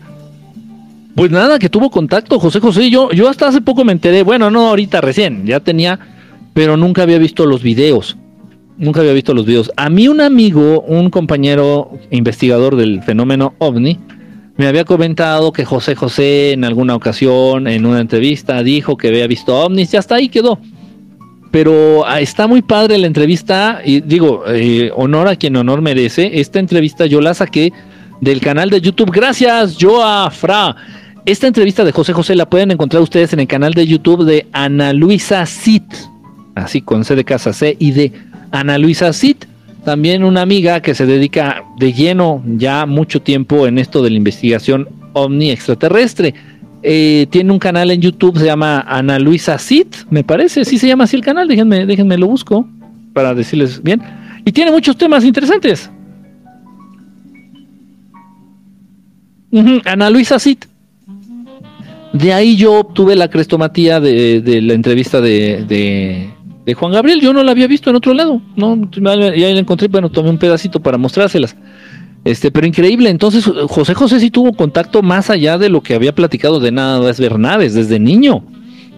Pues 1.15 1.31
nada, 1.31 1.59
que 1.59 1.69
tuvo 1.69 1.89
contacto 1.89 2.39
José 2.39 2.59
José. 2.59 2.89
Yo, 2.89 3.11
yo 3.11 3.29
hasta 3.29 3.47
hace 3.47 3.61
poco 3.61 3.85
me 3.85 3.93
enteré, 3.93 4.23
bueno, 4.23 4.51
no 4.51 4.67
ahorita 4.69 4.99
recién, 4.99 5.45
ya 5.45 5.59
tenía, 5.61 5.99
pero 6.53 6.75
nunca 6.75 7.03
había 7.03 7.19
visto 7.19 7.45
los 7.45 7.63
videos. 7.63 8.17
Nunca 8.77 8.99
había 8.99 9.13
visto 9.13 9.33
los 9.33 9.45
videos. 9.45 9.71
A 9.77 9.89
mí 9.89 10.07
un 10.07 10.19
amigo, 10.19 10.81
un 10.81 11.09
compañero 11.09 11.91
investigador 12.11 12.75
del 12.75 13.01
fenómeno 13.03 13.53
ovni, 13.59 13.99
me 14.57 14.67
había 14.67 14.85
comentado 14.85 15.51
que 15.51 15.65
José 15.65 15.95
José 15.95 16.53
en 16.53 16.63
alguna 16.63 16.95
ocasión, 16.95 17.67
en 17.67 17.85
una 17.85 17.99
entrevista, 17.99 18.63
dijo 18.63 18.95
que 18.97 19.09
había 19.09 19.27
visto 19.27 19.55
ovnis 19.55 19.93
y 19.93 19.97
hasta 19.97 20.15
ahí 20.15 20.29
quedó. 20.29 20.59
Pero 21.51 22.05
ah, 22.05 22.19
está 22.19 22.47
muy 22.47 22.61
padre 22.61 22.97
la 22.97 23.07
entrevista 23.07 23.81
y 23.83 24.01
digo, 24.01 24.43
eh, 24.47 24.91
honor 24.95 25.27
a 25.27 25.35
quien 25.35 25.55
honor 25.55 25.81
merece. 25.81 26.39
Esta 26.39 26.59
entrevista 26.59 27.05
yo 27.05 27.21
la 27.21 27.33
saqué 27.33 27.71
del 28.21 28.41
canal 28.41 28.69
de 28.69 28.81
YouTube. 28.81 29.11
Gracias, 29.11 29.77
Joa 29.79 30.29
Fra. 30.31 30.75
Esta 31.25 31.47
entrevista 31.47 31.83
de 31.83 31.91
José 31.91 32.13
José 32.13 32.35
la 32.35 32.49
pueden 32.49 32.71
encontrar 32.71 33.01
ustedes 33.01 33.33
en 33.33 33.39
el 33.39 33.47
canal 33.47 33.73
de 33.73 33.87
YouTube 33.87 34.25
de 34.25 34.47
Ana 34.51 34.93
Luisa 34.93 35.45
Cid, 35.45 35.83
así 36.55 36.81
con 36.81 37.03
C 37.03 37.15
de 37.15 37.23
casa 37.23 37.51
C 37.51 37.75
y 37.79 37.91
de 37.91 38.11
Ana 38.59 38.77
Luisa 38.77 39.11
Cid, 39.13 39.37
también 39.83 40.23
una 40.23 40.41
amiga 40.41 40.81
que 40.81 40.95
se 40.95 41.05
dedica 41.05 41.63
de 41.77 41.93
lleno 41.93 42.43
ya 42.45 42.85
mucho 42.85 43.21
tiempo 43.21 43.67
en 43.67 43.77
esto 43.77 44.01
de 44.01 44.09
la 44.09 44.17
investigación 44.17 44.87
ovni 45.13 45.51
extraterrestre. 45.51 46.33
Eh, 46.81 47.27
tiene 47.29 47.51
un 47.51 47.59
canal 47.59 47.91
en 47.91 48.01
YouTube, 48.01 48.37
se 48.37 48.45
llama 48.45 48.81
Ana 48.87 49.19
Luisa 49.19 49.57
Cid, 49.57 49.87
me 50.09 50.23
parece, 50.23 50.65
sí 50.65 50.77
se 50.77 50.87
llama 50.87 51.05
así 51.05 51.15
el 51.15 51.23
canal, 51.23 51.47
déjenme, 51.47 51.85
déjenme 51.85 52.17
lo 52.17 52.27
busco 52.27 52.67
para 53.13 53.33
decirles 53.33 53.81
bien. 53.81 54.01
Y 54.45 54.51
tiene 54.51 54.71
muchos 54.71 54.95
temas 54.95 55.23
interesantes. 55.23 55.89
Ana 59.85 60.09
Luisa 60.09 60.37
Cid. 60.37 60.57
De 62.13 62.33
ahí 62.33 62.55
yo 62.55 62.79
obtuve 62.79 63.15
la 63.15 63.29
crestomatía 63.29 63.99
de, 63.99 64.61
la 64.61 64.73
entrevista 64.73 65.19
de, 65.19 66.29
Juan 66.73 66.91
Gabriel. 66.91 67.21
Yo 67.21 67.33
no 67.33 67.43
la 67.43 67.51
había 67.51 67.67
visto 67.67 67.89
en 67.89 67.95
otro 67.95 68.13
lado. 68.13 68.41
No, 68.55 68.89
ya 68.91 69.15
la 69.15 69.59
encontré, 69.59 69.87
bueno, 69.87 70.09
tomé 70.09 70.29
un 70.29 70.37
pedacito 70.37 70.79
para 70.79 70.97
mostrárselas. 70.97 71.55
Este, 72.23 72.49
pero 72.49 72.65
increíble. 72.65 73.09
Entonces, 73.09 73.45
José 73.67 73.93
José 73.93 74.19
sí 74.19 74.31
tuvo 74.31 74.53
contacto 74.53 75.01
más 75.01 75.29
allá 75.29 75.57
de 75.57 75.69
lo 75.69 75.81
que 75.81 75.93
había 75.93 76.15
platicado 76.15 76.59
de 76.59 76.71
nada 76.71 76.99
más 76.99 77.19
ver 77.19 77.37
naves, 77.37 77.73
desde 77.75 77.99
niño. 77.99 78.43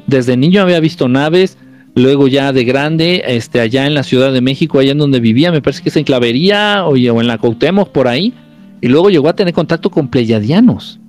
Desde 0.07 0.37
niño 0.37 0.61
había 0.61 0.79
visto 0.79 1.09
naves, 1.09 1.57
luego 1.93 2.29
ya 2.29 2.53
de 2.53 2.63
grande, 2.63 3.23
este, 3.27 3.59
allá 3.59 3.85
en 3.85 3.93
la 3.93 4.03
Ciudad 4.03 4.31
de 4.31 4.39
México, 4.39 4.79
allá 4.79 4.93
en 4.93 4.99
donde 4.99 5.19
vivía, 5.19 5.51
me 5.51 5.61
parece 5.61 5.83
que 5.83 5.89
es 5.89 5.97
en 5.97 6.05
Clavería 6.05 6.85
o, 6.85 6.95
en 6.95 7.27
la 7.27 7.37
Cautemos, 7.37 7.89
por 7.89 8.07
ahí 8.07 8.33
y 8.79 8.87
luego 8.87 9.09
llegó 9.09 9.27
a 9.29 9.35
tener 9.35 9.53
contacto 9.53 9.89
con 9.89 10.07
pleyadianos. 10.07 10.99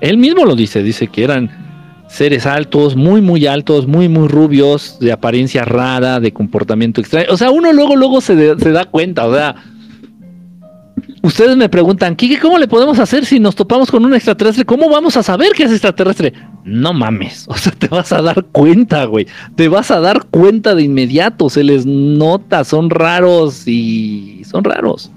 Él 0.00 0.16
mismo 0.16 0.44
lo 0.44 0.56
dice, 0.56 0.82
dice 0.82 1.08
que 1.08 1.22
eran 1.22 1.69
seres 2.10 2.46
altos, 2.46 2.96
muy, 2.96 3.20
muy 3.20 3.46
altos, 3.46 3.86
muy, 3.86 4.08
muy 4.08 4.28
rubios, 4.28 4.98
de 5.00 5.12
apariencia 5.12 5.64
rara, 5.64 6.20
de 6.20 6.32
comportamiento 6.32 7.00
extraño. 7.00 7.28
O 7.30 7.36
sea, 7.36 7.50
uno 7.50 7.72
luego, 7.72 7.96
luego 7.96 8.20
se, 8.20 8.34
da 8.54 8.84
cuenta, 8.84 9.26
o 9.26 9.34
sea, 9.34 9.56
ustedes 11.22 11.56
me 11.56 11.68
preguntan, 11.68 12.16
Kike, 12.16 12.40
¿cómo 12.40 12.58
le 12.58 12.68
podemos 12.68 12.98
hacer 12.98 13.24
si 13.24 13.38
nos 13.38 13.54
topamos 13.54 13.90
con 13.90 14.04
un 14.04 14.14
extraterrestre? 14.14 14.64
¿Cómo 14.64 14.88
vamos 14.88 15.16
a 15.16 15.22
saber 15.22 15.52
que 15.52 15.64
es 15.64 15.70
extraterrestre? 15.70 16.32
No 16.64 16.92
mames, 16.92 17.44
o 17.48 17.56
sea, 17.56 17.72
te 17.72 17.88
vas 17.88 18.12
a 18.12 18.20
dar 18.20 18.44
cuenta, 18.46 19.04
güey. 19.04 19.26
Te 19.54 19.68
vas 19.68 19.90
a 19.90 20.00
dar 20.00 20.26
cuenta 20.26 20.74
de 20.74 20.82
inmediato, 20.82 21.48
se 21.48 21.64
les 21.64 21.86
nota, 21.86 22.64
son 22.64 22.90
raros 22.90 23.66
y 23.66 24.42
son 24.44 24.64
raros 24.64 25.10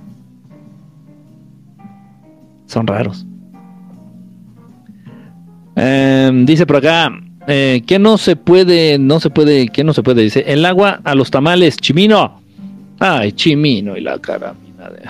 son 2.74 2.88
raros. 2.88 3.26
Em, 5.76 6.46
dice 6.46 6.66
por 6.66 6.78
acá, 6.78 7.12
eh, 7.48 7.82
que 7.86 8.00
no 8.00 8.18
se 8.18 8.36
puede, 8.36 8.98
no 9.00 9.20
se 9.20 9.30
puede, 9.30 9.68
que 9.70 9.84
no 9.84 9.94
se 9.94 10.04
puede, 10.04 10.22
dice, 10.24 10.44
el 10.48 10.66
agua 10.66 11.00
a 11.04 11.16
los 11.16 11.32
tamales, 11.32 11.78
chimino. 11.78 12.40
Ay, 13.00 13.32
chimino 13.34 13.98
y 13.98 14.02
la 14.02 14.18
cara 14.20 14.54
de... 14.78 15.02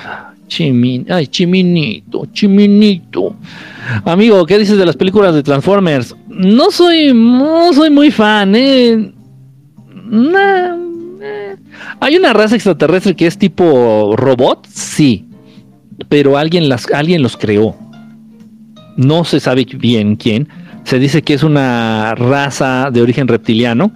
Chimino, 0.48 1.16
ay, 1.16 1.28
chiminito, 1.28 2.28
chiminito. 2.32 3.36
Amigo, 4.06 4.46
¿qué 4.46 4.58
dices 4.60 4.78
de 4.78 4.86
las 4.86 4.96
películas 4.96 5.34
de 5.34 5.44
Transformers? 5.44 6.16
No 6.28 6.70
soy, 6.72 7.12
no 7.14 7.74
soy 7.74 7.90
muy 7.90 8.12
fan, 8.12 8.56
eh. 8.56 9.12
eh. 10.12 11.56
Hay 12.00 12.16
una 12.16 12.34
raza 12.34 12.56
extraterrestre 12.56 13.16
que 13.16 13.28
es 13.28 13.38
tipo 13.38 14.16
robot, 14.16 14.68
sí 14.68 15.26
pero 16.10 16.38
alguien, 16.38 16.70
las, 16.70 16.90
alguien 16.92 17.22
los 17.22 17.38
creó. 17.38 17.76
No 18.98 19.24
se 19.24 19.40
sabe 19.40 19.66
bien 19.66 20.16
quién. 20.16 20.48
Se 20.84 21.00
dice 21.00 21.22
que 21.22 21.34
es 21.34 21.44
una 21.44 22.16
raza 22.16 22.90
de 22.92 23.02
origen 23.02 23.28
reptiliano. 23.28 23.92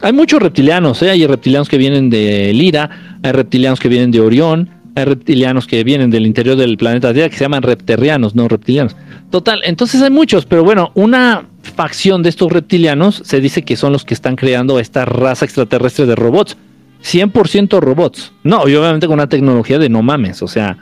Hay 0.00 0.12
muchos 0.12 0.42
reptilianos, 0.42 1.00
¿eh? 1.02 1.10
hay 1.10 1.26
reptilianos 1.26 1.68
que 1.68 1.78
vienen 1.78 2.10
de 2.10 2.52
Lira, 2.52 2.90
hay 3.22 3.30
reptilianos 3.30 3.78
que 3.78 3.88
vienen 3.88 4.10
de 4.10 4.20
Orión, 4.20 4.68
hay 4.96 5.04
reptilianos 5.04 5.66
que 5.66 5.84
vienen 5.84 6.10
del 6.10 6.26
interior 6.26 6.56
del 6.56 6.76
planeta 6.76 7.12
Tierra 7.12 7.28
que 7.28 7.36
se 7.36 7.44
llaman 7.44 7.62
repterianos, 7.62 8.34
no 8.34 8.48
reptilianos. 8.48 8.96
Total, 9.30 9.60
entonces 9.64 10.02
hay 10.02 10.10
muchos, 10.10 10.44
pero 10.44 10.64
bueno, 10.64 10.90
una 10.94 11.46
facción 11.62 12.22
de 12.22 12.30
estos 12.30 12.50
reptilianos 12.52 13.22
se 13.24 13.40
dice 13.40 13.62
que 13.62 13.76
son 13.76 13.92
los 13.92 14.04
que 14.04 14.14
están 14.14 14.34
creando 14.36 14.80
esta 14.80 15.04
raza 15.04 15.44
extraterrestre 15.44 16.06
de 16.06 16.16
robots. 16.16 16.56
100% 17.02 17.80
robots. 17.80 18.32
No, 18.44 18.68
y 18.68 18.74
obviamente 18.74 19.06
con 19.06 19.14
una 19.14 19.28
tecnología 19.28 19.78
de 19.78 19.88
no 19.88 20.02
mames, 20.02 20.42
o 20.42 20.48
sea, 20.48 20.78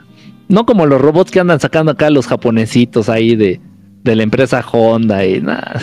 no 0.51 0.65
como 0.65 0.85
los 0.85 1.01
robots 1.01 1.31
que 1.31 1.39
andan 1.39 1.59
sacando 1.59 1.93
acá 1.93 2.09
los 2.09 2.27
japonesitos 2.27 3.09
ahí 3.09 3.35
de, 3.35 3.59
la 4.03 4.23
empresa 4.23 4.63
Honda 4.71 5.25
y 5.25 5.41
nada. 5.41 5.79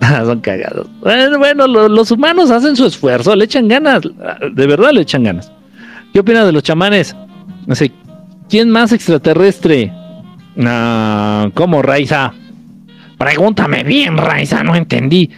Son 0.24 0.40
cagados. 0.40 0.88
Bueno, 1.00 1.66
los 1.66 2.10
humanos 2.10 2.50
hacen 2.50 2.74
su 2.74 2.86
esfuerzo, 2.86 3.36
le 3.36 3.44
echan 3.44 3.68
ganas, 3.68 4.02
de 4.02 4.66
verdad 4.66 4.90
le 4.92 5.02
echan 5.02 5.22
ganas. 5.22 5.52
¿Qué 6.12 6.20
opina 6.20 6.44
de 6.44 6.52
los 6.52 6.64
chamanes? 6.64 7.16
No 7.66 7.74
sé, 7.74 7.92
¿quién 8.48 8.68
más 8.68 8.92
extraterrestre? 8.92 9.92
Ah, 10.58 11.48
¿Cómo, 11.54 11.80
Raiza? 11.82 12.34
Pregúntame 13.16 13.84
bien, 13.84 14.18
Raiza, 14.18 14.64
no 14.64 14.74
entendí. 14.74 15.30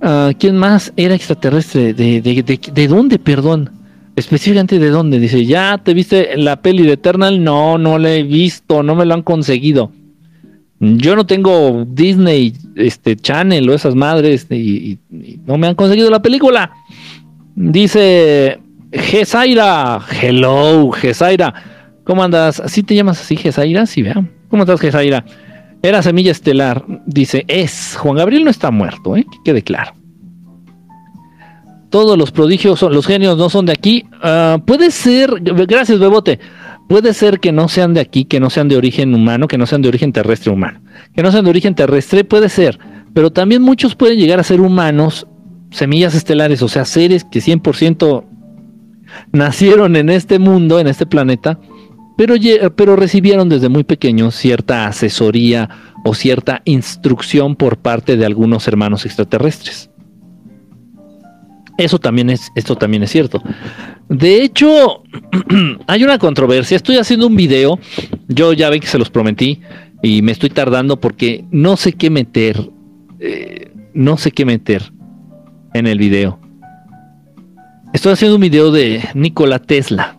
Ah, 0.00 0.30
¿Quién 0.38 0.56
más 0.56 0.92
era 0.96 1.14
extraterrestre? 1.14 1.92
¿De, 1.94 2.20
de, 2.22 2.88
dónde, 2.88 3.18
perdón? 3.18 3.70
Específicamente 4.16 4.78
de 4.78 4.90
dónde. 4.90 5.18
Dice, 5.18 5.44
¿ya 5.44 5.78
te 5.78 5.94
viste 5.94 6.36
la 6.36 6.60
peli 6.62 6.84
de 6.84 6.92
Eternal? 6.92 7.42
No, 7.42 7.78
no 7.78 7.98
la 7.98 8.12
he 8.12 8.22
visto, 8.22 8.82
no 8.82 8.94
me 8.94 9.04
lo 9.04 9.14
han 9.14 9.22
conseguido. 9.22 9.90
Yo 10.80 11.16
no 11.16 11.24
tengo 11.26 11.86
Disney 11.88 12.52
este, 12.76 13.16
Channel 13.16 13.68
o 13.68 13.74
esas 13.74 13.94
madres 13.94 14.46
y, 14.50 14.98
no 15.46 15.56
me 15.56 15.66
han 15.66 15.74
conseguido 15.74 16.10
la 16.10 16.22
película. 16.22 16.72
Dice 17.54 18.60
Gesaira. 18.92 20.00
Hello, 20.20 20.90
Gesaira. 20.90 21.54
¿Cómo 22.04 22.22
andas? 22.22 22.60
¿Así 22.60 22.82
te 22.82 22.94
llamas 22.94 23.20
así, 23.20 23.36
Gesaira? 23.36 23.86
Sí, 23.86 24.02
vean. 24.02 24.30
¿Cómo 24.48 24.64
estás, 24.64 24.80
Gesaira? 24.80 25.24
Era 25.82 26.02
Semilla 26.02 26.32
Estelar. 26.32 26.84
Dice, 27.06 27.44
es. 27.48 27.96
Juan 27.98 28.16
Gabriel 28.16 28.44
no 28.44 28.50
está 28.50 28.70
muerto, 28.70 29.16
¿eh? 29.16 29.24
Que 29.30 29.38
quede 29.44 29.62
claro. 29.62 29.94
Todos 31.94 32.18
los 32.18 32.32
prodigios, 32.32 32.82
los 32.82 33.06
genios 33.06 33.38
no 33.38 33.48
son 33.48 33.66
de 33.66 33.72
aquí. 33.72 34.04
Ah, 34.20 34.58
puede 34.66 34.90
ser, 34.90 35.30
gracias, 35.40 36.00
Bebote. 36.00 36.40
Puede 36.88 37.14
ser 37.14 37.38
que 37.38 37.52
no 37.52 37.68
sean 37.68 37.94
de 37.94 38.00
aquí, 38.00 38.24
que 38.24 38.40
no 38.40 38.50
sean 38.50 38.68
de 38.68 38.76
origen 38.76 39.14
humano, 39.14 39.46
que 39.46 39.58
no 39.58 39.64
sean 39.64 39.80
de 39.80 39.90
origen 39.90 40.12
terrestre 40.12 40.50
humano. 40.50 40.80
Que 41.14 41.22
no 41.22 41.30
sean 41.30 41.44
de 41.44 41.50
origen 41.50 41.76
terrestre, 41.76 42.24
puede 42.24 42.48
ser. 42.48 42.80
Pero 43.14 43.30
también 43.30 43.62
muchos 43.62 43.94
pueden 43.94 44.18
llegar 44.18 44.40
a 44.40 44.42
ser 44.42 44.60
humanos, 44.60 45.28
semillas 45.70 46.16
estelares, 46.16 46.62
o 46.62 46.68
sea, 46.68 46.84
seres 46.84 47.22
que 47.30 47.38
100% 47.38 48.24
nacieron 49.30 49.94
en 49.94 50.08
este 50.08 50.40
mundo, 50.40 50.80
en 50.80 50.88
este 50.88 51.06
planeta, 51.06 51.60
pero, 52.18 52.34
pero 52.74 52.96
recibieron 52.96 53.48
desde 53.48 53.68
muy 53.68 53.84
pequeños 53.84 54.34
cierta 54.34 54.88
asesoría 54.88 55.70
o 56.04 56.12
cierta 56.12 56.60
instrucción 56.64 57.54
por 57.54 57.76
parte 57.76 58.16
de 58.16 58.26
algunos 58.26 58.66
hermanos 58.66 59.06
extraterrestres. 59.06 59.90
Eso 61.76 61.98
también 61.98 62.30
es, 62.30 62.50
esto 62.54 62.76
también 62.76 63.02
es 63.02 63.10
cierto. 63.10 63.42
De 64.08 64.42
hecho, 64.42 65.02
hay 65.86 66.04
una 66.04 66.18
controversia. 66.18 66.76
Estoy 66.76 66.98
haciendo 66.98 67.26
un 67.26 67.36
video. 67.36 67.78
Yo 68.28 68.52
ya 68.52 68.70
ve 68.70 68.80
que 68.80 68.86
se 68.86 68.98
los 68.98 69.10
prometí 69.10 69.60
y 70.02 70.22
me 70.22 70.32
estoy 70.32 70.50
tardando 70.50 71.00
porque 71.00 71.44
no 71.50 71.76
sé 71.76 71.92
qué 71.94 72.10
meter. 72.10 72.70
Eh, 73.18 73.72
no 73.92 74.16
sé 74.16 74.30
qué 74.30 74.44
meter 74.44 74.92
en 75.72 75.86
el 75.86 75.98
video. 75.98 76.38
Estoy 77.92 78.12
haciendo 78.12 78.36
un 78.36 78.40
video 78.40 78.70
de 78.70 79.02
Nikola 79.14 79.58
Tesla. 79.58 80.18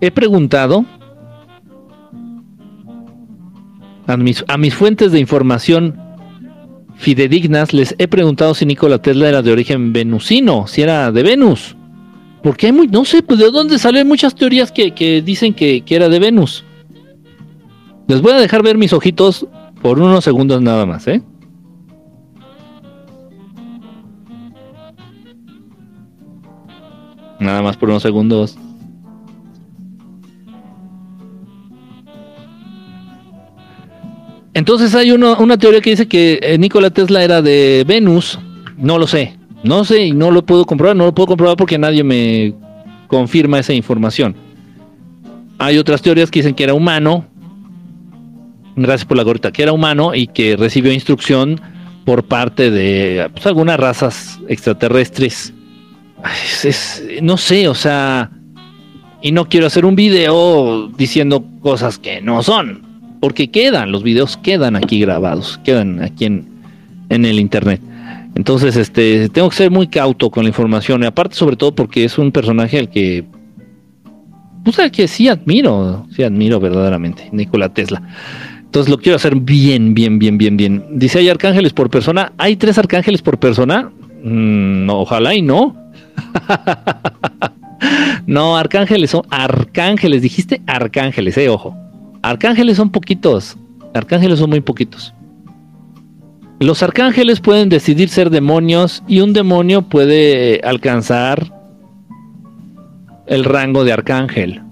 He 0.00 0.10
preguntado 0.10 0.86
a 4.06 4.16
mis, 4.16 4.44
a 4.48 4.56
mis 4.56 4.74
fuentes 4.74 5.12
de 5.12 5.20
información 5.20 6.09
fidedignas, 7.00 7.72
les 7.72 7.94
he 7.98 8.06
preguntado 8.06 8.54
si 8.54 8.66
Nikola 8.66 9.00
Tesla 9.00 9.28
era 9.28 9.42
de 9.42 9.50
origen 9.50 9.92
venusino, 9.92 10.66
si 10.66 10.82
era 10.82 11.10
de 11.10 11.22
Venus. 11.22 11.74
Porque 12.42 12.66
hay 12.66 12.72
muy, 12.72 12.88
no 12.88 13.04
sé, 13.04 13.22
pues 13.22 13.38
de 13.38 13.50
dónde 13.50 13.78
salen 13.78 14.06
muchas 14.06 14.34
teorías 14.34 14.70
que, 14.70 15.22
dicen 15.24 15.54
que, 15.54 15.82
que, 15.82 15.96
era 15.96 16.08
de 16.08 16.18
Venus. 16.18 16.64
Les 18.06 18.20
voy 18.20 18.32
a 18.32 18.40
dejar 18.40 18.62
ver 18.62 18.76
mis 18.76 18.92
ojitos 18.92 19.46
por 19.82 19.98
unos 19.98 20.24
segundos 20.24 20.60
nada 20.60 20.84
más, 20.84 21.06
¿eh? 21.06 21.22
Nada 27.38 27.62
más 27.62 27.78
por 27.78 27.88
unos 27.88 28.02
segundos. 28.02 28.58
Entonces 34.54 34.94
hay 34.94 35.12
una 35.12 35.58
teoría 35.58 35.80
que 35.80 35.90
dice 35.90 36.08
que 36.08 36.40
eh, 36.42 36.58
Nikola 36.58 36.90
Tesla 36.90 37.22
era 37.22 37.40
de 37.40 37.84
Venus. 37.86 38.38
No 38.76 38.98
lo 38.98 39.06
sé. 39.06 39.36
No 39.62 39.84
sé 39.84 40.06
y 40.06 40.12
no 40.12 40.30
lo 40.30 40.44
puedo 40.44 40.64
comprobar. 40.64 40.96
No 40.96 41.06
lo 41.06 41.14
puedo 41.14 41.28
comprobar 41.28 41.56
porque 41.56 41.78
nadie 41.78 42.02
me 42.02 42.54
confirma 43.06 43.58
esa 43.58 43.72
información. 43.72 44.34
Hay 45.58 45.78
otras 45.78 46.02
teorías 46.02 46.30
que 46.30 46.40
dicen 46.40 46.54
que 46.54 46.64
era 46.64 46.74
humano. 46.74 47.26
Gracias 48.74 49.04
por 49.04 49.16
la 49.16 49.22
gorita. 49.22 49.52
Que 49.52 49.62
era 49.62 49.72
humano 49.72 50.14
y 50.14 50.26
que 50.26 50.56
recibió 50.56 50.92
instrucción 50.92 51.60
por 52.04 52.24
parte 52.24 52.70
de 52.70 53.30
pues, 53.32 53.46
algunas 53.46 53.78
razas 53.78 54.40
extraterrestres. 54.48 55.54
no 57.22 57.36
sé, 57.36 57.68
o 57.68 57.74
sea. 57.74 58.30
Y 59.22 59.32
no 59.32 59.48
quiero 59.48 59.66
hacer 59.66 59.84
un 59.84 59.94
video 59.94 60.88
diciendo 60.96 61.44
cosas 61.60 61.98
que 61.98 62.22
no 62.22 62.42
son 62.42 62.89
porque 63.20 63.50
quedan, 63.50 63.92
los 63.92 64.02
videos 64.02 64.36
quedan 64.36 64.76
aquí 64.76 64.98
grabados, 65.00 65.60
quedan 65.62 66.02
aquí 66.02 66.24
en, 66.24 66.48
en 67.10 67.24
el 67.24 67.38
internet. 67.38 67.80
Entonces, 68.34 68.76
este, 68.76 69.28
tengo 69.28 69.50
que 69.50 69.56
ser 69.56 69.70
muy 69.70 69.88
cauto 69.88 70.30
con 70.30 70.44
la 70.44 70.48
información, 70.48 71.02
y 71.02 71.06
aparte 71.06 71.34
sobre 71.34 71.56
todo 71.56 71.74
porque 71.74 72.04
es 72.04 72.16
un 72.18 72.32
personaje 72.32 72.78
al 72.78 72.88
que, 72.88 73.24
pues 74.64 74.78
al 74.78 74.90
que 74.90 75.08
sí 75.08 75.28
admiro, 75.28 76.06
sí 76.14 76.22
admiro 76.22 76.60
verdaderamente, 76.60 77.28
Nikola 77.32 77.68
Tesla. 77.70 78.02
Entonces 78.58 78.88
lo 78.88 78.98
quiero 78.98 79.16
hacer 79.16 79.34
bien, 79.34 79.94
bien, 79.94 80.20
bien, 80.20 80.38
bien, 80.38 80.56
bien. 80.56 80.84
Dice, 80.92 81.18
¿hay 81.18 81.28
arcángeles 81.28 81.72
por 81.72 81.90
persona? 81.90 82.32
¿Hay 82.38 82.54
tres 82.54 82.78
arcángeles 82.78 83.20
por 83.20 83.38
persona? 83.38 83.90
Mm, 84.22 84.88
ojalá 84.90 85.34
y 85.34 85.42
no. 85.42 85.76
no, 88.26 88.56
arcángeles 88.56 89.10
son 89.10 89.22
arcángeles, 89.28 90.22
dijiste 90.22 90.62
arcángeles, 90.68 91.36
eh, 91.36 91.48
ojo. 91.48 91.76
Arcángeles 92.22 92.76
son 92.76 92.90
poquitos. 92.90 93.56
Arcángeles 93.94 94.38
son 94.38 94.50
muy 94.50 94.60
poquitos. 94.60 95.14
Los 96.60 96.82
arcángeles 96.82 97.40
pueden 97.40 97.70
decidir 97.70 98.10
ser 98.10 98.28
demonios 98.28 99.02
y 99.08 99.20
un 99.20 99.32
demonio 99.32 99.82
puede 99.82 100.60
alcanzar 100.62 101.50
el 103.26 103.44
rango 103.44 103.84
de 103.84 103.92
arcángel. 103.94 104.62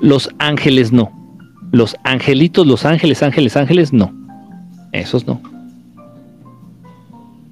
Los 0.00 0.30
ángeles 0.38 0.92
no. 0.92 1.10
Los 1.72 1.96
angelitos, 2.04 2.64
los 2.66 2.84
ángeles, 2.84 3.22
ángeles, 3.24 3.56
ángeles 3.56 3.92
no. 3.92 4.12
Esos 4.92 5.26
no. 5.26 5.40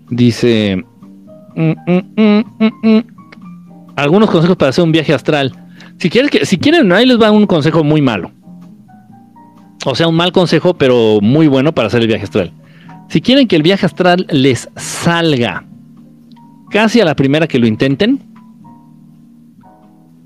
Dice... 0.08 0.84
Mm, 1.56 1.72
mm, 1.86 2.44
mm, 2.82 3.00
algunos 3.96 4.30
consejos 4.30 4.56
para 4.56 4.68
hacer 4.70 4.84
un 4.84 4.92
viaje 4.92 5.12
astral. 5.12 5.52
Si, 5.98 6.10
si 6.42 6.58
quieren, 6.58 6.92
ahí 6.92 7.06
les 7.06 7.20
va 7.20 7.30
un 7.30 7.46
consejo 7.46 7.82
muy 7.82 8.00
malo. 8.00 8.30
O 9.84 9.94
sea, 9.94 10.08
un 10.08 10.16
mal 10.16 10.32
consejo, 10.32 10.74
pero 10.74 11.20
muy 11.22 11.46
bueno 11.46 11.72
para 11.72 11.88
hacer 11.88 12.02
el 12.02 12.08
viaje 12.08 12.24
astral. 12.24 12.52
Si 13.08 13.20
quieren 13.20 13.46
que 13.46 13.56
el 13.56 13.62
viaje 13.62 13.86
astral 13.86 14.26
les 14.30 14.68
salga 14.76 15.64
casi 16.70 17.00
a 17.00 17.04
la 17.04 17.14
primera 17.14 17.46
que 17.46 17.58
lo 17.58 17.66
intenten, 17.66 18.20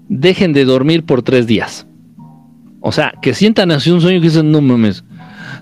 dejen 0.09 0.53
de 0.53 0.65
dormir 0.65 1.05
por 1.05 1.23
tres 1.23 1.47
días. 1.47 1.87
O 2.81 2.91
sea, 2.91 3.13
que 3.21 3.35
sientan 3.35 3.71
así 3.71 3.91
un 3.91 4.01
sueño 4.01 4.21
que 4.21 4.29
dicen, 4.29 4.51
no 4.51 4.63
mames, 4.63 5.05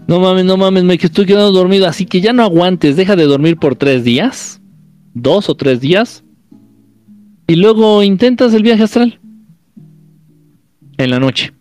no 0.07 0.21
mames, 0.21 0.45
no 0.45 0.57
mames, 0.57 0.85
me 0.85 0.95
estoy 0.95 1.27
quedando 1.27 1.51
dormido, 1.51 1.89
así 1.89 2.07
que 2.07 2.21
ya 2.21 2.33
no 2.33 2.45
aguantes, 2.45 2.97
deja 2.97 3.17
de 3.17 3.25
dormir 3.25 3.57
por 3.57 3.75
tres 3.75 4.05
días, 4.05 4.61
dos 5.15 5.51
o 5.51 5.57
tres 5.57 5.81
días, 5.81 6.23
y 7.49 7.57
luego 7.57 8.05
intentas 8.05 8.55
el 8.55 8.63
viaje 8.63 8.85
astral 8.85 9.19
en 10.99 11.11
la 11.11 11.19
noche. 11.19 11.53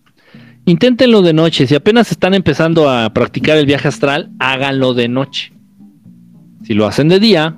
Inténtenlo 0.66 1.22
de 1.22 1.34
noche. 1.34 1.66
Si 1.66 1.76
apenas 1.76 2.12
están 2.12 2.34
empezando 2.34 2.90
a 2.90 3.14
practicar 3.14 3.58
el 3.58 3.66
viaje 3.66 3.88
astral, 3.88 4.32
háganlo 4.40 4.94
de 4.94 5.08
noche. 5.08 5.54
Si 6.64 6.74
lo 6.74 6.86
hacen 6.86 7.08
de 7.08 7.20
día, 7.20 7.58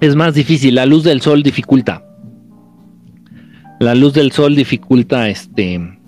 es 0.00 0.16
más 0.16 0.34
difícil. 0.34 0.76
La 0.76 0.86
luz 0.86 1.04
del 1.04 1.20
sol 1.20 1.42
dificulta. 1.42 2.02
La 3.78 3.94
luz 3.94 4.14
del 4.14 4.32
sol 4.32 4.54
dificulta 4.54 5.28
este 5.28 5.98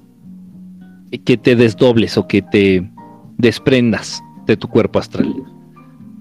que 1.25 1.37
te 1.37 1.55
desdobles 1.55 2.17
o 2.19 2.27
que 2.27 2.43
te 2.43 2.91
desprendas 3.37 4.23
de 4.47 4.57
tu 4.57 4.69
cuerpo 4.69 4.99
astral. 4.99 5.33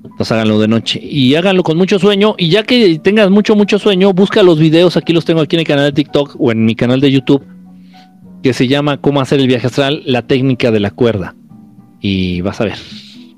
Entonces 0.04 0.32
háganlo 0.32 0.60
de 0.60 0.68
noche 0.68 1.00
y 1.02 1.34
háganlo 1.36 1.63
con 1.63 1.78
mucho 1.78 1.98
sueño. 1.98 2.36
Y 2.38 2.50
ya 2.50 2.63
que 2.63 3.00
tengas 3.00 3.30
mucho, 3.30 3.56
mucho 3.56 3.80
sueño, 3.80 4.13
busca 4.13 4.44
los 4.44 4.60
videos. 4.60 4.98
Aquí 4.98 5.13
los 5.13 5.26
tengo 5.26 5.42
aquí 5.42 5.56
en 5.56 5.62
el 5.62 5.68
canal 5.68 5.86
de 5.86 5.94
TikTok 5.94 6.36
o 6.39 6.52
en 6.52 6.66
mi 6.66 6.76
canal 6.76 7.00
de 7.00 7.12
YouTube. 7.12 7.44
Que 8.42 8.54
se 8.54 8.68
llama 8.68 8.98
Cómo 8.98 9.22
hacer 9.22 9.39
el 9.39 9.48
viaje 9.48 9.68
astral, 9.68 10.04
la 10.06 10.24
técnica 10.24 10.72
de 10.72 10.82
la 10.82 10.92
cuerda. 10.92 11.36
Y 12.02 12.42
vas 12.42 12.60
a 12.60 12.66
ver, 12.66 12.78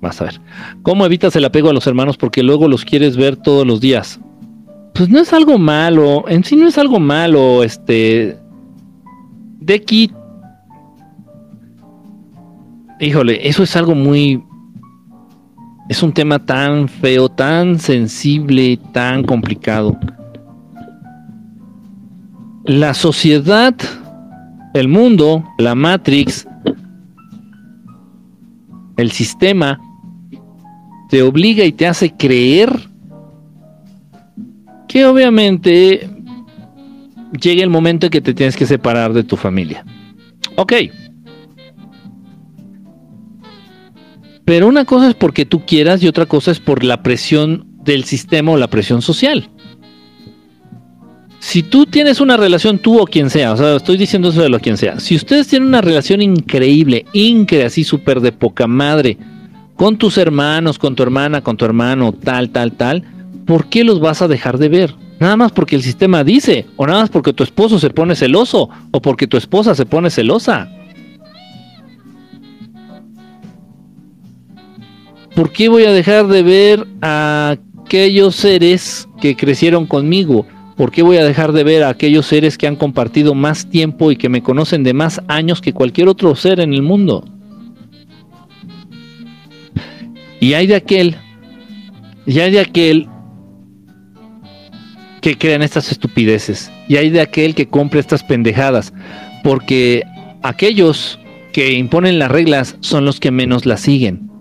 vas 0.02 0.20
a 0.20 0.26
ver. 0.26 0.42
¿Cómo 0.82 1.06
evitas 1.06 1.36
el 1.36 1.46
apego 1.46 1.70
a 1.70 1.74
los 1.74 1.86
hermanos? 1.86 2.18
Porque 2.18 2.42
luego 2.42 2.68
los 2.68 2.84
quieres 2.84 3.16
ver 3.16 3.38
todos 3.38 3.68
los 3.68 3.80
días. 3.80 4.20
Pues 4.96 5.10
no 5.10 5.20
es 5.20 5.34
algo 5.34 5.60
malo. 5.60 6.26
En 6.28 6.44
sí 6.44 6.56
no 6.56 6.68
es 6.68 6.80
algo 6.80 7.00
malo. 7.00 7.64
Este. 7.64 8.40
De. 9.60 10.10
Híjole, 13.00 13.48
eso 13.48 13.62
es 13.62 13.76
algo 13.76 13.94
muy 13.94 14.42
es 15.90 16.02
un 16.02 16.14
tema 16.14 16.40
tan 16.40 16.88
feo, 16.88 17.30
tan 17.30 17.80
sensible, 17.80 18.80
tan 18.92 19.24
complicado. 19.24 19.98
La 22.66 22.94
sociedad, 22.94 23.76
el 24.74 24.88
mundo, 24.88 25.44
la 25.60 25.76
Matrix, 25.76 26.48
el 28.98 29.12
sistema, 29.12 29.80
te 31.10 31.22
obliga 31.22 31.64
y 31.64 31.72
te 31.72 31.86
hace 31.86 32.12
creer 32.12 32.72
que 34.88 35.06
obviamente 35.06 36.10
llega 37.40 37.64
el 37.64 37.70
momento 37.70 38.08
en 38.08 38.12
que 38.12 38.22
te 38.22 38.34
tienes 38.34 38.58
que 38.58 38.66
separar 38.66 39.14
de 39.14 39.24
tu 39.24 39.38
familia. 39.38 39.86
Ok. 40.56 40.74
Pero 44.46 44.68
una 44.68 44.86
cosa 44.86 45.10
es 45.10 45.16
porque 45.16 45.46
tú 45.46 45.66
quieras 45.66 46.02
y 46.04 46.08
otra 46.08 46.28
cosa 46.28 46.52
es 46.52 46.60
por 46.60 46.84
la 46.84 47.02
presión 47.02 47.66
del 47.84 48.04
sistema 48.04 48.52
o 48.52 48.58
la 48.58 48.68
presión 48.68 49.02
social. 49.02 49.50
Si 51.40 51.62
tú 51.62 51.86
tienes 51.86 52.22
una 52.22 52.38
relación, 52.38 52.80
tú 52.80 53.00
o 53.00 53.06
quien 53.06 53.30
sea, 53.30 53.54
o 53.54 53.58
sea, 53.58 53.76
estoy 53.76 53.98
diciendo 53.98 54.30
eso 54.30 54.42
de 54.42 54.50
lo 54.50 54.60
quien 54.60 54.78
sea. 54.78 55.00
Si 55.00 55.16
ustedes 55.16 55.48
tienen 55.48 55.68
una 55.68 55.82
relación 55.82 56.22
increíble, 56.22 57.06
increíble, 57.14 57.68
así 57.68 57.84
súper 57.84 58.20
de 58.22 58.32
poca 58.32 58.66
madre, 58.66 59.18
con 59.76 59.98
tus 59.98 60.18
hermanos, 60.18 60.80
con 60.80 60.96
tu 60.96 61.04
hermana, 61.04 61.42
con 61.42 61.58
tu 61.58 61.66
hermano, 61.66 62.14
tal, 62.14 62.50
tal, 62.50 62.72
tal, 62.72 63.04
¿por 63.46 63.68
qué 63.68 63.84
los 63.84 64.00
vas 64.00 64.22
a 64.22 64.28
dejar 64.28 64.58
de 64.58 64.70
ver? 64.70 64.96
Nada 65.20 65.38
más 65.38 65.52
porque 65.52 65.76
el 65.76 65.84
sistema 65.84 66.24
dice, 66.24 66.66
o 66.78 66.88
nada 66.88 67.02
más 67.02 67.10
porque 67.10 67.34
tu 67.34 67.44
esposo 67.44 67.80
se 67.80 67.90
pone 67.90 68.16
celoso, 68.16 68.70
o 68.92 69.02
porque 69.02 69.28
tu 69.28 69.38
esposa 69.38 69.76
se 69.76 69.86
pone 69.86 70.10
celosa. 70.10 70.70
¿Por 75.36 75.52
qué 75.52 75.68
voy 75.68 75.84
a 75.84 75.92
dejar 75.92 76.28
de 76.28 76.44
ver 76.44 76.88
a 77.02 77.58
aquellos 77.84 78.38
seres 78.38 79.10
que 79.20 79.36
crecieron 79.36 79.86
conmigo? 79.86 80.48
¿Por 80.78 80.92
qué 80.92 81.02
voy 81.02 81.18
a 81.18 81.26
dejar 81.26 81.52
de 81.52 81.66
ver 81.66 81.84
a 81.84 81.90
aquellos 81.90 82.26
seres 82.26 82.58
que 82.58 82.68
han 82.68 82.78
compartido 82.78 83.36
más 83.36 83.70
tiempo 83.70 84.12
y 84.12 84.16
que 84.16 84.30
me 84.30 84.42
conocen 84.42 84.84
de 84.84 84.94
más 84.94 85.22
años 85.28 85.60
que 85.60 85.74
cualquier 85.74 86.08
otro 86.08 86.36
ser 86.38 86.62
en 86.62 86.74
el 86.74 86.84
mundo? 86.84 87.26
Y 90.40 90.54
hay 90.54 90.68
de 90.68 90.76
aquel, 90.76 91.18
y 92.26 92.40
hay 92.40 92.52
de 92.52 92.62
aquel 92.62 93.10
que 95.20 95.38
crean 95.38 95.64
estas 95.64 95.92
estupideces, 95.92 96.72
y 96.88 96.96
hay 96.96 97.10
de 97.10 97.20
aquel 97.20 97.56
que 97.56 97.68
compre 97.68 98.00
estas 98.00 98.24
pendejadas, 98.24 98.94
porque 99.44 100.04
aquellos 100.44 101.20
que 101.52 101.74
imponen 101.74 102.20
las 102.20 102.32
reglas 102.32 102.78
son 102.80 103.04
los 103.04 103.20
que 103.20 103.32
menos 103.32 103.66
las 103.66 103.82
siguen. 103.82 104.35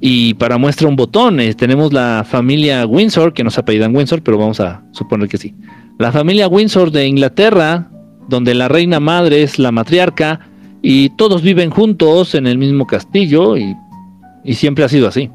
Y 0.00 0.34
para 0.34 0.56
muestra 0.56 0.88
un 0.88 0.96
botón, 0.96 1.40
eh, 1.40 1.54
tenemos 1.54 1.92
la 1.92 2.24
familia 2.26 2.86
Windsor, 2.86 3.34
que 3.34 3.44
no 3.44 3.50
se 3.50 3.60
apellidan 3.60 3.94
Windsor, 3.94 4.22
pero 4.22 4.38
vamos 4.38 4.58
a 4.58 4.82
suponer 4.92 5.28
que 5.28 5.36
sí. 5.36 5.54
La 5.98 6.10
familia 6.10 6.48
Windsor 6.48 6.90
de 6.90 7.06
Inglaterra, 7.06 7.90
donde 8.28 8.54
la 8.54 8.68
reina 8.68 8.98
madre 9.00 9.42
es 9.42 9.58
la 9.58 9.72
matriarca 9.72 10.40
y 10.80 11.10
todos 11.10 11.42
viven 11.42 11.68
juntos 11.68 12.34
en 12.34 12.46
el 12.46 12.56
mismo 12.56 12.86
castillo 12.86 13.58
y, 13.58 13.76
siempre 14.54 14.84
ha 14.84 14.88
sido 14.88 15.06
así. 15.06 15.30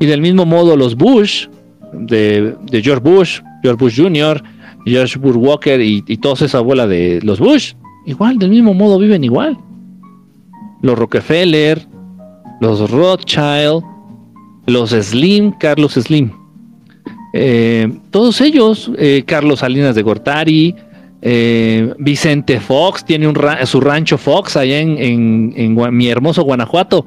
Y 0.00 0.06
del 0.06 0.22
mismo 0.22 0.46
modo 0.46 0.76
los 0.76 0.94
Bush, 0.94 1.48
de, 1.92 2.56
George 2.70 3.00
Bush, 3.00 3.40
George 3.62 3.84
Bush 3.84 4.00
Jr., 4.00 4.42
George 4.86 5.18
Bush 5.18 5.36
Walker 5.36 5.80
y, 5.82 6.02
y 6.06 6.16
toda 6.16 6.46
esa 6.46 6.58
abuela 6.58 6.86
de 6.86 7.20
los 7.22 7.40
Bush, 7.40 7.74
igual, 8.06 8.38
del 8.38 8.48
mismo 8.48 8.72
modo 8.72 8.98
viven 8.98 9.22
igual. 9.22 9.58
Los 10.80 10.98
Rockefeller, 10.98 11.87
los 12.60 12.90
Rothschild, 12.90 13.82
los 14.66 14.90
Slim, 14.90 15.52
Carlos 15.52 15.94
Slim. 15.94 16.32
Eh, 17.32 17.92
todos 18.10 18.40
ellos, 18.40 18.90
eh, 18.98 19.22
Carlos 19.26 19.60
Salinas 19.60 19.94
de 19.94 20.02
Gortari, 20.02 20.74
eh, 21.20 21.92
Vicente 21.98 22.60
Fox, 22.60 23.04
tiene 23.04 23.32
su 23.64 23.80
rancho 23.80 24.18
Fox 24.18 24.56
allá 24.56 24.78
en, 24.78 25.74
mi 25.92 26.08
hermoso 26.08 26.42
Guanajuato, 26.42 27.06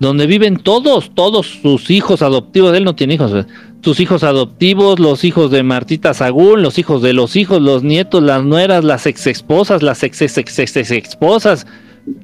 donde 0.00 0.26
viven 0.26 0.56
todos, 0.56 1.14
todos 1.14 1.46
sus 1.62 1.90
hijos 1.90 2.22
adoptivos, 2.22 2.74
él 2.76 2.84
no 2.84 2.94
tiene 2.94 3.14
hijos, 3.14 3.46
sus 3.82 4.00
hijos 4.00 4.24
adoptivos, 4.24 4.98
los 4.98 5.24
hijos 5.24 5.50
de 5.50 5.62
Martita 5.62 6.14
Sagún, 6.14 6.62
los 6.62 6.78
hijos 6.78 7.02
de 7.02 7.12
los 7.12 7.36
hijos, 7.36 7.60
los 7.60 7.82
nietos, 7.82 8.22
las 8.22 8.42
nueras, 8.42 8.82
las 8.82 9.06
ex 9.06 9.26
esposas, 9.26 9.82
las 9.82 10.02
ex 10.02 10.22
ex 10.22 10.38
ex, 10.38 10.58
ex 10.58 10.90
esposas, 10.90 11.66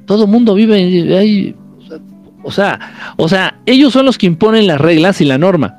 todo 0.05 0.27
mundo 0.27 0.55
vive 0.55 0.75
ahí 1.17 1.55
o 2.43 2.51
sea, 2.51 3.13
o 3.17 3.27
sea, 3.27 3.59
ellos 3.65 3.93
son 3.93 4.05
los 4.05 4.17
que 4.17 4.25
imponen 4.25 4.67
las 4.67 4.79
reglas 4.79 5.21
y 5.21 5.25
la 5.25 5.37
norma. 5.37 5.75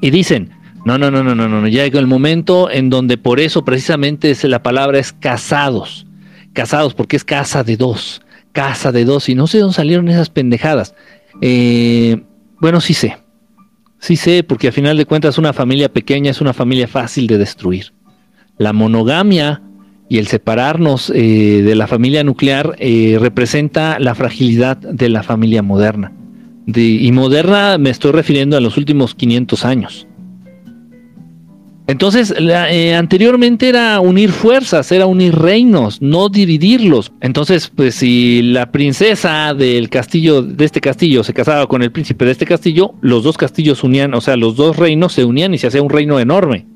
Y 0.00 0.10
dicen, 0.10 0.50
no, 0.84 0.98
no, 0.98 1.10
no, 1.10 1.22
no, 1.22 1.34
no, 1.34 1.48
no, 1.48 1.66
ya 1.68 1.84
llegó 1.84 1.98
el 1.98 2.06
momento 2.06 2.70
en 2.70 2.90
donde 2.90 3.16
por 3.16 3.40
eso 3.40 3.64
precisamente 3.64 4.30
es, 4.30 4.44
la 4.44 4.62
palabra 4.62 4.98
es 4.98 5.12
casados. 5.12 6.06
Casados, 6.52 6.94
porque 6.94 7.16
es 7.16 7.24
casa 7.24 7.64
de 7.64 7.76
dos, 7.76 8.22
casa 8.52 8.92
de 8.92 9.04
dos, 9.04 9.28
y 9.28 9.34
no 9.34 9.46
sé 9.46 9.58
dónde 9.58 9.74
salieron 9.74 10.08
esas 10.08 10.30
pendejadas. 10.30 10.94
Eh, 11.40 12.22
bueno, 12.60 12.80
sí 12.80 12.94
sé, 12.94 13.16
sí 13.98 14.16
sé, 14.16 14.44
porque 14.44 14.68
al 14.68 14.72
final 14.72 14.96
de 14.96 15.06
cuentas 15.06 15.38
una 15.38 15.52
familia 15.52 15.92
pequeña 15.92 16.30
es 16.30 16.40
una 16.40 16.52
familia 16.52 16.86
fácil 16.86 17.26
de 17.26 17.38
destruir. 17.38 17.92
La 18.56 18.72
monogamia 18.72 19.62
y 20.08 20.18
el 20.18 20.26
separarnos 20.26 21.10
eh, 21.14 21.62
de 21.64 21.74
la 21.74 21.86
familia 21.86 22.24
nuclear 22.24 22.76
eh, 22.78 23.16
representa 23.20 23.98
la 23.98 24.14
fragilidad 24.14 24.76
de 24.76 25.08
la 25.08 25.22
familia 25.22 25.62
moderna. 25.62 26.12
y 26.66 27.12
moderna 27.12 27.78
me 27.78 27.90
estoy 27.90 28.12
refiriendo 28.12 28.56
a 28.56 28.60
los 28.60 28.76
últimos 28.76 29.14
500 29.14 29.64
años. 29.64 30.06
Entonces, 31.86 32.34
eh, 32.38 32.94
anteriormente 32.94 33.68
era 33.68 34.00
unir 34.00 34.30
fuerzas, 34.30 34.90
era 34.90 35.04
unir 35.04 35.34
reinos, 35.34 36.00
no 36.00 36.30
dividirlos. 36.30 37.12
Entonces, 37.20 37.70
pues 37.74 37.96
si 37.96 38.40
la 38.40 38.72
princesa 38.72 39.52
del 39.52 39.90
castillo, 39.90 40.40
de 40.40 40.64
este 40.64 40.80
castillo, 40.80 41.22
se 41.22 41.34
casaba 41.34 41.66
con 41.66 41.82
el 41.82 41.92
príncipe 41.92 42.24
de 42.24 42.30
este 42.30 42.46
castillo, 42.46 42.94
los 43.02 43.22
dos 43.22 43.36
castillos 43.36 43.84
unían, 43.84 44.14
o 44.14 44.22
sea, 44.22 44.36
los 44.36 44.56
dos 44.56 44.78
reinos 44.78 45.12
se 45.12 45.26
unían 45.26 45.52
y 45.52 45.58
se 45.58 45.66
hacía 45.66 45.82
un 45.82 45.90
reino 45.90 46.18
enorme. 46.18 46.66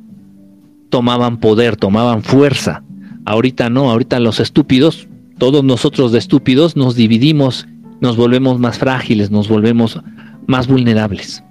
Tomaban 0.91 1.41
poder, 1.41 1.77
tomaban 1.77 2.23
fuerza. 2.23 2.83
Ahorita 3.29 3.69
no, 3.69 3.91
ahorita 3.91 4.21
los 4.21 4.41
estúpidos, 4.41 5.07
todos 5.37 5.63
nosotros 5.63 6.13
de 6.13 6.19
estúpidos 6.19 6.77
nos 6.77 6.95
dividimos, 6.95 7.69
nos 8.01 8.17
volvemos 8.17 8.59
más 8.59 8.79
frágiles, 8.79 9.31
nos 9.31 9.51
volvemos 9.51 10.01
más 10.47 10.67
vulnerables. 10.67 11.45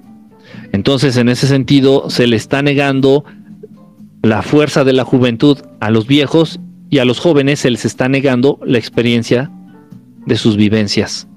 Entonces, 0.71 1.17
en 1.17 1.29
ese 1.29 1.45
sentido, 1.45 2.09
se 2.09 2.25
le 2.25 2.35
está 2.35 2.63
negando 2.63 3.25
la 4.23 4.41
fuerza 4.41 4.83
de 4.85 4.93
la 4.93 5.03
juventud 5.03 5.59
a 5.79 5.91
los 5.91 6.07
viejos 6.07 6.59
y 6.89 6.97
a 6.97 7.05
los 7.05 7.19
jóvenes 7.19 7.59
se 7.59 7.69
les 7.69 7.85
está 7.85 8.09
negando 8.09 8.59
la 8.65 8.79
experiencia 8.79 9.51
de 10.25 10.35
sus 10.35 10.57
vivencias. 10.57 11.27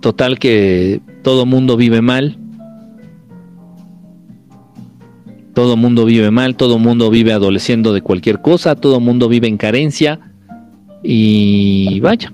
Total 0.00 0.40
que 0.40 1.00
todo 1.22 1.46
mundo 1.46 1.76
vive 1.76 2.02
mal, 2.02 2.36
Todo 5.56 5.74
mundo 5.78 6.04
vive 6.04 6.30
mal, 6.30 6.54
todo 6.54 6.78
mundo 6.78 7.08
vive 7.08 7.32
adoleciendo 7.32 7.94
de 7.94 8.02
cualquier 8.02 8.42
cosa, 8.42 8.74
todo 8.74 9.00
mundo 9.00 9.26
vive 9.26 9.48
en 9.48 9.56
carencia 9.56 10.20
y 11.02 11.98
vaya. 12.00 12.30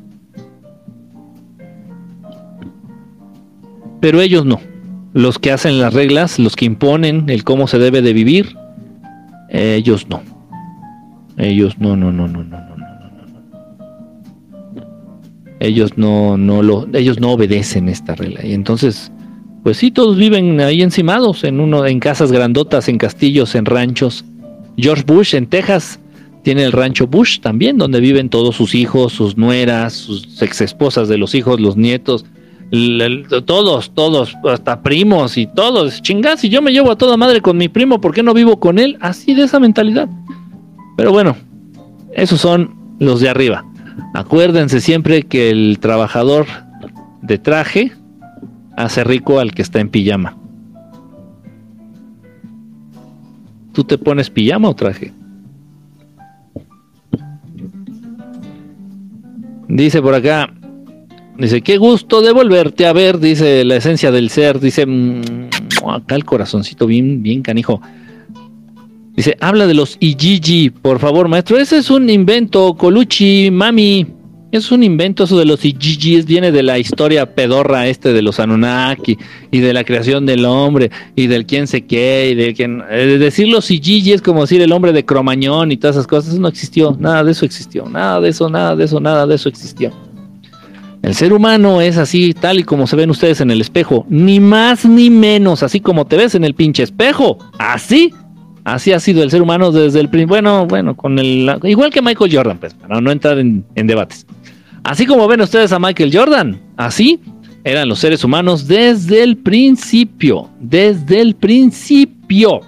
Pero 4.01 4.21
ellos 4.21 4.45
no. 4.45 4.59
Los 5.13 5.39
que 5.39 5.53
hacen 5.53 5.79
las 5.79 5.95
reglas, 5.95 6.41
los 6.41 6.57
que 6.57 6.65
imponen 6.65 7.31
el 7.31 7.45
cómo 7.45 7.69
se 7.69 7.79
debe 7.79 8.03
de 8.03 8.13
vivir, 8.13 8.57
ellos 9.51 10.09
no. 10.09 10.21
Ellos 11.37 11.79
no, 11.79 11.97
no, 11.97 12.11
no, 12.11 12.27
no, 12.27 12.43
no, 12.43 12.59
no, 12.59 12.77
no, 12.77 12.77
no. 14.75 14.83
Ellos 15.61 15.97
no, 15.97 16.37
no 16.37 16.61
lo, 16.65 16.89
ellos 16.93 17.21
no 17.21 17.31
obedecen 17.31 17.89
esta 17.89 18.17
regla. 18.17 18.45
Y 18.45 18.53
entonces 18.53 19.13
pues 19.63 19.77
sí, 19.77 19.91
todos 19.91 20.17
viven 20.17 20.61
ahí 20.61 20.83
encimados, 20.83 21.45
en 21.45 21.61
uno, 21.61 21.87
en 21.87 22.01
casas 22.01 22.33
grandotas, 22.33 22.89
en 22.89 22.99
castillos, 22.99 23.55
en 23.55 23.65
ranchos. 23.65 24.25
George 24.77 25.05
Bush 25.07 25.35
en 25.35 25.47
Texas 25.47 26.01
tiene 26.43 26.65
el 26.65 26.73
rancho 26.73 27.07
Bush 27.07 27.39
también, 27.41 27.79
donde 27.79 28.01
viven 28.01 28.29
todos 28.29 28.57
sus 28.57 28.75
hijos, 28.75 29.13
sus 29.13 29.37
nueras, 29.37 29.93
sus 29.93 30.43
ex 30.43 30.61
esposas 30.61 31.09
de 31.09 31.19
los 31.19 31.35
hijos, 31.35 31.61
los 31.61 31.77
nietos, 31.77 32.25
todos, 33.47 33.93
todos, 33.95 34.35
hasta 34.51 34.83
primos 34.83 35.37
y 35.37 35.47
todos. 35.47 36.03
Chingas, 36.03 36.41
si 36.41 36.49
yo 36.49 36.61
me 36.63 36.73
llevo 36.73 36.91
a 36.91 36.97
toda 36.97 37.17
madre 37.17 37.41
con 37.41 37.57
mi 37.57 37.69
primo, 37.69 38.01
¿por 38.01 38.13
qué 38.13 38.23
no 38.23 38.35
vivo 38.35 38.59
con 38.59 38.79
él? 38.79 38.97
Así 39.01 39.35
de 39.35 39.45
esa 39.45 39.61
mentalidad. 39.61 40.09
Pero 40.97 41.13
bueno, 41.13 41.37
esos 42.15 42.41
son 42.41 42.75
los 42.99 43.21
de 43.21 43.29
arriba. 43.29 43.65
Acuérdense 44.15 44.81
siempre 44.81 45.23
que 45.23 45.51
el 45.51 45.79
trabajador 45.81 46.47
de 47.21 47.39
traje 47.39 47.93
hace 48.85 49.05
rico 49.05 49.39
al 49.39 49.53
que 49.53 49.63
está 49.63 49.81
en 49.81 49.89
pijama. 49.89 50.37
¿Tú 53.73 53.85
te 53.85 53.97
pones 53.99 54.31
pijama 54.31 54.69
o 54.69 54.75
traje? 54.75 55.13
Dice 59.69 60.03
por 60.03 60.15
acá, 60.15 60.53
Dice, 61.39 61.63
qué 61.63 61.79
gusto 61.79 62.21
de 62.21 62.31
volverte 62.33 62.87
a 62.87 62.93
ver, 62.93 63.19
dice 63.19 63.65
la 63.65 63.77
esencia 63.77 64.11
del 64.11 64.29
ser. 64.29 64.61
Dice, 64.61 64.85
mm, 64.87 65.49
acá 65.89 66.15
el 66.15 66.25
corazoncito 66.25 66.87
bien, 66.87 67.23
bien 67.23 67.43
canijo. 67.43 67.81
Dice, 69.17 69.37
habla 69.41 69.67
de 69.67 69.75
los 69.75 69.97
Ijiji, 69.99 70.71
por 70.71 70.99
favor, 70.99 71.29
maestro. 71.29 71.59
Ese 71.59 71.79
es 71.79 71.91
un 71.91 72.09
invento, 72.11 72.75
Colucci, 72.75 73.51
mami. 73.51 74.07
Es 74.53 74.71
un 74.71 74.83
invento 74.83 75.25
eso 75.25 75.39
de 75.39 75.47
los 75.47 75.65
Ijiji, 75.65 76.21
viene 76.23 76.53
de 76.53 76.63
la 76.63 76.79
historia 76.79 77.35
pedorra 77.35 77.87
este 77.87 78.13
de 78.13 78.21
los 78.21 78.39
Anunnaki 78.39 79.17
y 79.51 79.61
de 79.61 79.73
la 79.73 79.83
creación 79.83 80.27
del 80.27 80.45
hombre 80.45 80.91
y 81.17 81.27
del 81.27 81.47
quién 81.47 81.67
se 81.67 81.87
qué 81.87 82.29
y 82.31 82.35
de 82.35 82.53
quién... 82.53 82.85
Eh, 82.91 83.17
decir 83.19 83.49
los 83.49 83.71
es 83.71 84.21
como 84.21 84.43
decir 84.43 84.61
el 84.61 84.73
hombre 84.73 84.93
de 84.93 85.07
Cromañón 85.07 85.73
y 85.73 85.79
todas 85.79 85.97
esas 85.97 86.07
cosas, 86.07 86.39
no 86.39 86.49
existió, 86.49 86.95
nada 87.01 87.25
de 87.25 87.33
eso 87.33 87.47
existió, 87.47 87.89
nada 87.89 88.21
de 88.21 88.29
eso, 88.29 88.51
nada 88.51 88.77
de 88.77 88.85
eso, 88.85 89.01
nada 89.01 89.27
de 89.27 89.37
eso 89.37 89.49
existió. 89.49 89.91
El 91.01 91.15
ser 91.15 91.33
humano 91.33 91.81
es 91.81 91.97
así, 91.97 92.35
tal 92.35 92.61
y 92.61 92.65
como 92.65 92.87
se 92.87 92.95
ven 92.95 93.09
ustedes 93.09 93.41
en 93.41 93.51
el 93.51 93.63
espejo, 93.63 94.05
ni 94.11 94.39
más 94.39 94.85
ni 94.85 95.09
menos, 95.09 95.63
así 95.63 95.81
como 95.81 96.07
te 96.07 96.19
ves 96.19 96.35
en 96.35 96.45
el 96.45 96.55
pinche 96.55 96.83
espejo, 96.83 97.39
así, 97.59 98.13
así 98.65 98.93
ha 98.93 99.01
sido 99.01 99.23
el 99.23 99.31
ser 99.31 99.41
humano 99.41 99.73
desde 99.73 99.99
el 99.99 100.09
bueno, 100.27 100.67
bueno, 100.67 100.95
con 100.95 101.19
el 101.19 101.51
igual 101.65 101.91
que 101.91 102.03
Michael 102.03 102.37
Jordan, 102.37 102.59
pues, 102.59 102.75
para 102.75 103.01
no 103.01 103.11
entrar 103.11 103.39
en, 103.39 103.65
debates. 103.75 104.27
Así 104.85 105.07
como 105.07 105.29
ven 105.29 105.41
ustedes 105.41 105.73
a 105.73 105.79
Michael 105.79 106.11
Jordan, 106.13 106.61
así 106.77 107.21
eran 107.65 107.89
los 107.89 108.01
seres 108.01 108.25
humanos 108.25 108.67
desde 108.67 109.23
el 109.23 109.37
principio, 109.37 110.51
desde 110.61 111.21
el 111.21 111.37
principio, 111.37 112.61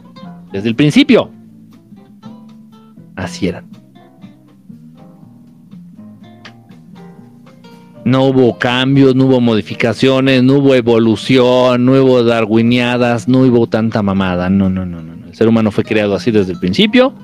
desde 0.53 0.69
el 0.69 0.77
principio. 0.77 1.31
Así 3.17 3.49
eran. 3.49 3.67
No 8.05 8.25
hubo 8.27 8.59
cambios, 8.59 9.15
no 9.15 9.25
hubo 9.25 9.41
modificaciones, 9.41 10.43
no 10.43 10.59
hubo 10.59 10.75
evolución, 10.75 11.87
no 11.87 11.93
hubo 11.93 12.23
darwiniadas, 12.23 13.27
no 13.27 13.41
hubo 13.41 13.67
tanta 13.67 14.03
mamada. 14.03 14.51
No, 14.51 14.69
no, 14.69 14.85
no, 14.85 15.03
no. 15.03 15.27
El 15.27 15.35
ser 15.35 15.49
humano 15.49 15.73
fue 15.73 15.85
creado 15.85 16.15
así 16.15 16.31
desde 16.31 16.53
el 16.53 16.61
principio 16.61 17.15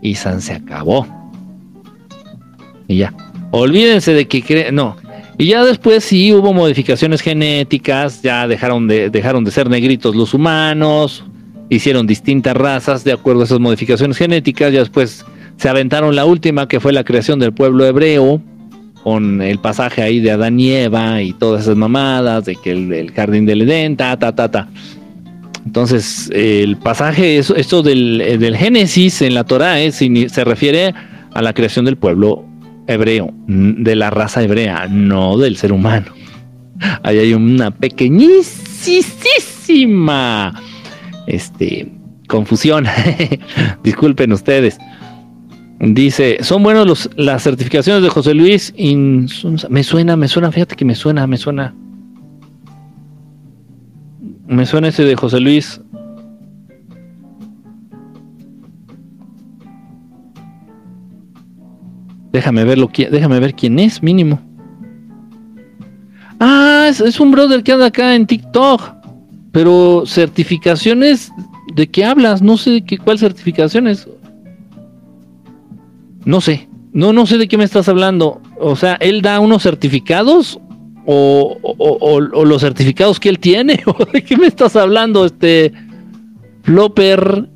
y 0.00 0.14
San 0.14 0.40
se 0.40 0.54
acabó. 0.54 1.06
Y 2.86 2.98
ya. 2.98 3.12
Olvídense 3.50 4.14
de 4.14 4.28
que 4.28 4.42
creen. 4.42 4.74
No. 4.74 4.96
Y 5.38 5.46
ya 5.46 5.64
después 5.64 6.04
sí 6.04 6.32
hubo 6.32 6.52
modificaciones 6.52 7.22
genéticas, 7.22 8.22
ya 8.22 8.46
dejaron 8.46 8.86
de, 8.86 9.08
dejaron 9.08 9.42
de 9.42 9.50
ser 9.50 9.70
negritos 9.70 10.14
los 10.14 10.34
humanos, 10.34 11.24
hicieron 11.70 12.06
distintas 12.06 12.54
razas 12.54 13.04
de 13.04 13.12
acuerdo 13.12 13.40
a 13.40 13.44
esas 13.44 13.58
modificaciones 13.58 14.18
genéticas, 14.18 14.70
ya 14.70 14.80
después 14.80 15.24
se 15.56 15.68
aventaron 15.68 16.14
la 16.14 16.26
última 16.26 16.68
que 16.68 16.78
fue 16.78 16.92
la 16.92 17.04
creación 17.04 17.38
del 17.38 17.54
pueblo 17.54 17.86
hebreo, 17.86 18.42
con 19.02 19.40
el 19.40 19.58
pasaje 19.58 20.02
ahí 20.02 20.20
de 20.20 20.32
Adán 20.32 20.60
y 20.60 20.72
Eva 20.72 21.22
y 21.22 21.32
todas 21.32 21.62
esas 21.62 21.76
mamadas, 21.76 22.44
de 22.44 22.56
que 22.56 22.72
el, 22.72 23.10
jardín 23.12 23.46
del 23.46 23.62
Edén, 23.62 23.96
ta, 23.96 24.18
ta, 24.18 24.34
ta, 24.34 24.50
ta. 24.50 24.68
Entonces, 25.64 26.30
el 26.34 26.76
pasaje, 26.76 27.38
esto 27.38 27.82
del, 27.82 28.18
del 28.38 28.56
Génesis 28.58 29.22
en 29.22 29.32
la 29.32 29.44
Torah 29.44 29.76
se 29.90 30.44
refiere 30.44 30.92
a 31.32 31.40
la 31.40 31.54
creación 31.54 31.86
del 31.86 31.96
pueblo 31.96 32.44
hebreo, 32.86 33.32
de 33.46 33.96
la 33.96 34.10
raza 34.10 34.42
hebrea, 34.42 34.86
no 34.88 35.38
del 35.38 35.56
ser 35.56 35.72
humano. 35.72 36.12
Ahí 37.02 37.18
hay 37.18 37.34
una 37.34 37.70
pequeñísima 37.70 40.54
este, 41.26 41.92
confusión. 42.26 42.86
Disculpen 43.84 44.32
ustedes. 44.32 44.78
Dice, 45.80 46.38
son 46.42 46.62
buenos 46.62 47.10
las 47.16 47.42
certificaciones 47.42 48.02
de 48.02 48.08
José 48.10 48.34
Luis. 48.34 48.74
me 49.68 49.82
suena, 49.82 50.16
me 50.16 50.28
suena, 50.28 50.52
fíjate 50.52 50.76
que 50.76 50.84
me 50.84 50.94
suena, 50.94 51.26
me 51.26 51.38
suena. 51.38 51.74
Me 54.46 54.66
suena 54.66 54.88
ese 54.88 55.04
de 55.04 55.16
José 55.16 55.40
Luis. 55.40 55.80
Déjame 62.32 62.64
verlo, 62.64 62.90
déjame 63.10 63.40
ver 63.40 63.54
quién 63.54 63.78
es, 63.78 64.02
mínimo. 64.02 64.40
Ah, 66.38 66.86
es, 66.88 67.20
un 67.20 67.30
brother 67.30 67.62
que 67.62 67.72
anda 67.72 67.86
acá 67.86 68.14
en 68.14 68.26
TikTok. 68.26 68.94
Pero 69.52 70.04
certificaciones, 70.06 71.32
¿de 71.74 71.88
qué 71.88 72.04
hablas? 72.04 72.40
No 72.40 72.56
sé 72.56 72.70
de 72.70 72.84
qué, 72.84 72.98
cuál 72.98 73.18
certificaciones. 73.18 74.08
No 76.24 76.40
sé, 76.40 76.68
no, 76.92 77.12
no 77.12 77.26
sé 77.26 77.36
de 77.36 77.48
qué 77.48 77.58
me 77.58 77.64
estás 77.64 77.88
hablando. 77.88 78.40
O 78.58 78.76
sea, 78.76 78.94
él 78.94 79.22
da 79.22 79.40
unos 79.40 79.62
certificados 79.62 80.60
o, 81.04 81.58
o, 81.62 82.20
los 82.20 82.60
certificados 82.60 83.18
que 83.18 83.28
él 83.28 83.40
tiene. 83.40 83.82
¿O 83.86 84.04
de 84.04 84.22
qué 84.22 84.36
me 84.36 84.46
estás 84.46 84.76
hablando? 84.76 85.24
Este 85.24 85.72
Flopper, 86.62 87.48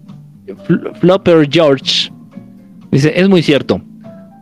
Flopper 1.01 1.49
George 1.49 2.11
dice: 2.91 3.13
Es 3.15 3.29
muy 3.29 3.43
cierto. 3.43 3.81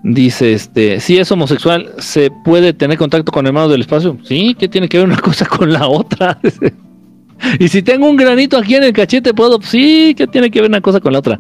Dice: 0.03 0.53
Este, 0.53 1.01
si 1.01 1.19
es 1.19 1.31
homosexual, 1.31 1.93
¿se 1.99 2.31
puede 2.45 2.73
tener 2.73 2.99
contacto 2.99 3.31
con 3.31 3.47
hermanos 3.47 3.71
del 3.71 3.83
espacio? 3.83 4.19
Sí, 4.25 4.57
¿qué 4.59 4.69
tiene 4.69 4.89
que 4.89 4.99
ver 4.99 5.07
una 5.07 5.17
cosa 5.21 5.47
con 5.47 5.73
la 5.73 5.87
otra? 5.87 6.39
y 7.59 7.69
si 7.69 7.83
tengo 7.83 8.09
un 8.09 8.17
granito 8.17 8.59
aquí 8.59 8.75
en 8.75 8.85
el 8.85 8.93
cachete, 8.93 9.33
puedo. 9.33 9.61
Sí, 9.63 10.15
¿qué 10.17 10.27
tiene 10.27 10.51
que 10.51 10.61
ver 10.61 10.71
una 10.71 10.81
cosa 10.81 11.01
con 11.01 11.13
la 11.13 11.21
otra? 11.21 11.39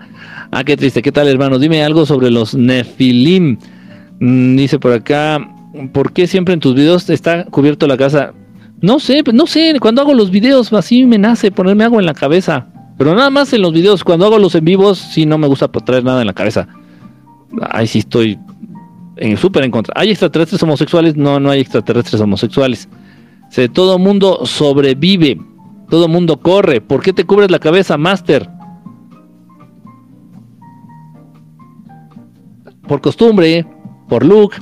Ah, 0.52 0.62
qué 0.64 0.76
triste. 0.76 1.02
¿Qué 1.02 1.10
tal, 1.10 1.28
hermano? 1.28 1.58
Dime 1.58 1.82
algo 1.82 2.06
sobre 2.06 2.30
los 2.30 2.54
Nefilim. 2.54 3.58
Mm, 4.20 4.56
dice 4.56 4.78
por 4.78 4.92
acá, 4.92 5.40
¿por 5.92 6.12
qué 6.12 6.26
siempre 6.28 6.54
en 6.54 6.60
tus 6.60 6.74
videos 6.74 7.10
está 7.10 7.44
cubierto 7.46 7.88
la 7.88 7.96
casa? 7.96 8.32
No 8.80 9.00
sé, 9.00 9.22
no 9.32 9.46
sé. 9.46 9.74
Cuando 9.80 10.02
hago 10.02 10.14
los 10.14 10.30
videos 10.30 10.72
así 10.72 11.04
me 11.04 11.18
nace 11.18 11.50
ponerme 11.50 11.84
algo 11.84 11.98
en 11.98 12.06
la 12.06 12.14
cabeza. 12.14 12.68
Pero 12.98 13.14
nada 13.14 13.30
más 13.30 13.52
en 13.52 13.62
los 13.62 13.72
videos. 13.72 14.04
Cuando 14.04 14.26
hago 14.26 14.38
los 14.38 14.54
en 14.54 14.64
vivos, 14.64 14.98
sí 14.98 15.26
no 15.26 15.38
me 15.38 15.48
gusta 15.48 15.66
traer 15.68 16.04
nada 16.04 16.20
en 16.20 16.26
la 16.28 16.32
cabeza. 16.32 16.68
Ahí 17.70 17.86
sí 17.86 18.00
estoy 18.00 18.38
en 19.16 19.36
súper 19.36 19.64
en 19.64 19.70
contra. 19.70 19.94
¿Hay 19.96 20.10
extraterrestres 20.10 20.62
homosexuales? 20.62 21.16
No, 21.16 21.38
no 21.38 21.50
hay 21.50 21.60
extraterrestres 21.60 22.20
homosexuales. 22.20 22.88
Se, 23.50 23.68
todo 23.68 23.98
mundo 23.98 24.46
sobrevive. 24.46 25.38
Todo 25.90 26.08
mundo 26.08 26.38
corre. 26.40 26.80
¿Por 26.80 27.02
qué 27.02 27.12
te 27.12 27.24
cubres 27.24 27.50
la 27.50 27.58
cabeza, 27.58 27.98
Master? 27.98 28.48
por 32.92 33.00
costumbre, 33.00 33.66
por 34.06 34.22
look. 34.22 34.52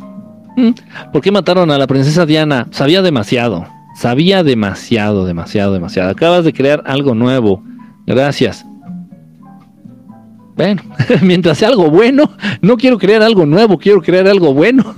¿Por 1.12 1.20
qué 1.20 1.32
mataron 1.32 1.68
a 1.72 1.78
la 1.78 1.88
princesa 1.88 2.26
Diana? 2.26 2.68
Sabía 2.70 3.03
demasiado. 3.03 3.66
Sabía 3.97 4.45
demasiado, 4.45 5.24
demasiado, 5.24 5.72
demasiado. 5.72 6.11
Acabas 6.11 6.45
de 6.45 6.53
crear 6.53 6.80
algo 6.86 7.16
nuevo. 7.16 7.61
Gracias. 8.07 8.64
Bueno, 10.61 10.82
mientras 11.22 11.58
sea 11.58 11.68
algo 11.68 11.90
bueno, 11.90 12.32
no 12.61 12.76
quiero 12.76 12.98
crear 12.98 13.22
algo 13.22 13.46
nuevo, 13.46 13.78
quiero 13.78 14.02
crear 14.02 14.28
algo 14.28 14.52
bueno. 14.52 14.94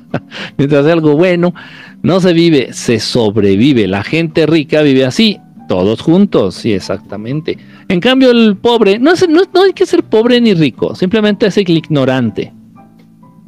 mientras 0.56 0.84
sea 0.84 0.94
algo 0.94 1.16
bueno, 1.16 1.54
no 2.02 2.20
se 2.20 2.32
vive, 2.32 2.72
se 2.72 2.98
sobrevive. 2.98 3.86
La 3.86 4.02
gente 4.04 4.46
rica 4.46 4.80
vive 4.82 5.04
así, 5.04 5.38
todos 5.68 6.00
juntos, 6.00 6.54
sí, 6.54 6.72
exactamente. 6.72 7.58
En 7.88 8.00
cambio, 8.00 8.30
el 8.30 8.56
pobre, 8.56 8.98
no, 8.98 9.12
no, 9.28 9.42
no 9.52 9.62
hay 9.62 9.72
que 9.72 9.84
ser 9.84 10.02
pobre 10.02 10.40
ni 10.40 10.54
rico, 10.54 10.94
simplemente 10.94 11.46
es 11.46 11.56
el 11.58 11.70
ignorante 11.70 12.52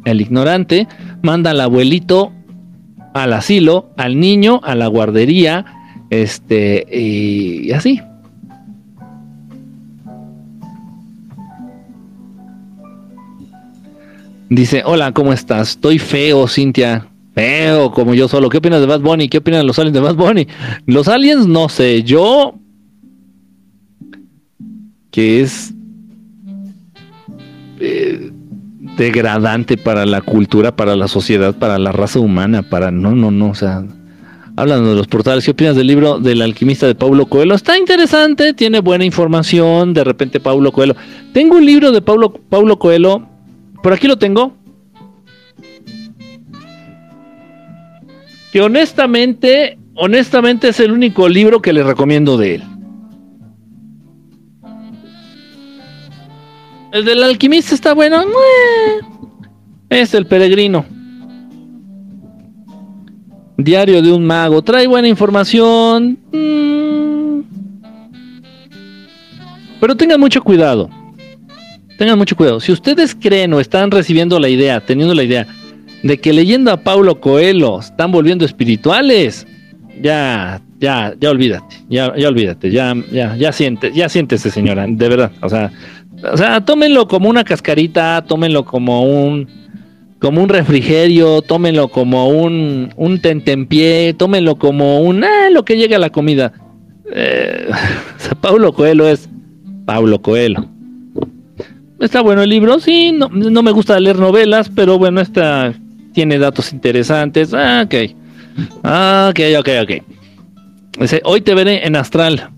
el 0.04 0.20
ignorante, 0.20 0.86
manda 1.22 1.52
al 1.52 1.60
abuelito 1.62 2.30
al 3.14 3.32
asilo, 3.32 3.90
al 3.96 4.18
niño 4.18 4.60
a 4.64 4.74
la 4.74 4.88
guardería, 4.88 5.64
este, 6.10 6.84
y, 6.92 7.70
así. 7.72 8.00
Dice, 14.54 14.82
hola, 14.84 15.10
¿cómo 15.10 15.32
estás? 15.32 15.70
Estoy 15.70 15.98
feo, 15.98 16.46
Cintia. 16.46 17.08
Feo, 17.34 17.90
como 17.90 18.14
yo 18.14 18.28
solo. 18.28 18.48
¿Qué 18.48 18.58
opinas 18.58 18.80
de 18.80 18.86
Bad 18.86 19.00
Bunny? 19.00 19.28
¿Qué 19.28 19.38
opinas 19.38 19.60
de 19.60 19.66
los 19.66 19.78
aliens 19.80 19.94
de 19.94 20.00
Bad 20.00 20.14
Bunny? 20.14 20.46
Los 20.86 21.08
aliens, 21.08 21.48
no 21.48 21.68
sé. 21.68 22.04
Yo... 22.04 22.54
Que 25.10 25.40
es... 25.40 25.74
Eh, 27.80 28.30
degradante 28.96 29.76
para 29.76 30.06
la 30.06 30.20
cultura, 30.20 30.76
para 30.76 30.94
la 30.94 31.08
sociedad, 31.08 31.56
para 31.56 31.76
la 31.78 31.90
raza 31.90 32.20
humana, 32.20 32.62
para 32.62 32.92
no, 32.92 33.10
no, 33.10 33.32
no, 33.32 33.50
o 33.50 33.54
sea, 33.56 33.84
hablando 34.54 34.90
de 34.90 34.96
los 34.96 35.08
portales, 35.08 35.44
¿qué 35.44 35.50
opinas 35.50 35.74
del 35.74 35.88
libro 35.88 36.20
del 36.20 36.42
alquimista 36.42 36.86
de 36.86 36.94
Paulo 36.94 37.26
Coelho? 37.26 37.56
Está 37.56 37.76
interesante, 37.76 38.54
tiene 38.54 38.78
buena 38.78 39.04
información, 39.04 39.94
de 39.94 40.04
repente 40.04 40.38
Paulo 40.38 40.70
Coelho. 40.70 40.94
Tengo 41.32 41.56
un 41.56 41.66
libro 41.66 41.90
de 41.90 42.00
Paulo, 42.02 42.32
Paulo 42.32 42.78
Coelho, 42.78 43.33
por 43.84 43.92
aquí 43.92 44.08
lo 44.08 44.16
tengo. 44.16 44.54
Que 48.50 48.62
honestamente, 48.62 49.78
honestamente 49.94 50.68
es 50.68 50.80
el 50.80 50.90
único 50.90 51.28
libro 51.28 51.60
que 51.60 51.74
le 51.74 51.82
recomiendo 51.82 52.38
de 52.38 52.54
él. 52.54 52.62
El 56.92 57.04
del 57.04 57.22
alquimista 57.24 57.74
está 57.74 57.92
bueno. 57.92 58.24
Es 59.90 60.14
el 60.14 60.24
peregrino. 60.24 60.86
Diario 63.58 64.00
de 64.00 64.12
un 64.14 64.24
mago. 64.24 64.62
Trae 64.62 64.86
buena 64.86 65.08
información. 65.08 66.18
Mm. 66.32 67.40
Pero 69.78 69.94
tengan 69.94 70.20
mucho 70.20 70.42
cuidado. 70.42 70.88
Tengan 71.98 72.18
mucho 72.18 72.36
cuidado. 72.36 72.60
Si 72.60 72.72
ustedes 72.72 73.14
creen 73.14 73.52
o 73.52 73.60
están 73.60 73.90
recibiendo 73.90 74.40
la 74.40 74.48
idea, 74.48 74.80
teniendo 74.80 75.14
la 75.14 75.22
idea 75.22 75.46
de 76.02 76.18
que 76.18 76.32
leyendo 76.32 76.70
a 76.70 76.76
Paulo 76.76 77.20
Coelho 77.20 77.80
están 77.80 78.12
volviendo 78.12 78.44
espirituales, 78.44 79.46
ya, 80.02 80.60
ya, 80.78 81.14
ya 81.20 81.30
olvídate, 81.30 81.76
ya, 81.88 82.14
ya 82.16 82.28
olvídate, 82.28 82.70
ya, 82.70 82.94
ya, 83.10 83.36
ya 83.36 83.52
siente, 83.52 83.92
ya 83.92 84.08
siéntese 84.08 84.50
señora, 84.50 84.86
de 84.88 85.08
verdad, 85.08 85.32
o 85.40 85.48
sea, 85.48 85.72
o 86.32 86.36
sea, 86.36 86.60
tómenlo 86.60 87.08
como 87.08 87.28
una 87.28 87.44
cascarita, 87.44 88.22
tómenlo 88.26 88.64
como 88.64 89.02
un, 89.02 89.48
como 90.20 90.42
un 90.42 90.48
refrigerio, 90.48 91.42
tómenlo 91.42 91.88
como 91.88 92.28
un, 92.28 92.90
un 92.96 93.20
tentempié, 93.20 94.14
tómenlo 94.14 94.56
como 94.56 95.00
un, 95.00 95.24
ah, 95.24 95.50
lo 95.52 95.64
que 95.64 95.76
llega 95.76 95.96
a 95.96 96.00
la 96.00 96.10
comida. 96.10 96.52
Eh, 97.12 97.68
Paulo 98.40 98.72
Coelho 98.72 99.08
es 99.08 99.28
Paulo 99.84 100.20
Coelho. 100.20 100.73
Está 102.00 102.20
bueno 102.20 102.42
el 102.42 102.50
libro, 102.50 102.80
sí, 102.80 103.12
no, 103.12 103.28
no 103.28 103.62
me 103.62 103.70
gusta 103.70 103.98
leer 104.00 104.18
novelas, 104.18 104.70
pero 104.74 104.98
bueno, 104.98 105.20
está 105.20 105.74
tiene 106.14 106.38
datos 106.38 106.72
interesantes. 106.72 107.52
Ah, 107.52 107.82
ok. 107.84 107.94
Ah, 108.82 109.30
ok, 109.30 109.40
ok, 109.58 109.68
ok. 109.82 111.00
Dice, 111.00 111.20
hoy 111.24 111.42
te 111.42 111.54
veré 111.54 111.86
en 111.86 111.96
Astral. 111.96 112.50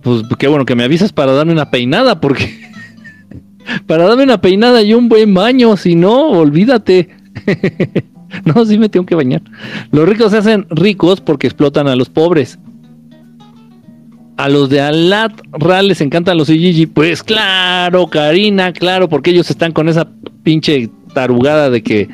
Pues 0.00 0.22
qué 0.38 0.48
bueno 0.48 0.64
que 0.64 0.76
me 0.76 0.84
avisas 0.84 1.12
para 1.12 1.32
darme 1.32 1.52
una 1.52 1.70
peinada, 1.70 2.20
porque 2.20 2.58
para 3.86 4.06
darme 4.06 4.22
una 4.22 4.40
peinada 4.40 4.80
y 4.80 4.94
un 4.94 5.08
buen 5.10 5.34
baño, 5.34 5.76
si 5.76 5.96
no, 5.96 6.28
olvídate. 6.30 7.10
no, 8.44 8.64
sí 8.64 8.78
me 8.78 8.88
tengo 8.88 9.04
que 9.04 9.16
bañar. 9.16 9.42
Los 9.90 10.08
ricos 10.08 10.30
se 10.30 10.38
hacen 10.38 10.66
ricos 10.70 11.20
porque 11.20 11.48
explotan 11.48 11.88
a 11.88 11.96
los 11.96 12.08
pobres. 12.08 12.58
A 14.40 14.48
los 14.48 14.70
de 14.70 14.80
Alat 14.80 15.38
Ral 15.52 15.88
les 15.88 16.00
encantan 16.00 16.38
los 16.38 16.48
Ijiji. 16.48 16.86
Pues 16.86 17.22
claro, 17.22 18.06
Karina, 18.06 18.72
claro, 18.72 19.06
porque 19.06 19.32
ellos 19.32 19.50
están 19.50 19.72
con 19.72 19.86
esa 19.86 20.08
pinche 20.42 20.88
tarugada 21.12 21.68
de 21.68 21.82
que 21.82 22.08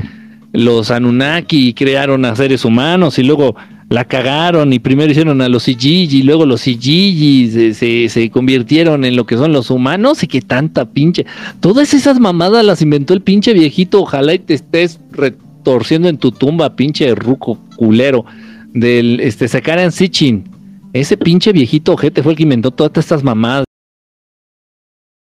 los 0.52 0.90
Anunnaki 0.90 1.72
crearon 1.72 2.24
a 2.24 2.34
seres 2.34 2.64
humanos 2.64 3.20
y 3.20 3.22
luego 3.22 3.54
la 3.90 4.06
cagaron 4.06 4.72
y 4.72 4.80
primero 4.80 5.12
hicieron 5.12 5.40
a 5.40 5.48
los 5.48 5.68
Ijiji 5.68 6.16
y 6.18 6.22
luego 6.24 6.46
los 6.46 6.66
Ijiji 6.66 7.72
se, 7.72 8.08
se, 8.08 8.30
convirtieron 8.30 9.04
en 9.04 9.14
lo 9.14 9.24
que 9.24 9.36
son 9.36 9.52
los 9.52 9.70
humanos 9.70 10.24
y 10.24 10.26
que 10.26 10.42
tanta 10.42 10.84
pinche. 10.84 11.26
Todas 11.60 11.94
esas 11.94 12.18
mamadas 12.18 12.64
las 12.64 12.82
inventó 12.82 13.14
el 13.14 13.20
pinche 13.20 13.52
viejito. 13.52 14.00
Ojalá 14.00 14.34
y 14.34 14.40
te 14.40 14.54
estés 14.54 14.98
retorciendo 15.12 16.08
en 16.08 16.18
tu 16.18 16.32
tumba, 16.32 16.74
pinche 16.74 17.14
ruco 17.14 17.56
culero. 17.76 18.24
Del 18.74 19.20
este 19.20 19.46
Sakaran 19.46 19.92
Sitchin. 19.92 20.55
Ese 21.00 21.18
pinche 21.18 21.52
viejito 21.52 21.92
ojete 21.92 22.22
fue 22.22 22.32
el 22.32 22.36
que 22.38 22.44
inventó 22.44 22.70
todas 22.70 22.96
estas 22.96 23.22
mamadas. 23.22 23.66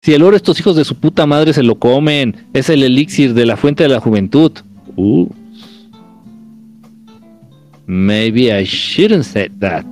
Si 0.02 0.12
el 0.12 0.24
oro 0.24 0.36
estos 0.36 0.60
hijos 0.60 0.76
de 0.76 0.84
su 0.84 0.96
puta 0.96 1.28
madre 1.28 1.54
se 1.54 1.62
lo 1.62 1.76
comen, 1.76 2.48
es 2.54 2.70
el 2.72 2.82
elixir 2.82 3.36
de 3.36 3.46
la 3.46 3.56
fuente 3.56 3.84
de 3.84 3.90
la 3.90 4.00
juventud. 4.00 4.52
Uh. 4.96 5.28
Maybe 7.86 8.60
I 8.60 8.64
shouldn't 8.64 9.24
say 9.24 9.50
that. 9.60 9.86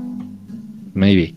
Maybe. 0.95 1.35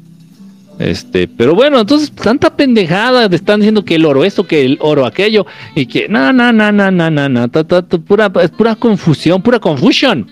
Este, 0.78 1.28
pero 1.28 1.54
bueno, 1.54 1.80
entonces 1.80 2.10
tanta 2.10 2.56
pendejada 2.56 3.28
de 3.28 3.36
están 3.36 3.60
diciendo 3.60 3.84
que 3.84 3.96
el 3.96 4.06
oro 4.06 4.24
esto, 4.24 4.46
que 4.46 4.64
el 4.64 4.78
oro 4.80 5.04
aquello 5.04 5.44
y 5.74 5.84
que 5.84 6.08
no, 6.08 6.32
no, 6.32 6.50
no, 6.54 6.72
no, 6.72 6.90
no, 6.90 7.10
no, 7.10 7.28
no, 7.28 7.48
pura 7.48 8.32
es 8.42 8.50
pura 8.50 8.74
confusión, 8.76 9.42
pura 9.42 9.60
confusión. 9.60 10.26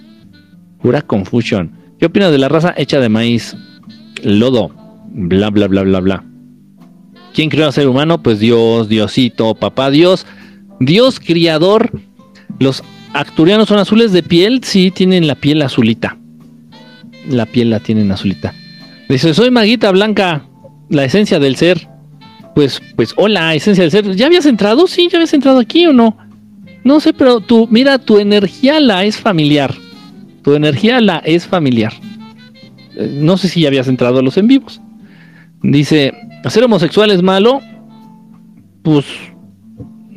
Pura 0.80 1.02
confusión. 1.02 1.72
¿Qué 1.98 2.06
opinas 2.06 2.32
de 2.32 2.38
la 2.38 2.48
raza 2.48 2.72
hecha 2.78 2.98
de 2.98 3.10
maíz? 3.10 3.54
Lodo, 4.24 4.70
bla 5.12 5.50
bla 5.50 5.68
bla 5.68 5.82
bla 5.82 6.00
bla. 6.00 6.24
¿Quién 7.34 7.48
creó 7.48 7.66
al 7.66 7.72
ser 7.72 7.88
humano? 7.88 8.22
Pues 8.22 8.40
Dios, 8.40 8.88
Diosito, 8.88 9.54
papá 9.54 9.90
Dios, 9.90 10.26
Dios 10.80 11.20
criador. 11.20 11.90
Los 12.58 12.82
Acturianos 13.12 13.68
son 13.68 13.78
azules 13.78 14.12
de 14.12 14.22
piel, 14.22 14.62
sí, 14.62 14.90
tienen 14.90 15.26
la 15.26 15.34
piel 15.34 15.62
azulita. 15.62 16.16
La 17.28 17.44
piel 17.44 17.70
la 17.70 17.80
tienen 17.80 18.10
azulita. 18.12 18.54
Dice, 19.08 19.34
soy 19.34 19.50
Maguita 19.50 19.90
Blanca, 19.90 20.44
la 20.88 21.04
esencia 21.04 21.40
del 21.40 21.56
ser. 21.56 21.88
Pues, 22.54 22.80
pues, 22.94 23.12
hola, 23.16 23.54
esencia 23.54 23.82
del 23.82 23.90
ser. 23.90 24.14
¿Ya 24.14 24.26
habías 24.26 24.46
entrado? 24.46 24.86
Sí, 24.86 25.08
¿ya 25.10 25.18
habías 25.18 25.34
entrado 25.34 25.58
aquí 25.58 25.86
o 25.86 25.92
no? 25.92 26.16
No 26.84 27.00
sé, 27.00 27.12
pero 27.12 27.40
tú, 27.40 27.66
mira, 27.70 27.98
tu 27.98 28.18
energía 28.18 28.78
la 28.78 29.04
es 29.04 29.16
familiar. 29.16 29.74
Tu 30.42 30.54
energía 30.54 31.00
la 31.00 31.18
es 31.18 31.46
familiar. 31.46 31.92
No 33.08 33.36
sé 33.36 33.48
si 33.48 33.62
ya 33.62 33.68
habías 33.68 33.88
entrado 33.88 34.18
a 34.18 34.22
los 34.22 34.36
en 34.36 34.46
vivos. 34.46 34.80
Dice, 35.62 36.12
¿ser 36.48 36.64
homosexual 36.64 37.10
es 37.10 37.22
malo? 37.22 37.60
Pues 38.82 39.04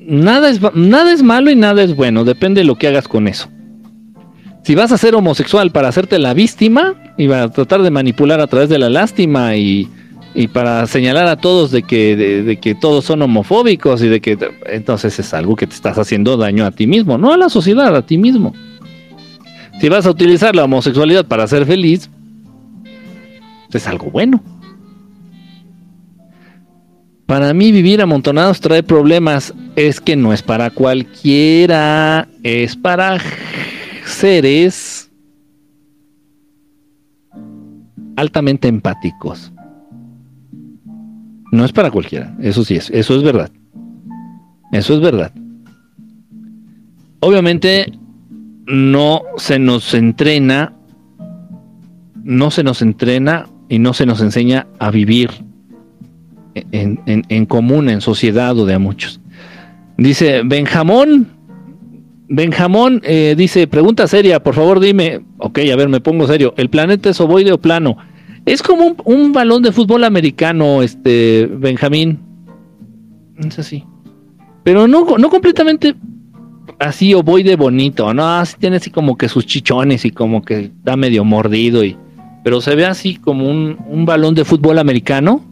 nada 0.05 0.49
es, 0.49 0.59
nada 0.73 1.11
es 1.11 1.23
malo 1.23 1.51
y 1.51 1.55
nada 1.55 1.83
es 1.83 1.95
bueno, 1.95 2.23
depende 2.23 2.61
de 2.61 2.65
lo 2.65 2.75
que 2.75 2.87
hagas 2.87 3.07
con 3.07 3.27
eso. 3.27 3.49
Si 4.63 4.75
vas 4.75 4.91
a 4.93 4.97
ser 4.97 5.15
homosexual 5.15 5.71
para 5.71 5.89
hacerte 5.89 6.19
la 6.19 6.33
víctima 6.33 6.93
y 7.17 7.29
a 7.31 7.49
tratar 7.49 7.81
de 7.81 7.91
manipular 7.91 8.39
a 8.39 8.47
través 8.47 8.69
de 8.69 8.79
la 8.79 8.89
lástima 8.89 9.57
y, 9.57 9.89
para 10.53 10.87
señalar 10.87 11.27
a 11.27 11.35
todos 11.35 11.69
de 11.69 11.83
que, 11.83 12.15
de, 12.15 12.57
que 12.57 12.73
todos 12.73 13.05
son 13.05 13.21
homofóbicos 13.21 14.01
y 14.01 14.07
de 14.07 14.21
que 14.21 14.37
entonces 14.67 15.19
es 15.19 15.33
algo 15.33 15.55
que 15.55 15.67
te 15.67 15.75
estás 15.75 15.97
haciendo 15.97 16.37
daño 16.37 16.65
a 16.65 16.71
ti 16.71 16.87
mismo, 16.87 17.17
no 17.17 17.33
a 17.33 17.37
la 17.37 17.49
sociedad, 17.49 17.95
a 17.95 18.05
ti 18.05 18.17
mismo. 18.17 18.53
Si 19.81 19.89
vas 19.89 20.05
a 20.05 20.11
utilizar 20.11 20.55
la 20.55 20.63
homosexualidad 20.63 21.25
para 21.25 21.45
ser 21.45 21.65
feliz, 21.65 22.09
es 23.77 23.87
algo 23.87 24.09
bueno. 24.11 24.41
Para 27.25 27.53
mí 27.53 27.71
vivir 27.71 28.01
amontonados 28.01 28.59
trae 28.59 28.83
problemas. 28.83 29.53
Es 29.75 29.99
que 29.99 30.15
no 30.15 30.33
es 30.33 30.43
para 30.43 30.69
cualquiera. 30.69 32.27
Es 32.43 32.75
para 32.75 33.19
seres 34.05 35.09
altamente 38.15 38.67
empáticos. 38.67 39.51
No 41.51 41.65
es 41.65 41.71
para 41.71 41.91
cualquiera. 41.91 42.35
Eso 42.39 42.63
sí 42.63 42.75
es. 42.75 42.89
Eso 42.89 43.15
es 43.15 43.23
verdad. 43.23 43.51
Eso 44.71 44.93
es 44.95 45.01
verdad. 45.01 45.31
Obviamente 47.19 47.91
no 48.65 49.21
se 49.37 49.59
nos 49.59 49.93
entrena. 49.93 50.73
No 52.23 52.51
se 52.51 52.63
nos 52.63 52.81
entrena 52.81 53.47
y 53.73 53.79
no 53.79 53.95
se 53.95 54.05
nos 54.05 54.21
enseña 54.21 54.67
a 54.77 54.91
vivir 54.91 55.31
en, 56.53 57.45
común, 57.47 57.89
en 57.89 58.01
sociedad 58.01 58.55
o 58.59 58.67
de 58.67 58.75
a 58.75 58.79
muchos. 58.79 59.19
Dice 59.97 60.43
Benjamón, 60.45 61.27
Benjamón 62.27 63.01
eh, 63.03 63.33
dice, 63.35 63.65
pregunta 63.65 64.05
seria, 64.05 64.43
por 64.43 64.53
favor 64.53 64.79
dime, 64.79 65.21
ok, 65.39 65.57
a 65.73 65.75
ver, 65.75 65.89
me 65.89 66.01
pongo 66.01 66.27
serio, 66.27 66.53
¿el 66.55 66.69
planeta 66.69 67.09
es 67.09 67.19
ovoide 67.19 67.51
o 67.51 67.57
plano? 67.57 67.97
Es 68.45 68.61
como 68.61 68.95
un, 69.05 69.33
balón 69.33 69.63
de 69.63 69.71
fútbol 69.71 70.03
americano, 70.03 70.83
este, 70.83 71.49
Benjamín. 71.51 72.19
Es 73.39 73.57
así. 73.57 73.85
Pero 74.63 74.87
no, 74.87 75.17
no 75.17 75.29
completamente 75.31 75.95
así 76.77 77.15
ovoide 77.15 77.55
bonito, 77.55 78.13
no, 78.13 78.23
así 78.37 78.55
tiene 78.59 78.75
así 78.75 78.91
como 78.91 79.17
que 79.17 79.29
sus 79.29 79.47
chichones 79.47 80.05
y 80.05 80.11
como 80.11 80.43
que 80.43 80.59
está 80.65 80.95
medio 80.95 81.25
mordido 81.25 81.83
y... 81.83 81.97
Pero 82.43 82.61
se 82.61 82.75
ve 82.75 82.85
así 82.85 83.15
como 83.15 83.49
un, 83.49 83.77
un 83.87 84.05
balón 84.05 84.35
de 84.35 84.45
fútbol 84.45 84.79
americano, 84.79 85.43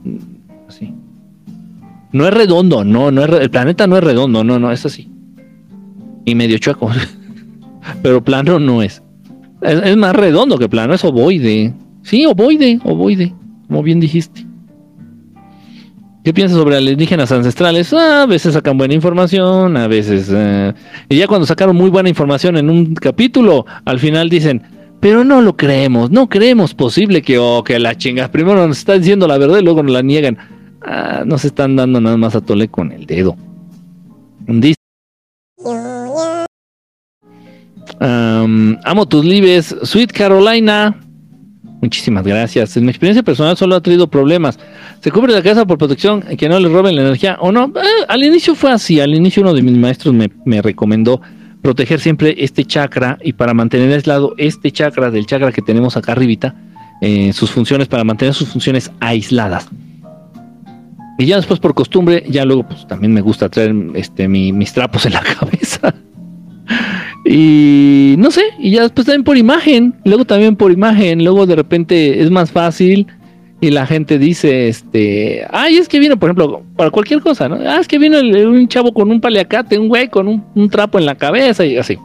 no 2.13 2.27
es 2.27 2.33
redondo, 2.33 2.83
no, 2.83 3.09
no 3.09 3.23
es, 3.23 3.29
el 3.41 3.49
planeta 3.49 3.87
no 3.87 3.97
es 3.97 4.03
redondo, 4.03 4.43
no, 4.43 4.59
no, 4.59 4.71
es 4.71 4.85
así. 4.85 5.09
Y 6.25 6.35
medio 6.35 6.57
chueco. 6.57 6.89
Pero 8.03 8.23
plano 8.23 8.59
no 8.59 8.81
es. 8.81 9.01
es. 9.61 9.97
más 9.97 10.15
redondo 10.15 10.57
que 10.57 10.67
plano, 10.67 10.93
es 10.93 11.03
ovoide. 11.05 11.73
Sí, 12.03 12.25
ovoide, 12.25 12.79
ovoide, 12.83 13.33
como 13.67 13.81
bien 13.81 13.99
dijiste. 13.99 14.45
¿Qué 16.23 16.33
piensas 16.33 16.57
sobre 16.57 16.77
alienígenas 16.77 17.31
ancestrales? 17.31 17.93
Ah, 17.93 18.23
a 18.23 18.25
veces 18.27 18.53
sacan 18.53 18.77
buena 18.77 18.93
información, 18.93 19.75
a 19.75 19.87
veces... 19.87 20.29
Eh, 20.31 20.71
y 21.09 21.17
ya 21.17 21.27
cuando 21.27 21.47
sacaron 21.47 21.75
muy 21.75 21.89
buena 21.89 22.09
información 22.09 22.57
en 22.57 22.69
un 22.69 22.93
capítulo, 22.93 23.65
al 23.85 23.97
final 23.97 24.29
dicen, 24.29 24.61
pero 25.01 25.23
no 25.23 25.41
lo 25.41 25.57
creemos, 25.57 26.11
no 26.11 26.29
creemos 26.29 26.75
posible 26.75 27.23
que, 27.23 27.39
oh, 27.39 27.63
que 27.63 27.79
la 27.79 27.97
chingas. 27.97 28.29
Primero 28.29 28.65
nos 28.67 28.77
están 28.77 28.99
diciendo 28.99 29.27
la 29.27 29.39
verdad 29.39 29.57
y 29.57 29.63
luego 29.63 29.81
nos 29.81 29.91
la 29.91 30.03
niegan. 30.03 30.37
Ah, 30.83 31.23
nos 31.25 31.43
están 31.43 31.75
dando 31.75 31.99
nada 31.99 32.17
más 32.17 32.35
a 32.35 32.41
tole 32.41 32.67
con 32.67 32.91
el 32.91 33.07
dedo. 33.07 33.35
Dice, 34.47 34.75
amo 37.99 39.07
tus 39.07 39.25
libres, 39.25 39.75
Sweet 39.83 40.11
Carolina. 40.11 40.95
Muchísimas 41.81 42.23
gracias. 42.23 42.77
En 42.77 42.83
mi 42.83 42.91
experiencia 42.91 43.23
personal 43.23 43.57
solo 43.57 43.75
ha 43.75 43.81
traído 43.81 44.07
problemas. 44.07 44.59
Se 44.99 45.09
cubre 45.09 45.33
la 45.33 45.41
casa 45.41 45.65
por 45.65 45.79
protección, 45.79 46.21
que 46.21 46.47
no 46.47 46.59
le 46.59 46.69
roben 46.69 46.95
la 46.95 47.01
energía 47.01 47.37
o 47.41 47.51
no. 47.51 47.73
Eh, 47.75 48.05
al 48.07 48.23
inicio 48.23 48.53
fue 48.53 48.71
así. 48.71 48.99
Al 48.99 49.15
inicio 49.15 49.41
uno 49.41 49.55
de 49.55 49.63
mis 49.63 49.75
maestros 49.75 50.13
me, 50.13 50.29
me 50.45 50.61
recomendó 50.61 51.21
proteger 51.62 51.99
siempre 51.99 52.36
este 52.39 52.66
chakra 52.66 53.18
y 53.22 53.34
para 53.34 53.53
mantener 53.53 53.91
aislado 53.93 54.34
este 54.38 54.72
chakra 54.72 55.12
del 55.12 55.26
chakra 55.26 55.51
que 55.51 55.62
tenemos 55.62 55.95
acá 55.97 56.14
arribita, 56.14 56.55
eh, 57.01 57.34
sus 57.34 57.51
funciones, 57.51 57.88
para 57.88 58.03
mantener 58.03 58.34
sus 58.34 58.49
funciones 58.49 58.91
aisladas. 58.99 59.70
Y 61.18 61.26
ya 61.28 61.36
después 61.36 61.59
por 61.59 61.74
costumbre, 61.76 62.24
ya 62.28 62.45
luego 62.45 62.68
pues 62.68 62.88
también 62.88 63.14
me 63.14 63.22
gusta 63.22 63.49
traer 63.49 63.76
este, 63.93 64.28
mis 64.28 64.74
trapos 64.74 65.05
en 65.05 65.14
la 65.14 65.22
cabeza. 65.39 65.93
y 67.26 68.16
no 68.18 68.32
sé, 68.32 68.41
y 68.59 68.72
ya 68.72 68.84
después 68.84 69.05
también 69.05 69.24
por 69.24 69.38
imagen, 69.38 69.93
luego 70.03 70.26
también 70.26 70.55
por 70.55 70.72
imagen, 70.72 71.24
luego 71.24 71.45
de 71.45 71.55
repente 71.55 72.22
es 72.24 72.32
más 72.32 72.51
fácil 72.51 73.07
y 73.64 73.70
la 73.70 73.86
gente 73.86 74.18
dice, 74.18 74.68
este, 74.68 75.45
ay, 75.51 75.78
es 75.78 75.88
que 75.88 75.99
vino, 75.99 76.18
por 76.18 76.30
ejemplo, 76.30 76.64
para 76.76 76.89
cualquier 76.89 77.22
cosa, 77.22 77.47
¿no? 77.47 77.57
Ah, 77.57 77.78
es 77.80 77.88
que 77.88 77.99
vino 77.99 78.20
un 78.20 78.68
chavo 78.68 78.91
con 78.91 79.12
un 79.12 79.22
paliacate, 79.22 79.78
un 79.78 79.88
güey 79.88 80.09
con 80.09 80.28
un, 80.28 80.70
trapo 80.72 80.97
en 80.97 81.05
la 81.05 81.14
cabeza 81.14 81.64
y 81.64 81.78
así. 81.78 81.99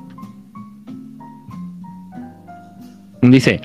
Dice, 3.22 3.62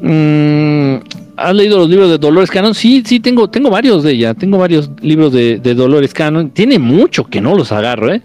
mmm, 0.00 0.94
¿has 1.36 1.54
leído 1.56 1.78
los 1.78 1.90
libros 1.90 2.08
de 2.08 2.18
Dolores 2.18 2.52
Cannon? 2.52 2.72
Sí, 2.72 3.02
sí, 3.04 3.18
tengo, 3.18 3.50
tengo 3.50 3.68
varios 3.68 4.04
de 4.04 4.12
ella, 4.12 4.34
tengo 4.34 4.58
varios 4.58 4.88
libros 5.02 5.32
de, 5.32 5.58
de 5.58 5.74
Dolores 5.74 6.14
Cannon. 6.14 6.50
Tiene 6.50 6.78
mucho 6.78 7.24
que 7.24 7.40
no 7.40 7.56
los 7.56 7.72
agarro, 7.72 8.12
¿eh? 8.14 8.22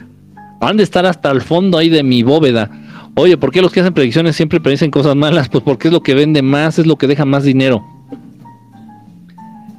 Van 0.62 0.78
de 0.78 0.84
estar 0.84 1.08
hasta 1.08 1.32
el 1.32 1.42
fondo 1.42 1.80
ahí 1.80 1.90
de 1.90 2.04
mi 2.04 2.22
bóveda. 2.22 2.70
Oye, 3.16 3.38
¿por 3.38 3.52
qué 3.52 3.64
los 3.64 3.72
que 3.72 3.80
hacen 3.80 3.96
predicciones 3.96 4.36
siempre 4.36 4.60
predicen 4.60 4.92
cosas 4.92 5.16
malas? 5.16 5.50
Pues 5.50 5.64
porque 5.64 5.88
es 5.88 5.94
lo 5.94 6.04
que 6.04 6.14
vende 6.14 6.44
más, 6.44 6.78
es 6.78 6.86
lo 6.86 6.96
que 6.96 7.08
deja 7.08 7.26
más 7.26 7.44
dinero. 7.44 7.84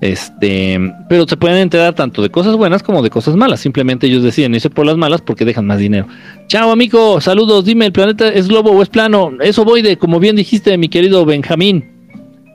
Este, 0.01 0.81
pero 1.11 1.27
se 1.29 1.37
pueden 1.37 1.59
enterar 1.59 1.95
tanto 1.95 2.23
de 2.23 2.31
cosas 2.31 2.57
buenas 2.57 2.83
como 2.83 3.03
de 3.03 3.11
cosas 3.11 3.37
malas. 3.37 3.61
Simplemente 3.61 4.07
ellos 4.07 4.23
deciden 4.23 4.55
irse 4.55 4.71
por 4.71 4.87
las 4.87 4.97
malas 4.97 5.21
porque 5.21 5.45
dejan 5.45 5.67
más 5.67 5.79
dinero. 5.79 6.07
Chao, 6.47 6.71
amigo. 6.71 7.21
Saludos. 7.21 7.65
Dime, 7.67 7.87
¿el 7.87 7.93
planeta 7.93 8.29
es 8.29 8.49
globo 8.49 8.71
o 8.71 8.83
es 8.83 8.89
plano? 8.89 9.33
Es 9.41 9.59
ovoide, 9.59 9.99
como 9.99 10.19
bien 10.19 10.37
dijiste, 10.37 10.77
mi 10.79 10.89
querido 10.89 11.25
Benjamín. 11.27 11.85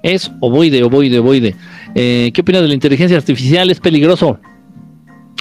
Es 0.02 0.32
ovoide, 0.40 0.84
ovoide, 0.84 1.20
ovoide. 1.20 1.56
Eh, 1.94 2.32
¿Qué 2.34 2.42
opinas 2.42 2.62
de 2.64 2.68
la 2.68 2.74
inteligencia 2.74 3.18
artificial? 3.18 3.70
Es 3.70 3.80
peligroso. 3.80 4.40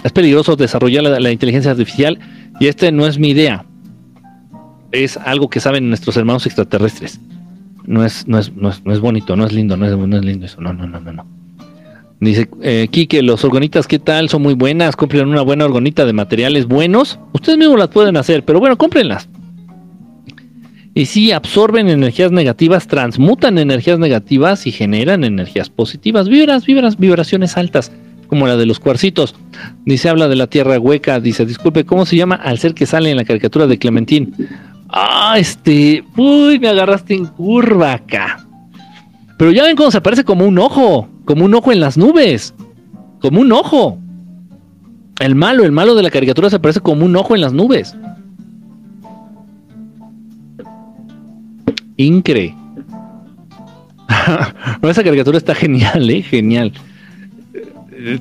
Es 0.02 0.12
peligroso 0.12 0.56
desarrollar 0.56 1.02
la, 1.02 1.30
inteligencia 1.30 1.70
artificial 1.70 2.18
y 2.60 2.66
este 2.66 2.92
no 2.92 3.06
es 3.06 3.18
mi 3.18 3.30
idea. 3.30 3.64
Es 4.92 5.16
algo 5.16 5.48
que 5.48 5.60
saben 5.60 5.88
nuestros 5.88 6.16
hermanos 6.18 6.44
extraterrestres. 6.44 7.18
No 7.86 8.04
es, 8.04 8.26
no 8.28 8.38
es, 8.38 8.54
no 8.54 8.68
es, 8.68 8.84
no 8.84 8.92
es 8.92 9.00
bonito, 9.00 9.36
no 9.36 9.46
es 9.46 9.52
lindo, 9.52 9.76
no 9.76 9.86
es, 9.86 9.96
no 9.96 10.16
es 10.16 10.24
lindo 10.24 10.46
eso. 10.46 10.60
No, 10.60 10.72
no, 10.74 10.86
no, 10.86 11.00
no, 11.00 11.12
no. 11.12 11.43
Dice 12.24 12.48
eh, 12.62 12.88
Quique, 12.90 13.22
los 13.22 13.44
orgonitas, 13.44 13.86
¿qué 13.86 13.98
tal? 13.98 14.28
Son 14.28 14.42
muy 14.42 14.54
buenas, 14.54 14.96
compren 14.96 15.28
una 15.28 15.42
buena 15.42 15.66
orgonita 15.66 16.06
de 16.06 16.12
materiales 16.12 16.66
buenos. 16.66 17.18
Ustedes 17.32 17.58
mismos 17.58 17.78
las 17.78 17.88
pueden 17.88 18.16
hacer, 18.16 18.44
pero 18.44 18.60
bueno, 18.60 18.78
cómprenlas. 18.78 19.28
Y 20.94 21.06
sí, 21.06 21.32
absorben 21.32 21.88
energías 21.88 22.30
negativas, 22.30 22.86
transmutan 22.86 23.58
energías 23.58 23.98
negativas 23.98 24.66
y 24.66 24.72
generan 24.72 25.24
energías 25.24 25.68
positivas, 25.68 26.28
vibras, 26.28 26.64
vibras, 26.64 26.96
vibraciones 26.96 27.56
altas, 27.56 27.90
como 28.28 28.46
la 28.46 28.56
de 28.56 28.66
los 28.66 28.78
cuarcitos. 28.78 29.34
Dice, 29.84 30.08
habla 30.08 30.28
de 30.28 30.36
la 30.36 30.46
tierra 30.46 30.78
hueca, 30.78 31.18
dice, 31.18 31.44
disculpe, 31.44 31.84
¿cómo 31.84 32.06
se 32.06 32.16
llama 32.16 32.36
al 32.36 32.58
ser 32.58 32.74
que 32.74 32.86
sale 32.86 33.10
en 33.10 33.16
la 33.16 33.24
caricatura 33.24 33.66
de 33.66 33.78
Clementín? 33.78 34.34
Ah, 34.88 35.34
este, 35.36 36.04
uy, 36.16 36.60
me 36.60 36.68
agarraste 36.68 37.14
en 37.14 37.26
curva 37.26 37.94
acá. 37.94 38.46
Pero 39.36 39.50
ya 39.50 39.64
ven 39.64 39.74
cómo 39.74 39.90
se 39.90 39.98
aparece 39.98 40.22
como 40.22 40.46
un 40.46 40.58
ojo, 40.60 41.08
como 41.24 41.44
un 41.44 41.54
ojo 41.54 41.72
en 41.72 41.80
las 41.80 41.96
nubes, 41.96 42.54
como 43.20 43.40
un 43.40 43.52
ojo. 43.52 43.98
El 45.20 45.34
malo, 45.34 45.64
el 45.64 45.72
malo 45.72 45.94
de 45.94 46.02
la 46.02 46.10
caricatura 46.10 46.50
se 46.50 46.56
aparece 46.56 46.80
como 46.80 47.04
un 47.04 47.16
ojo 47.16 47.34
en 47.34 47.40
las 47.40 47.52
nubes. 47.52 47.96
Incre. 51.96 52.54
esa 54.82 55.04
caricatura 55.04 55.38
está 55.38 55.54
genial, 55.54 56.10
eh, 56.10 56.22
genial. 56.22 56.72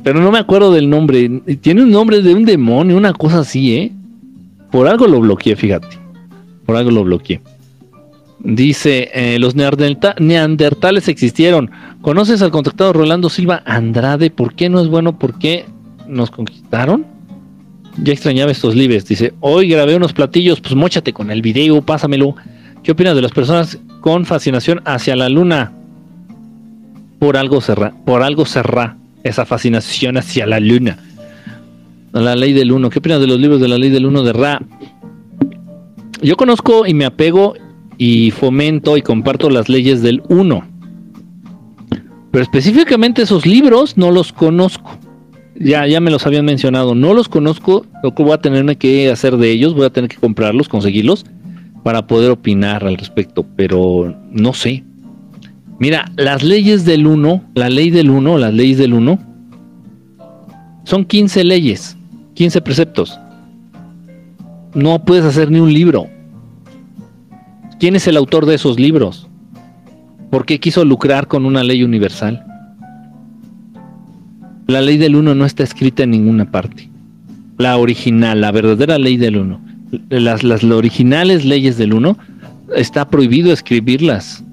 Pero 0.04 0.22
no 0.22 0.32
me 0.32 0.40
acuerdo 0.40 0.72
del 0.72 0.90
nombre. 0.90 1.30
Tiene 1.62 1.84
un 1.84 1.92
nombre 1.92 2.22
de 2.22 2.34
un 2.34 2.46
demonio, 2.46 2.96
una 2.96 3.14
cosa 3.14 3.40
así, 3.40 3.76
eh. 3.76 3.92
Por 4.72 4.88
algo 4.88 5.08
lo 5.08 5.20
bloqueé, 5.20 5.56
fíjate. 5.56 5.88
Por 6.66 6.78
algo 6.78 6.92
lo 6.92 7.04
bloqueé. 7.04 7.42
Dice, 8.44 9.10
eh, 9.14 9.40
los 9.40 9.56
neandertales 9.56 11.08
existieron. 11.08 11.72
¿Conoces 12.02 12.42
al 12.42 12.52
contactado 12.52 12.92
Rolando 12.92 13.30
Silva 13.30 13.64
Andrade? 13.66 14.32
¿Por 14.32 14.54
qué 14.54 14.68
no 14.68 14.82
es 14.82 14.90
bueno? 14.90 15.18
¿Por 15.18 15.40
qué 15.40 15.66
nos 16.08 16.30
conquistaron? 16.30 17.06
Ya 18.04 18.12
extrañaba 18.12 18.52
estos 18.52 18.76
libres. 18.76 19.06
Dice, 19.06 19.34
hoy 19.40 19.70
grabé 19.70 19.96
unos 19.96 20.12
platillos, 20.12 20.60
pues 20.60 20.76
mochate 20.76 21.14
con 21.14 21.32
el 21.32 21.42
video, 21.42 21.82
pásamelo. 21.82 22.36
¿Qué 22.84 22.92
opinas 22.92 23.16
de 23.16 23.22
las 23.22 23.32
personas 23.32 23.80
con 24.02 24.26
fascinación 24.26 24.82
hacia 24.84 25.16
la 25.16 25.30
luna? 25.30 25.72
Por 27.20 27.38
algo 27.38 27.62
cerra, 27.62 27.94
por 28.06 28.24
algo 28.24 28.46
cerra 28.46 28.98
esa 29.24 29.46
fascinación 29.46 30.18
hacia 30.18 30.46
la 30.46 30.60
luna. 30.60 30.98
La 32.12 32.36
ley 32.36 32.52
del 32.52 32.74
uno. 32.74 32.90
¿Qué 32.90 33.00
opinas 33.00 33.22
de 33.22 33.28
los 33.28 33.40
libros 33.40 33.62
de 33.62 33.70
la 33.70 33.78
ley 33.78 33.90
del 33.90 34.06
uno 34.06 34.22
de 34.22 34.34
Ra? 34.34 34.62
Yo 36.22 36.36
conozco 36.36 36.86
y 36.86 36.94
me 36.94 37.06
apego 37.06 37.54
y 37.98 38.32
fomento 38.32 38.98
y 38.98 39.02
comparto 39.02 39.50
las 39.50 39.70
leyes 39.70 40.02
del 40.02 40.22
uno. 40.30 40.66
Pero 42.32 42.44
específicamente 42.44 43.22
esos 43.22 43.46
libros 43.46 43.98
no 43.98 44.12
los 44.12 44.34
conozco. 44.34 44.98
Ya, 45.56 45.86
ya 45.86 46.00
me 46.00 46.10
los 46.10 46.26
habían 46.26 46.46
mencionado, 46.46 46.96
no 46.96 47.14
los 47.14 47.30
conozco, 47.30 47.86
lo 48.02 48.16
que 48.16 48.24
voy 48.24 48.34
a 48.34 48.40
tener 48.40 48.76
que 48.78 49.12
hacer 49.12 49.38
de 49.38 49.52
ellos, 49.52 49.76
voy 49.76 49.86
a 49.86 49.92
tener 49.92 50.10
que 50.10 50.18
comprarlos, 50.18 50.68
conseguirlos, 50.68 51.26
para 51.84 52.08
poder 52.08 52.32
opinar 52.32 52.86
al 52.86 52.98
respecto, 52.98 53.46
pero 53.56 54.16
no 54.32 54.54
sé. 54.54 54.84
Mira, 55.80 56.12
las 56.16 56.44
leyes 56.44 56.86
del 56.86 57.06
uno, 57.06 57.44
la 57.54 57.70
ley 57.70 57.92
del 57.92 58.10
uno, 58.10 58.38
las 58.38 58.54
leyes 58.54 58.78
del 58.78 58.94
uno, 58.94 59.20
son 60.86 61.06
15 61.06 61.44
leyes, 61.44 61.98
15 62.34 62.62
preceptos. 62.62 63.20
No 64.74 65.04
puedes 65.06 65.24
hacer 65.24 65.52
ni 65.52 65.60
un 65.60 65.74
libro. 65.74 66.08
¿Quién 67.84 67.98
es 67.98 68.08
el 68.08 68.16
autor 68.16 68.46
de 68.46 68.56
esos 68.56 68.80
libros? 68.80 69.28
¿Por 70.32 70.46
qué 70.46 70.58
quiso 70.62 70.86
lucrar 70.86 71.28
con 71.28 71.46
una 71.46 71.66
ley 71.66 71.84
universal? 71.84 72.42
La 74.68 74.80
ley 74.80 74.96
del 74.96 75.18
uno 75.18 75.36
no 75.36 75.46
está 75.46 75.64
escrita 75.64 76.04
en 76.04 76.12
ninguna 76.12 76.50
parte. 76.50 76.90
La 77.58 77.76
original, 77.76 78.40
la 78.40 78.54
verdadera 78.54 78.98
ley 78.98 79.18
del 79.18 79.36
uno. 79.36 79.60
Las, 80.08 80.46
las 80.46 80.64
originales 80.64 81.44
leyes 81.44 81.78
del 81.78 81.94
uno 81.94 82.18
está 82.74 83.10
prohibido 83.10 83.52
escribirlas. 83.52 84.46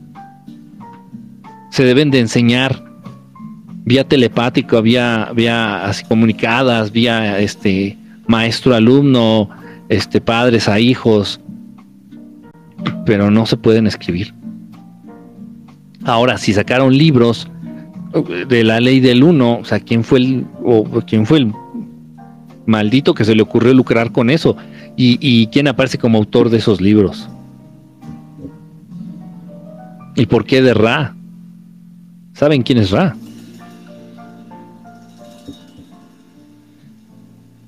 Se 1.71 1.85
deben 1.85 2.11
de 2.11 2.19
enseñar 2.19 2.85
vía 3.85 4.03
telepático, 4.03 4.83
vía, 4.83 5.31
vía 5.37 5.89
comunicadas, 6.09 6.91
vía 6.91 7.39
este 7.39 7.97
maestro 8.27 8.75
alumno, 8.75 9.49
este 9.89 10.21
padres 10.21 10.69
a 10.69 10.81
hijos, 10.81 11.41
pero 13.05 13.31
no 13.31 13.47
se 13.47 13.57
pueden 13.57 13.87
escribir. 13.87 14.35
Ahora, 16.05 16.39
si 16.39 16.53
sacaron 16.53 16.97
libros 16.97 17.51
de 18.49 18.65
la 18.65 18.81
ley 18.81 19.01
del 19.01 19.23
uno, 19.23 19.59
o 19.59 19.65
sea, 19.65 19.81
¿quién 19.81 20.03
fue 20.05 20.19
el, 20.19 20.47
o 20.65 20.85
quién 21.07 21.27
fue 21.27 21.39
el 21.39 21.53
maldito 22.67 23.15
que 23.15 23.25
se 23.25 23.35
le 23.35 23.43
ocurrió 23.43 23.75
lucrar 23.75 24.13
con 24.13 24.31
eso? 24.31 24.57
¿Y, 24.97 25.19
y 25.21 25.47
quién 25.49 25.69
aparece 25.69 25.99
como 25.99 26.19
autor 26.19 26.51
de 26.51 26.59
esos 26.59 26.81
libros? 26.81 27.29
¿Y 30.17 30.27
por 30.27 30.45
qué 30.45 30.63
de 30.63 30.75
Ra? 30.75 31.15
¿Saben 32.35 32.63
quién 32.63 32.79
es 32.79 32.91
Ra? 32.91 33.15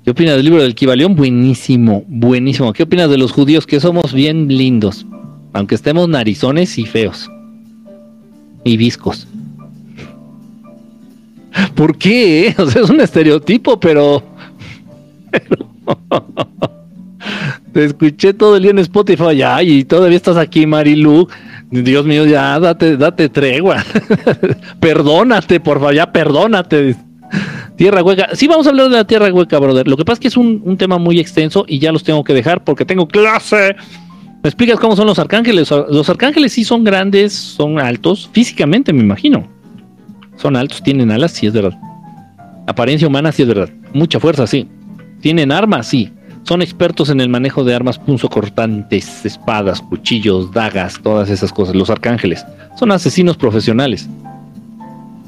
¿Qué 0.03 0.11
opinas 0.11 0.35
del 0.35 0.45
libro 0.45 0.61
del 0.61 0.75
Kibalión? 0.75 1.15
Buenísimo, 1.15 2.03
buenísimo. 2.09 2.73
¿Qué 2.73 2.83
opinas 2.83 3.09
de 3.09 3.17
los 3.17 3.31
judíos 3.31 3.65
que 3.65 3.79
somos 3.79 4.11
bien 4.11 4.49
lindos? 4.49 5.05
Aunque 5.53 5.75
estemos 5.75 6.09
narizones 6.09 6.77
y 6.77 6.85
feos. 6.85 7.31
Y 8.65 8.75
viscos. 8.75 9.25
¿Por 11.75 11.97
qué? 11.97 12.53
O 12.59 12.69
sea, 12.69 12.81
es 12.81 12.89
un 12.89 12.99
estereotipo, 12.99 13.79
pero... 13.79 14.21
Te 17.71 17.85
escuché 17.85 18.33
todo 18.33 18.57
el 18.57 18.63
día 18.63 18.71
en 18.71 18.79
Spotify 18.79 19.37
ya, 19.37 19.63
y 19.63 19.85
todavía 19.85 20.17
estás 20.17 20.35
aquí, 20.35 20.67
Marilu. 20.67 21.29
Dios 21.71 22.05
mío, 22.05 22.25
ya 22.25 22.59
date, 22.59 22.97
date 22.97 23.29
tregua. 23.29 23.83
perdónate, 24.81 25.61
por 25.61 25.79
favor, 25.79 25.95
ya 25.95 26.11
perdónate. 26.11 26.97
Tierra 27.75 28.03
hueca. 28.03 28.29
Sí, 28.33 28.47
vamos 28.47 28.67
a 28.67 28.69
hablar 28.69 28.89
de 28.89 28.97
la 28.97 29.07
tierra 29.07 29.31
hueca, 29.33 29.57
brother. 29.59 29.87
Lo 29.87 29.97
que 29.97 30.05
pasa 30.05 30.13
es 30.15 30.19
que 30.19 30.27
es 30.27 30.37
un, 30.37 30.77
tema 30.77 30.97
muy 30.97 31.19
extenso 31.19 31.65
y 31.67 31.79
ya 31.79 31.91
los 31.91 32.03
tengo 32.03 32.23
que 32.23 32.33
dejar 32.33 32.63
porque 32.63 32.85
tengo 32.85 33.07
clase. 33.07 33.75
¿Me 34.43 34.49
explicas 34.49 34.79
cómo 34.79 34.95
son 34.95 35.07
los 35.07 35.17
arcángeles? 35.19 35.71
Los 35.71 36.09
arcángeles 36.09 36.53
sí 36.53 36.63
son 36.63 36.83
grandes, 36.83 37.33
son 37.33 37.79
altos, 37.79 38.29
físicamente 38.31 38.93
me 38.93 39.01
imagino. 39.01 39.47
Son 40.35 40.55
altos, 40.55 40.83
tienen 40.83 41.11
alas, 41.11 41.31
sí 41.31 41.47
es 41.47 41.53
verdad. 41.53 41.77
Apariencia 42.67 43.07
humana, 43.07 43.31
sí 43.31 43.41
es 43.41 43.47
verdad. 43.47 43.69
Mucha 43.93 44.19
fuerza, 44.19 44.45
sí. 44.45 44.67
Tienen 45.21 45.51
armas, 45.51 45.87
sí. 45.87 46.11
Son 46.43 46.61
expertos 46.61 47.09
en 47.09 47.21
el 47.21 47.29
manejo 47.29 47.63
de 47.63 47.73
armas 47.73 47.97
punzocortantes, 47.97 49.25
espadas, 49.25 49.81
cuchillos, 49.81 50.51
dagas, 50.51 50.99
todas 51.01 51.29
esas 51.29 51.53
cosas. 51.53 51.75
Los 51.75 51.89
arcángeles 51.89 52.45
son 52.77 52.91
asesinos 52.91 53.37
profesionales. 53.37 54.09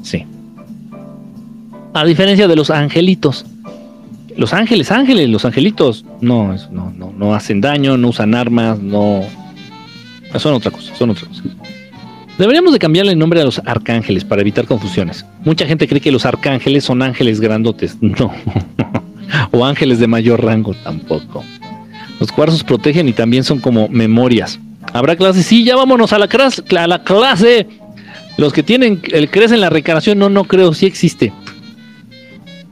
Sí. 0.02 0.26
A 1.96 2.04
diferencia 2.04 2.46
de 2.46 2.54
los 2.56 2.68
angelitos. 2.68 3.46
Los 4.36 4.52
ángeles, 4.52 4.92
ángeles, 4.92 5.30
los 5.30 5.46
angelitos, 5.46 6.04
no, 6.20 6.54
no, 6.70 6.92
no, 6.94 7.10
no 7.16 7.34
hacen 7.34 7.62
daño, 7.62 7.96
no 7.96 8.08
usan 8.08 8.34
armas, 8.34 8.78
no. 8.78 9.22
Son 10.36 10.52
otra 10.52 10.70
cosa, 10.70 10.94
son 10.94 11.08
otra 11.08 11.26
cosa. 11.26 11.42
Deberíamos 12.36 12.74
de 12.74 12.78
cambiarle 12.78 13.12
el 13.12 13.18
nombre 13.18 13.40
a 13.40 13.46
los 13.46 13.62
arcángeles 13.64 14.26
para 14.26 14.42
evitar 14.42 14.66
confusiones. 14.66 15.24
Mucha 15.42 15.66
gente 15.66 15.88
cree 15.88 16.02
que 16.02 16.12
los 16.12 16.26
arcángeles 16.26 16.84
son 16.84 17.00
ángeles 17.00 17.40
grandotes. 17.40 17.96
No. 18.02 18.30
o 19.52 19.64
ángeles 19.64 19.98
de 19.98 20.06
mayor 20.06 20.44
rango 20.44 20.74
tampoco. 20.84 21.42
Los 22.20 22.30
cuarzos 22.30 22.62
protegen 22.62 23.08
y 23.08 23.14
también 23.14 23.42
son 23.42 23.58
como 23.58 23.88
memorias. 23.88 24.60
¿Habrá 24.92 25.16
clases? 25.16 25.46
Sí, 25.46 25.64
ya 25.64 25.76
vámonos 25.76 26.12
a 26.12 26.18
la, 26.18 26.28
clase, 26.28 26.62
a 26.76 26.86
la 26.86 27.02
clase. 27.02 27.66
Los 28.36 28.52
que 28.52 28.62
tienen 28.62 29.00
el 29.12 29.30
crees 29.30 29.50
en 29.52 29.62
la 29.62 29.70
reencarnación, 29.70 30.18
no, 30.18 30.28
no 30.28 30.44
creo, 30.44 30.74
sí 30.74 30.84
existe. 30.84 31.32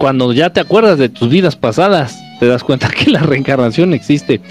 Cuando 0.04 0.34
ya 0.34 0.50
te 0.50 0.60
acuerdas 0.60 0.98
de 0.98 1.08
tus 1.08 1.30
vidas 1.30 1.56
pasadas, 1.56 2.22
te 2.38 2.44
das 2.46 2.62
cuenta 2.62 2.90
que 2.90 3.10
la 3.10 3.20
reencarnación 3.20 3.94
existe. 3.94 4.42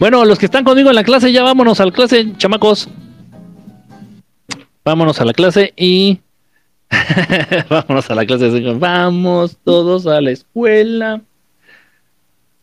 Bueno, 0.00 0.24
los 0.24 0.36
que 0.36 0.46
están 0.46 0.64
conmigo 0.64 0.88
en 0.88 0.96
la 0.96 1.04
clase, 1.04 1.30
ya 1.30 1.44
vámonos 1.44 1.78
a 1.78 1.86
la 1.86 1.92
clase, 1.92 2.32
chamacos. 2.38 2.88
Vámonos 4.84 5.20
a 5.20 5.24
la 5.24 5.32
clase 5.32 5.72
y 5.76 6.18
vámonos 7.70 8.10
a 8.10 8.16
la 8.16 8.26
clase. 8.26 8.48
Vamos 8.72 9.56
todos 9.62 10.08
a 10.08 10.20
la 10.20 10.32
escuela. 10.32 11.20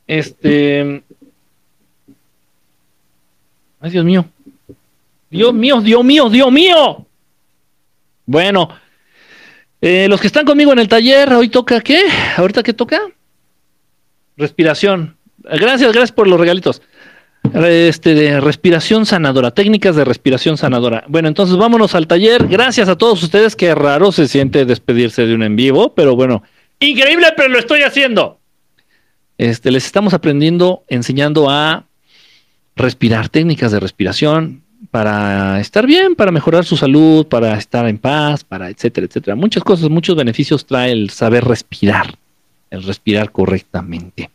Este. 0.05 1.01
Ay, 3.79 3.89
Dios 3.89 4.03
mío. 4.03 4.25
Dios 5.29 5.53
mío, 5.53 5.79
Dios 5.79 6.03
mío, 6.03 6.29
Dios 6.29 6.51
mío. 6.51 7.05
Bueno, 8.25 8.67
eh, 9.85 10.07
los 10.07 10.21
que 10.21 10.27
están 10.27 10.45
conmigo 10.45 10.71
en 10.71 10.79
el 10.79 10.87
taller, 10.87 11.33
hoy 11.33 11.49
toca 11.49 11.81
qué? 11.81 11.99
¿Ahorita 12.37 12.63
qué 12.63 12.73
toca? 12.73 13.01
Respiración. 14.37 15.17
Gracias, 15.43 15.91
gracias 15.91 16.13
por 16.13 16.27
los 16.27 16.39
regalitos. 16.39 16.81
Este 17.53 18.15
de 18.15 18.39
respiración 18.39 19.05
sanadora, 19.05 19.51
técnicas 19.51 19.97
de 19.97 20.05
respiración 20.05 20.57
sanadora. 20.57 21.03
Bueno, 21.09 21.27
entonces 21.27 21.57
vámonos 21.57 21.95
al 21.95 22.07
taller. 22.07 22.47
Gracias 22.47 22.87
a 22.87 22.97
todos 22.97 23.21
ustedes. 23.21 23.57
Qué 23.57 23.75
raro 23.75 24.13
se 24.13 24.29
siente 24.29 24.63
despedirse 24.63 25.25
de 25.25 25.35
un 25.35 25.43
en 25.43 25.57
vivo, 25.57 25.93
pero 25.93 26.15
bueno, 26.15 26.43
increíble, 26.79 27.27
pero 27.35 27.49
lo 27.49 27.59
estoy 27.59 27.81
haciendo. 27.81 28.39
Este, 29.37 29.69
les 29.69 29.85
estamos 29.85 30.13
aprendiendo, 30.13 30.85
enseñando 30.87 31.49
a 31.49 31.87
respirar, 32.77 33.27
técnicas 33.27 33.73
de 33.73 33.81
respiración 33.81 34.62
para 34.91 35.59
estar 35.59 35.85
bien, 35.85 36.15
para 36.15 36.31
mejorar 36.31 36.65
su 36.65 36.77
salud, 36.77 37.25
para 37.27 37.57
estar 37.57 37.87
en 37.87 37.97
paz, 37.97 38.43
para 38.43 38.69
etcétera, 38.69 39.07
etcétera. 39.07 39.35
Muchas 39.35 39.63
cosas, 39.63 39.89
muchos 39.89 40.15
beneficios 40.15 40.65
trae 40.65 40.91
el 40.91 41.09
saber 41.09 41.45
respirar, 41.45 42.15
el 42.69 42.83
respirar 42.83 43.31
correctamente. 43.31 44.29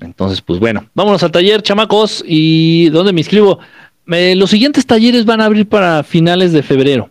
Entonces, 0.00 0.40
pues 0.40 0.58
bueno, 0.58 0.86
vámonos 0.94 1.22
al 1.22 1.30
taller, 1.30 1.62
chamacos. 1.62 2.24
¿Y 2.26 2.88
dónde 2.90 3.12
me 3.12 3.20
inscribo? 3.20 3.58
los 4.06 4.50
siguientes 4.50 4.86
talleres 4.86 5.24
van 5.24 5.40
a 5.40 5.44
abrir 5.44 5.68
para 5.68 6.02
finales 6.02 6.52
de 6.52 6.64
febrero. 6.64 7.10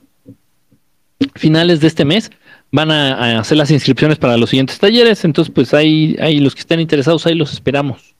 Finales 1.36 1.80
de 1.80 1.88
este 1.88 2.04
mes 2.04 2.30
van 2.72 2.92
a, 2.92 3.40
hacer 3.40 3.58
las 3.58 3.72
inscripciones 3.72 4.18
para 4.18 4.36
los 4.36 4.50
siguientes 4.50 4.80
talleres. 4.80 5.24
Entonces, 5.24 5.54
pues 5.54 5.74
ahí, 5.74 6.18
ahí 6.20 6.40
los 6.40 6.56
que 6.56 6.62
estén 6.62 6.82
interesados, 6.82 7.26
ahí 7.26 7.36
los 7.36 7.54
esperamos. 7.54 8.16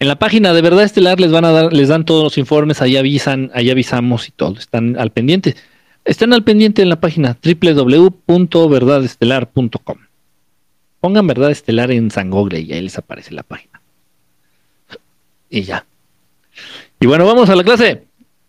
En 0.00 0.08
la 0.08 0.18
página 0.18 0.52
de 0.52 0.62
Verdad 0.62 0.82
Estelar 0.82 1.20
les 1.20 1.30
van 1.30 1.44
a 1.44 1.52
dar, 1.52 1.72
les 1.72 1.86
dan 1.88 2.04
todos 2.04 2.24
los 2.24 2.36
informes, 2.38 2.82
ahí 2.82 2.96
avisan, 2.96 3.52
ahí 3.54 3.70
avisamos 3.70 4.26
y 4.28 4.32
todo. 4.32 4.58
Están 4.58 4.98
al 4.98 5.12
pendiente. 5.12 5.54
Están 6.04 6.32
al 6.32 6.42
pendiente 6.42 6.82
en 6.82 6.88
la 6.88 6.98
página 7.00 7.38
www.verdadestelar.com. 7.42 9.98
Pongan 11.00 11.26
Verdad 11.26 11.52
Estelar 11.52 11.90
en 11.92 12.10
San 12.10 12.32
y 12.32 12.72
ahí 12.72 12.82
les 12.82 12.98
aparece 12.98 13.32
la 13.32 13.42
página 13.42 13.80
y 15.50 15.62
ya. 15.62 15.84
Y 17.00 17.06
bueno, 17.06 17.26
vamos 17.26 17.50
a 17.50 17.56
la 17.56 17.64
clase. 17.64 18.04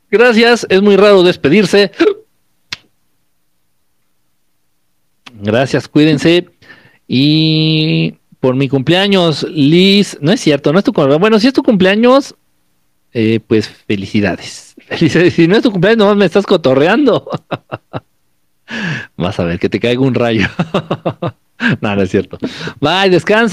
Gracias, 0.10 0.66
es 0.70 0.82
muy 0.82 0.95
raro 0.95 1.24
despedirse. 1.24 1.91
Gracias, 5.34 5.88
cuídense. 5.88 6.47
Y 7.08 8.16
por 8.42 8.56
mi 8.56 8.68
cumpleaños, 8.68 9.44
Liz, 9.44 10.18
no 10.20 10.32
es 10.32 10.42
cierto, 10.42 10.74
no 10.74 10.80
es 10.80 10.84
tu 10.84 10.92
cumpleaños. 10.92 11.22
Bueno, 11.22 11.39
si 11.39 11.48
es 11.48 11.54
tu 11.54 11.64
cumpleaños, 11.64 12.36
eh, 13.14 13.39
pues 13.46 13.70
felicidades. 13.70 14.76
Felicidades. 14.88 15.36
Si 15.36 15.48
no 15.48 15.56
es 15.56 15.62
tu 15.62 15.72
cumpleaños, 15.72 16.00
nomás 16.00 16.18
me 16.18 16.26
estás 16.26 16.46
cotorreando. 16.46 17.30
Vas 19.16 19.39
a 19.39 19.44
ver 19.44 19.60
que 19.60 19.70
te 19.70 19.80
caiga 19.80 20.02
un 20.02 20.16
rayo. 20.16 20.48
no, 21.82 21.96
no 21.96 22.02
es 22.02 22.10
cierto. 22.10 22.39
Bye, 22.80 23.12
descanse. 23.12 23.50